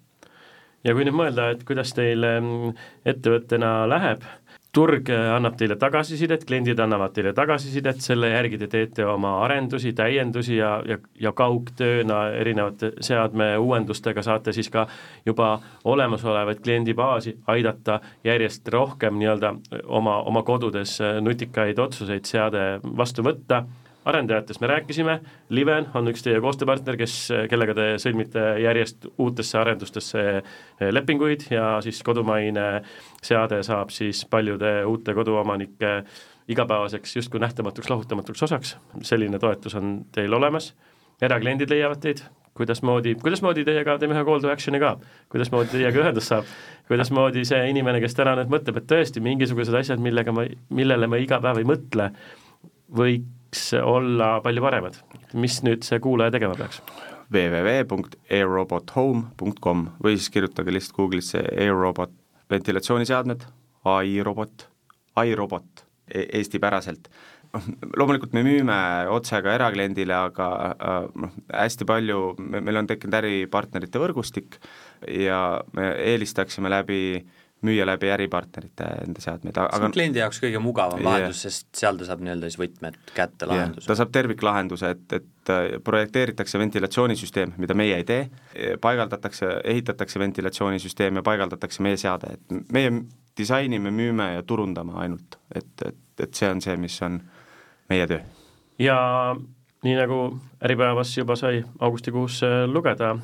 ja 0.84 0.94
kui 0.94 1.06
nüüd 1.06 1.16
mõelda, 1.16 1.50
et 1.54 1.64
kuidas 1.66 1.94
teil 1.96 2.26
mm, 2.26 2.74
ettevõttena 3.14 3.72
läheb, 3.90 4.26
turg 4.74 5.08
äh, 5.12 5.28
annab 5.34 5.56
teile 5.58 5.76
tagasisidet, 5.80 6.44
kliendid 6.48 6.80
annavad 6.82 7.14
teile 7.14 7.32
tagasisidet, 7.36 8.00
selle 8.02 8.30
järgi 8.32 8.58
te 8.58 8.68
teete 8.72 9.06
oma 9.06 9.36
arendusi, 9.44 9.92
täiendusi 9.96 10.58
ja, 10.58 10.74
ja, 10.88 10.98
ja 11.20 11.32
kaugtööna 11.36 12.20
erinevate 12.40 12.92
seadme 13.04 13.52
uuendustega 13.58 14.24
saate 14.26 14.54
siis 14.56 14.70
ka 14.74 14.86
juba 15.26 15.54
olemasolevaid 15.84 16.62
kliendibaasi 16.64 17.36
aidata 17.54 18.00
järjest 18.24 18.68
rohkem 18.74 19.18
nii-öelda 19.20 19.54
oma, 19.84 20.18
oma 20.22 20.42
kodudes 20.42 20.98
äh, 21.00 21.20
nutikaid 21.22 21.78
otsuseid 21.78 22.26
seade 22.28 22.66
vastu 22.84 23.24
võtta 23.26 23.64
arendajatest 24.04 24.60
me 24.60 24.66
rääkisime, 24.66 25.18
Liven 25.48 25.88
on 25.94 26.08
üks 26.12 26.24
teie 26.24 26.40
koostööpartner, 26.44 26.98
kes, 27.00 27.16
kellega 27.50 27.74
te 27.76 27.86
sõlmite 28.02 28.44
järjest 28.62 29.08
uutesse 29.18 29.58
arendustesse 29.58 30.24
eh, 30.36 30.92
lepinguid 30.92 31.48
ja 31.52 31.78
siis 31.84 32.02
kodumaine 32.04 32.68
seade 33.24 33.62
saab 33.64 33.92
siis 33.94 34.24
paljude 34.30 34.76
uute 34.88 35.14
koduomanike 35.16 35.96
igapäevaseks 36.48 37.16
justkui 37.16 37.40
nähtamatuks 37.40 37.90
lahutamatuks 37.90 38.42
osaks, 38.42 38.76
selline 39.02 39.38
toetus 39.40 39.74
on 39.80 40.02
teil 40.12 40.32
olemas, 40.36 40.74
erakliendid 41.22 41.70
leiavad 41.72 42.02
teid, 42.04 42.20
kuidasmoodi, 42.54 43.14
kuidasmoodi 43.22 43.64
teiega, 43.64 43.96
teeme 43.98 44.14
ühe 44.14 44.24
call 44.28 44.42
to 44.44 44.50
action'i 44.52 44.80
ka, 44.82 44.98
kuidasmoodi 45.32 45.72
teiega 45.72 46.02
ühendust 46.02 46.30
saab, 46.30 46.50
kuidasmoodi 46.90 47.46
see 47.48 47.62
inimene, 47.72 48.02
kes 48.04 48.18
täna 48.18 48.36
nüüd 48.38 48.52
mõtleb, 48.52 48.82
et 48.82 48.90
tõesti 48.92 49.24
mingisugused 49.24 49.80
asjad, 49.80 50.02
millega 50.04 50.34
ma, 50.36 50.44
millele 50.68 51.08
ma 51.08 51.22
iga 51.22 51.40
päev 51.42 51.62
ei 51.62 51.70
mõtle, 51.72 52.10
või 52.94 53.22
võiks 53.54 53.70
olla 53.78 54.40
palju 54.42 54.58
paremad. 54.62 54.94
mis 55.34 55.62
nüüd 55.62 55.82
see 55.86 56.00
kuulaja 56.02 56.30
tegema 56.34 56.54
peaks? 56.58 56.80
www.airrobothome.com 57.32 59.88
või 60.02 60.16
siis 60.18 60.30
kirjutage 60.30 60.72
lihtsalt 60.72 60.96
Google'isse 60.96 61.38
airrobot 61.40 62.10
ventilatsiooniseadmed, 62.50 63.44
ai 63.84 64.22
robot, 64.22 64.68
ai 65.16 65.34
robot 65.34 65.84
e 66.06 66.26
eestipäraselt. 66.38 67.08
loomulikult 67.96 68.32
me 68.34 68.42
müüme 68.42 69.06
otse 69.08 69.42
ka 69.42 69.54
erakliendile, 69.54 70.14
aga 70.14 70.74
äh, 70.74 71.04
noh, 71.14 71.30
hästi 71.54 71.84
palju, 71.86 72.34
meil 72.38 72.76
on 72.76 72.86
tekkinud 72.90 73.14
äripartnerite 73.22 73.98
võrgustik 74.02 74.58
ja 75.08 75.62
me 75.72 75.94
eelistaksime 76.12 76.68
läbi 76.70 77.26
müüa 77.64 77.86
läbi 77.88 78.10
äripartnerite 78.14 78.86
enda 79.06 79.22
seadmeid, 79.24 79.56
see 79.56 79.64
aga 79.78 79.88
on 79.88 79.94
kliendi 79.94 80.20
jaoks 80.22 80.40
kõige 80.42 80.60
mugavam 80.62 81.00
Yeah. 81.00 81.08
lahendus, 81.08 81.42
sest 81.44 81.66
seal 81.76 81.98
ta 81.98 82.06
saab 82.08 82.22
nii-öelda 82.24 82.48
siis 82.50 82.60
võtmed 82.60 82.98
kätte 83.16 83.48
lahenduse 83.50 83.88
ta 83.90 83.96
saab 83.98 84.12
terviklahenduse, 84.14 84.90
et, 84.94 85.16
et 85.18 85.52
äh, 85.52 85.66
projekteeritakse 85.84 86.60
ventilatsioonisüsteem, 86.60 87.56
mida 87.60 87.76
meie 87.78 87.98
ei 88.00 88.06
tee, 88.08 88.22
paigaldatakse, 88.80 89.50
ehitatakse 89.64 90.22
ventilatsioonisüsteem 90.22 91.20
ja 91.20 91.24
paigaldatakse 91.26 91.82
meie 91.84 91.98
seade, 92.00 92.36
et 92.38 92.72
meie 92.72 92.92
disainime, 93.38 93.90
müüme 93.90 94.30
ja 94.36 94.42
turundame 94.46 94.94
ainult, 95.02 95.38
et, 95.54 95.72
et, 95.86 96.00
et 96.22 96.34
see 96.34 96.50
on 96.50 96.62
see, 96.64 96.76
mis 96.80 96.96
on 97.02 97.18
meie 97.90 98.06
töö. 98.10 98.20
ja 98.78 98.96
nii 99.84 99.96
nagu 99.98 100.18
Äripäevas 100.64 101.16
juba 101.18 101.36
sai 101.36 101.64
augustikuus 101.80 102.40
lugeda, 102.66 103.14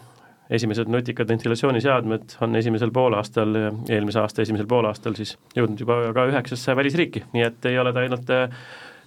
esimesed 0.50 0.88
nutikad 0.90 1.28
ventilatsiooniseadmed 1.30 2.36
on 2.42 2.56
esimesel 2.58 2.90
poolaastal, 2.90 3.54
eelmise 3.88 4.18
aasta 4.22 4.42
esimesel 4.42 4.66
poolaastal 4.70 5.14
siis 5.18 5.36
jõudnud 5.56 5.80
juba 5.84 6.00
ka 6.16 6.24
üheksasse 6.32 6.74
välisriiki, 6.76 7.24
nii 7.34 7.44
et 7.46 7.70
ei 7.70 7.78
ole 7.78 7.92
te 7.94 8.02
ainult 8.02 8.32
äh, 8.34 8.58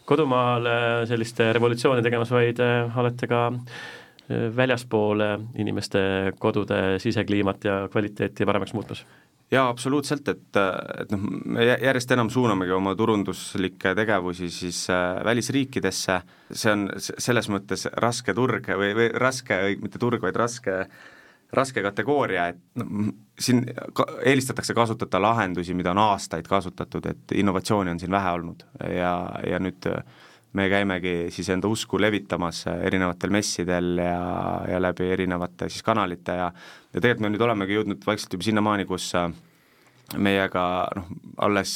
kodumaal 0.06 0.66
äh, 0.68 0.86
sellist 1.10 1.40
revolutsiooni 1.40 2.04
tegemas, 2.06 2.32
vaid 2.32 2.60
äh, 2.64 2.98
olete 3.00 3.28
ka 3.28 3.42
äh, 3.52 4.48
väljaspool 4.56 5.22
äh, 5.26 5.38
inimeste 5.60 6.00
kodude 6.40 7.00
sisekliimat 7.04 7.68
ja 7.68 7.78
kvaliteeti 7.92 8.46
paremaks 8.48 8.74
muutmas. 8.74 9.06
jaa, 9.52 9.68
absoluutselt, 9.70 10.28
et, 10.32 10.58
et 11.02 11.12
noh, 11.12 11.26
me 11.46 11.66
jä- 11.68 11.78
järjest 11.86 12.12
enam 12.16 12.30
suunamegi 12.34 12.72
oma 12.74 12.96
turunduslikke 12.96 13.92
tegevusi 13.96 14.50
siis 14.50 14.86
äh, 14.90 15.20
välisriikidesse, 15.28 16.22
see 16.52 16.72
on 16.72 16.88
selles 17.00 17.52
mõttes 17.52 17.86
raske 18.02 18.34
turg 18.34 18.72
või, 18.80 18.96
või 18.98 19.12
raske, 19.14 19.60
mitte 19.84 20.00
turg, 20.02 20.24
vaid 20.24 20.40
raske 20.40 20.86
raske 21.54 21.84
kategooria, 21.86 22.48
et 22.50 22.60
noh, 22.82 23.14
siin 23.40 23.64
ka, 23.94 24.08
eelistatakse 24.26 24.74
kasutada 24.78 25.22
lahendusi, 25.22 25.76
mida 25.78 25.92
on 25.94 26.02
aastaid 26.02 26.48
kasutatud, 26.50 27.06
et 27.10 27.34
innovatsiooni 27.38 27.94
on 27.94 28.02
siin 28.02 28.12
vähe 28.12 28.36
olnud. 28.38 28.66
Ja, 28.90 29.14
ja 29.48 29.60
nüüd 29.62 29.88
me 30.54 30.68
käimegi 30.70 31.32
siis 31.34 31.50
enda 31.50 31.70
usku 31.70 32.02
levitamas 32.02 32.66
erinevatel 32.74 33.34
messidel 33.34 33.98
ja, 34.02 34.20
ja 34.70 34.82
läbi 34.82 35.10
erinevate 35.16 35.70
siis 35.70 35.86
kanalite 35.86 36.36
ja 36.38 36.52
ja 36.94 37.02
tegelikult 37.02 37.26
me 37.26 37.32
nüüd 37.34 37.46
olemegi 37.48 37.80
jõudnud 37.80 38.06
vaikselt 38.06 38.36
juba 38.36 38.46
sinnamaani, 38.46 38.86
kus 38.86 39.08
äh, 39.18 39.32
meiega 40.18 40.66
noh, 40.96 41.10
alles 41.42 41.74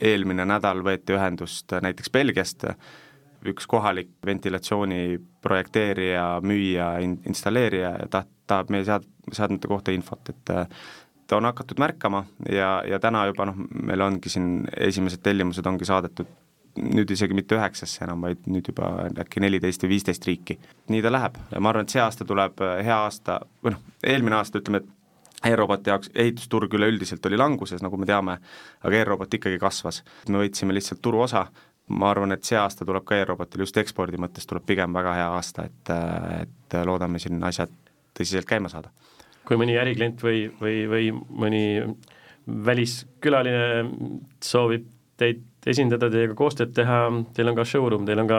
eelmine 0.00 0.44
nädal 0.48 0.82
võeti 0.84 1.16
ühendust 1.16 1.72
näiteks 1.84 2.12
Belgiast, 2.12 2.66
üks 3.48 3.66
kohalik 3.66 4.12
ventilatsiooni 4.26 5.18
projekteerija, 5.42 6.26
müüja, 6.46 6.94
installeerija 7.02 7.96
ja 7.98 8.08
ta 8.10 8.24
tahab 8.52 8.70
meie 8.74 8.86
sead-, 8.86 9.08
seadmete 9.32 9.70
kohta 9.70 9.94
infot, 9.96 10.32
et 10.32 10.54
ta 11.26 11.38
on 11.38 11.48
hakatud 11.48 11.80
märkama 11.80 12.24
ja, 12.52 12.82
ja 12.86 13.00
täna 13.00 13.26
juba 13.30 13.48
noh, 13.48 13.60
meil 13.72 14.04
ongi 14.04 14.32
siin 14.32 14.66
esimesed 14.76 15.22
tellimused 15.24 15.66
ongi 15.66 15.88
saadetud 15.88 16.30
nüüd 16.80 17.10
isegi 17.12 17.36
mitte 17.36 17.56
üheksasse 17.56 18.04
enam, 18.06 18.22
vaid 18.24 18.46
nüüd 18.48 18.70
juba 18.70 18.88
äkki 19.20 19.42
neliteist 19.44 19.84
või 19.84 19.94
viisteist 19.94 20.26
riiki. 20.28 20.58
nii 20.88 21.02
ta 21.04 21.12
läheb 21.12 21.36
ja 21.52 21.60
ma 21.60 21.72
arvan, 21.72 21.86
et 21.86 21.94
see 21.94 22.00
aasta 22.00 22.24
tuleb 22.28 22.62
hea 22.84 22.98
aasta, 23.04 23.40
või 23.64 23.74
noh, 23.74 23.82
eelmine 24.14 24.38
aasta 24.38 24.62
ütleme, 24.62 24.82
et 24.82 25.50
e-roboti 25.52 25.90
jaoks 25.90 26.10
ehitusturg 26.14 26.74
üleüldiselt 26.78 27.26
oli 27.26 27.40
languses, 27.40 27.82
nagu 27.82 27.98
me 27.98 28.08
teame, 28.08 28.38
aga 28.80 28.98
e-robot 29.00 29.36
ikkagi 29.38 29.58
kasvas. 29.60 30.02
me 30.28 30.40
võitsime 30.44 30.74
lihtsalt 30.74 31.02
turuosa, 31.02 31.46
ma 31.88 32.10
arvan, 32.10 32.32
et 32.32 32.44
see 32.44 32.56
aasta 32.58 32.86
tuleb 32.88 33.04
ka 33.04 33.18
e-robotil 33.18 33.66
just 33.66 33.76
ekspordi 33.76 34.20
mõttes 34.20 34.48
tuleb 34.48 34.64
pigem 34.66 34.92
väga 34.94 35.16
hea 35.18 35.30
aasta, 35.36 35.66
et, 35.68 35.94
et 36.40 36.78
loodame 36.88 37.20
siin 37.20 37.42
asjad 37.44 37.81
tõsiselt 38.16 38.48
käima 38.48 38.72
saada. 38.72 38.92
kui 39.46 39.58
mõni 39.58 39.76
äriklient 39.78 40.22
või, 40.22 40.46
või, 40.60 40.82
või 40.88 41.12
mõni 41.12 41.64
väliskülaline 42.46 43.86
soovib 44.42 44.86
teid 45.22 45.42
esindada, 45.70 46.08
teiega 46.10 46.34
koostööd 46.34 46.72
teha, 46.74 46.98
teil 47.36 47.50
on 47.52 47.56
ka 47.58 47.64
showroom, 47.68 48.06
teil 48.06 48.22
on 48.24 48.30
ka 48.30 48.38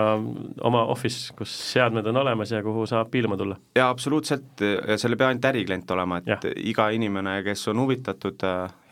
oma 0.67 0.82
office, 0.91 1.32
kus 1.38 1.53
seadmed 1.69 2.07
on 2.11 2.19
olemas 2.19 2.51
ja 2.51 2.59
kuhu 2.65 2.84
saab 2.89 3.11
piilama 3.13 3.38
tulla? 3.39 3.57
jaa, 3.78 3.88
absoluutselt, 3.93 4.59
ja 4.59 4.97
seal 4.99 5.15
ei 5.15 5.21
pea 5.21 5.30
ainult 5.32 5.47
äriklient 5.47 5.95
olema, 5.95 6.19
et 6.19 6.34
ja. 6.34 6.53
iga 6.74 6.89
inimene, 6.95 7.38
kes 7.45 7.63
on 7.71 7.80
huvitatud, 7.86 8.43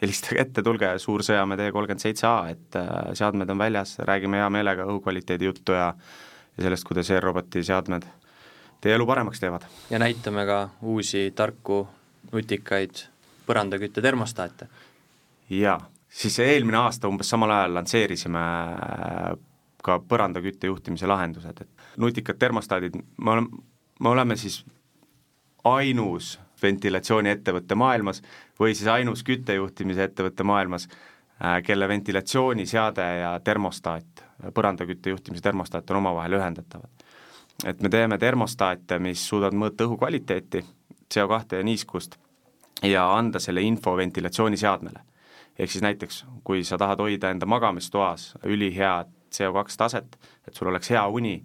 helistage 0.01 0.45
ette, 0.45 0.63
tulge 0.63 0.93
Suur-Sõjamäe 1.03 1.59
tee 1.59 1.75
kolmkümmend 1.75 2.05
seitse 2.05 2.27
A, 2.29 2.35
et 2.53 2.79
äh, 2.79 3.11
seadmed 3.19 3.51
on 3.51 3.59
väljas, 3.59 3.97
räägime 4.07 4.39
hea 4.39 4.49
meelega 4.53 4.87
õhukvaliteedi 4.87 5.51
juttu 5.51 5.75
ja 5.75 5.91
ja 6.57 6.65
sellest, 6.65 6.83
kuidas 6.83 7.07
e-roboti 7.15 7.63
seadmed 7.63 8.03
teie 8.81 8.95
elu 8.95 9.05
paremaks 9.05 9.39
teevad. 9.39 9.65
ja 9.89 9.99
näitame 9.99 10.45
ka 10.45 10.69
uusi 10.81 11.31
tarku 11.35 11.87
nutikaid 12.31 13.05
põrandakütte 13.47 14.01
termostaate. 14.01 14.67
jaa 15.49 15.79
siis 16.11 16.39
eelmine 16.39 16.77
aasta 16.77 17.07
umbes 17.07 17.29
samal 17.29 17.51
ajal 17.55 17.73
lansseerisime 17.79 18.45
ka 19.83 19.97
põrandakütte 20.07 20.69
juhtimise 20.69 21.07
lahendused, 21.09 21.61
et 21.61 21.97
nutikad 21.97 22.37
termostaadid, 22.39 22.97
me 23.17 23.31
oleme, 23.31 23.63
me 23.99 24.09
oleme 24.09 24.37
siis 24.37 24.61
ainus 25.65 26.35
ventilatsiooniettevõte 26.61 27.75
maailmas 27.75 28.21
või 28.59 28.75
siis 28.75 28.89
ainus 28.93 29.23
küttejuhtimise 29.25 30.03
ettevõte 30.09 30.45
maailmas, 30.45 30.87
kelle 31.65 31.87
ventilatsiooniseade 31.89 33.07
ja 33.23 33.31
termostaat, 33.43 34.25
põrandakütte 34.53 35.09
juhtimise 35.09 35.41
termostaat 35.41 35.89
on 35.89 35.97
omavahel 36.03 36.37
ühendatavad. 36.37 37.00
Et 37.65 37.81
me 37.81 37.89
teeme 37.89 38.17
termostaate, 38.17 38.99
mis 38.99 39.27
suudavad 39.27 39.57
mõõta 39.57 39.85
õhu 39.85 39.97
kvaliteeti, 40.01 40.63
CO2 41.11 41.57
ja 41.57 41.63
niiskust 41.63 42.17
ja 42.87 43.05
anda 43.13 43.39
selle 43.39 43.61
info 43.61 43.95
ventilatsiooniseadmele 43.97 45.11
ehk 45.59 45.71
siis 45.71 45.83
näiteks, 45.83 46.25
kui 46.43 46.63
sa 46.67 46.77
tahad 46.81 47.01
hoida 47.03 47.31
enda 47.31 47.45
magamistoas 47.49 48.31
ülihead 48.47 49.09
CO2 49.31 49.77
taset, 49.77 50.15
et 50.47 50.55
sul 50.55 50.71
oleks 50.71 50.89
hea 50.91 51.03
uni, 51.07 51.35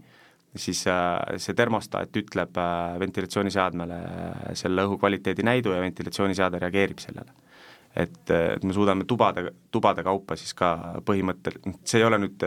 siis 0.57 0.87
äh, 0.89 1.37
see 1.43 1.55
termostaat 1.55 2.17
ütleb 2.17 2.57
äh, 2.59 2.97
ventilatsiooniseadmele 3.03 3.99
äh, 3.99 4.47
selle 4.57 4.87
õhukvaliteedi 4.89 5.45
näidu 5.45 5.75
ja 5.75 5.83
ventilatsiooniseade 5.85 6.63
reageerib 6.63 7.03
sellele. 7.03 7.35
et, 7.97 8.31
et 8.31 8.65
me 8.65 8.73
suudame 8.77 9.05
tubade, 9.09 9.51
tubade 9.73 10.03
kaupa 10.05 10.37
siis 10.37 10.53
ka 10.55 11.01
põhimõttel, 11.05 11.55
see 11.85 12.01
ei 12.01 12.05
ole 12.05 12.19
nüüd 12.21 12.43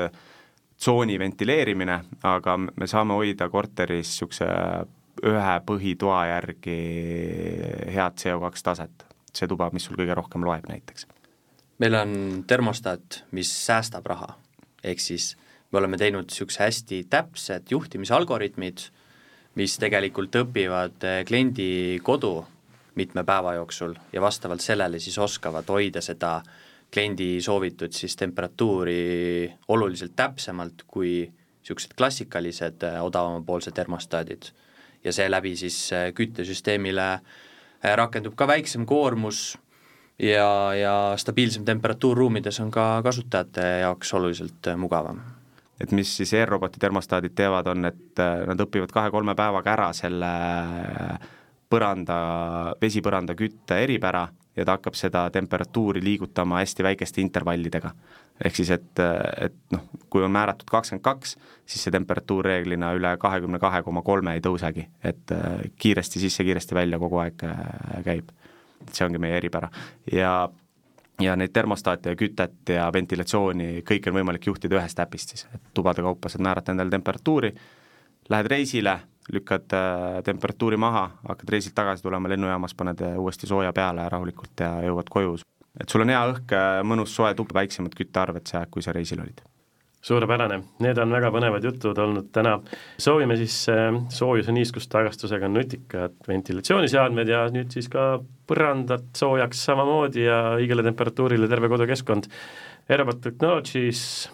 tsooni 0.80 1.20
ventileerimine, 1.20 2.00
aga 2.24 2.56
me 2.58 2.88
saame 2.88 3.18
hoida 3.20 3.50
korteris 3.52 4.08
niisuguse 4.08 4.48
ühe 5.30 5.56
põhitoa 5.68 6.20
järgi 6.30 6.76
head 7.92 8.20
CO2 8.22 8.64
taset, 8.64 9.06
see 9.36 9.50
tuba, 9.52 9.68
mis 9.76 9.90
sul 9.90 10.00
kõige 10.00 10.16
rohkem 10.16 10.46
loeb 10.48 10.70
näiteks. 10.72 11.08
Meil 11.80 11.96
on 11.96 12.14
termostaat, 12.48 13.24
mis 13.36 13.52
säästab 13.66 14.08
raha, 14.08 14.34
ehk 14.84 15.04
siis 15.04 15.34
me 15.72 15.82
oleme 15.82 16.00
teinud 16.00 16.30
niisuguse 16.30 16.64
hästi 16.64 17.04
täpsed 17.12 17.72
juhtimisalgoritmid, 17.72 18.86
mis 19.60 19.76
tegelikult 19.82 20.36
õpivad 20.40 21.04
eh, 21.04 21.22
kliendi 21.28 22.00
kodu 22.04 22.38
mitme 23.00 23.24
päeva 23.28 23.56
jooksul 23.58 23.96
ja 24.14 24.22
vastavalt 24.22 24.64
sellele 24.64 25.00
siis 25.00 25.18
oskavad 25.20 25.68
hoida 25.72 26.02
seda 26.04 26.40
kliendi 26.94 27.42
soovitud 27.42 27.94
siis 27.94 28.16
temperatuuri 28.16 29.52
oluliselt 29.68 30.16
täpsemalt 30.16 30.84
kui 30.88 31.30
niisugused 31.30 31.94
klassikalised 31.98 32.84
eh, 32.84 33.02
odavamapoolsed 33.04 33.74
termostaadid. 33.74 34.52
ja 35.04 35.14
seeläbi 35.14 35.56
siis 35.56 35.92
eh, 35.92 36.14
küttesüsteemile 36.14 37.20
rakendub 37.96 38.36
ka 38.36 38.48
väiksem 38.48 38.86
koormus 38.86 39.58
ja, 40.20 40.76
ja 40.76 40.94
stabiilsem 41.18 41.66
temperatuur 41.66 42.18
ruumides 42.18 42.60
on 42.60 42.72
ka 42.72 43.02
kasutajate 43.04 43.66
jaoks 43.84 44.14
oluliselt 44.14 44.68
äh, 44.68 44.78
mugavam. 44.78 45.22
et 45.80 45.92
mis 45.92 46.18
siis 46.18 46.34
e-roboti 46.34 46.80
termostaadid 46.80 47.32
teevad, 47.36 47.68
on, 47.72 47.86
et 47.86 48.20
äh, 48.20 48.44
nad 48.48 48.60
õpivad 48.60 48.92
kahe-kolme 48.92 49.36
päevaga 49.36 49.74
ära 49.74 49.92
selle 49.96 50.32
äh, 50.32 51.30
põranda, 51.70 52.20
vesipõranda 52.82 53.36
kütte 53.40 53.80
eripära 53.84 54.28
ja 54.60 54.66
ta 54.68 54.78
hakkab 54.78 54.98
seda 55.00 55.26
temperatuuri 55.34 56.04
liigutama 56.04 56.60
hästi 56.62 56.84
väikeste 56.84 57.22
intervallidega. 57.22 57.92
ehk 58.46 58.56
siis, 58.56 58.70
et, 58.72 59.02
et 59.42 59.56
noh, 59.76 59.82
kui 60.10 60.24
on 60.24 60.32
määratud 60.32 60.70
kakskümmend 60.70 61.04
kaks, 61.04 61.36
siis 61.66 61.84
see 61.84 61.92
temperatuur 61.92 62.46
reeglina 62.46 62.94
üle 62.96 63.16
kahekümne 63.20 63.60
kahe 63.60 63.82
koma 63.84 64.02
kolme 64.02 64.38
ei 64.38 64.44
tõusegi, 64.46 64.86
et 65.04 65.36
kiiresti 65.76 66.24
sisse, 66.24 66.44
kiiresti 66.48 66.76
välja 66.76 67.00
kogu 67.00 67.20
aeg 67.20 67.44
käib. 68.06 68.32
See 68.92 69.04
ongi 69.06 69.20
meie 69.20 69.36
eripära. 69.38 69.68
Ja 70.12 70.50
ja 71.20 71.36
neid 71.36 71.52
termostaate 71.54 72.14
ja 72.14 72.16
kütet 72.16 72.72
ja 72.72 72.88
ventilatsiooni, 72.94 73.82
kõike 73.88 74.12
on 74.12 74.20
võimalik 74.20 74.48
juhtida 74.48 74.80
ühest 74.80 75.00
äpist 75.04 75.34
siis, 75.34 75.48
et 75.54 75.72
tubade 75.76 76.04
kaupa 76.06 76.32
saad 76.32 76.44
määrata 76.46 76.72
endale 76.72 76.94
temperatuuri, 76.94 77.52
lähed 78.32 78.48
reisile, 78.48 78.96
lükkad 79.34 79.76
äh, 79.76 80.24
temperatuuri 80.26 80.78
maha, 80.78 81.10
hakkad 81.28 81.54
reisilt 81.56 81.76
tagasi 81.78 82.04
tulema 82.04 82.30
lennujaamas, 82.30 82.76
paned 82.76 83.04
uuesti 83.18 83.48
sooja 83.48 83.74
peale 83.76 84.08
rahulikult 84.10 84.66
ja 84.66 84.74
jõuad 84.86 85.10
koju. 85.10 85.38
et 85.80 85.90
sul 85.90 86.02
on 86.02 86.10
hea 86.10 86.26
õhk, 86.34 86.58
mõnus 86.84 87.14
soe 87.16 87.34
tuba, 87.38 87.60
väiksemad 87.62 87.96
küttearved 87.96 88.50
see 88.50 88.60
aeg, 88.60 88.70
kui 88.74 88.84
sa 88.84 88.94
reisil 88.96 89.22
olid. 89.22 89.42
suurepärane, 90.02 90.62
need 90.80 90.98
on 90.98 91.12
väga 91.12 91.32
põnevad 91.36 91.64
jutud 91.64 91.98
olnud 91.98 92.32
täna. 92.32 92.60
soovime 92.98 93.38
siis 93.38 93.62
äh, 93.70 93.94
soojuse 94.10 94.52
niiskustagastusega 94.52 95.48
nutikad 95.48 96.18
ventilatsiooniseadmed 96.28 97.28
ja 97.28 97.46
nüüd 97.54 97.72
siis 97.72 97.90
ka 97.90 98.20
põrandat 98.48 99.14
soojaks 99.16 99.66
samamoodi 99.66 100.26
ja 100.26 100.42
õigele 100.58 100.84
temperatuurile 100.84 101.48
terve 101.48 101.70
kodukeskkond. 101.70 102.30
Aerobot 102.90 103.22
Technologies, 103.22 104.30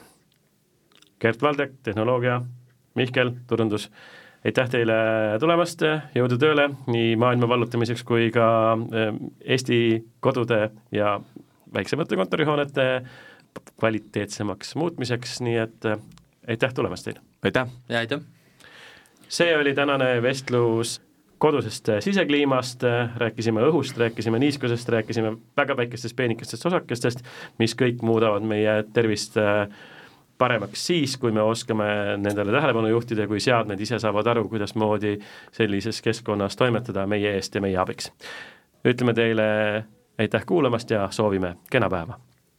Gert 1.20 1.42
Valdek, 1.42 1.74
tehnoloogia, 1.84 2.40
Mihkel, 2.96 3.34
turundus, 3.48 3.90
aitäh 4.46 4.70
teile 4.70 4.96
tulemast, 5.42 5.82
jõudu 6.16 6.38
tööle 6.42 6.68
nii 6.92 7.16
maailma 7.20 7.50
vallutamiseks 7.50 8.04
kui 8.08 8.30
ka 8.34 8.48
äh, 8.76 9.16
Eesti 9.42 9.80
kodude 10.24 10.70
ja 10.94 11.18
väiksemate 11.74 12.18
kontorihoonete 12.20 12.90
kvaliteetsemaks 13.80 14.76
muutmiseks, 14.76 15.40
nii 15.46 15.58
et 15.64 15.90
äh, 15.90 16.00
aitäh 16.48 16.74
tulemast 16.74 17.10
teile! 17.10 17.24
aitäh! 17.44 17.74
ja 17.90 18.00
aitäh! 18.04 18.22
see 19.28 19.58
oli 19.58 19.74
tänane 19.74 20.22
vestlus 20.22 21.00
kodusest 21.38 21.90
äh, 21.90 22.00
sisekliimast, 22.00 22.84
äh, 22.84 23.18
rääkisime 23.18 23.66
õhust, 23.70 23.98
rääkisime 23.98 24.40
niiskusest, 24.40 24.90
rääkisime 24.90 25.36
väga 25.58 25.78
väikestest 25.78 26.16
peenikestest 26.16 26.66
osakestest, 26.66 27.26
mis 27.60 27.76
kõik 27.76 28.06
muudavad 28.06 28.46
meie 28.46 28.84
tervist 28.94 29.38
paremaks 30.38 30.88
siis, 30.88 31.18
kui 31.18 31.32
me 31.32 31.42
oskame 31.42 31.88
nendele 32.18 32.52
tähelepanu 32.52 32.92
juhtida 32.92 33.28
kui 33.28 33.40
seadmed 33.40 33.80
ise 33.80 34.00
saavad 34.00 34.28
aru, 34.28 34.48
kuidasmoodi 34.52 35.18
sellises 35.56 36.02
keskkonnas 36.02 36.56
toimetada 36.60 37.08
meie 37.08 37.36
eest 37.36 37.56
ja 37.56 37.62
meie 37.62 37.78
abiks. 37.78 38.12
ütleme 38.86 39.14
teile 39.14 39.46
aitäh 40.20 40.46
kuulamast 40.46 40.92
ja 40.92 41.08
soovime 41.12 41.56
kena 41.72 41.90
päeva! 41.90 42.20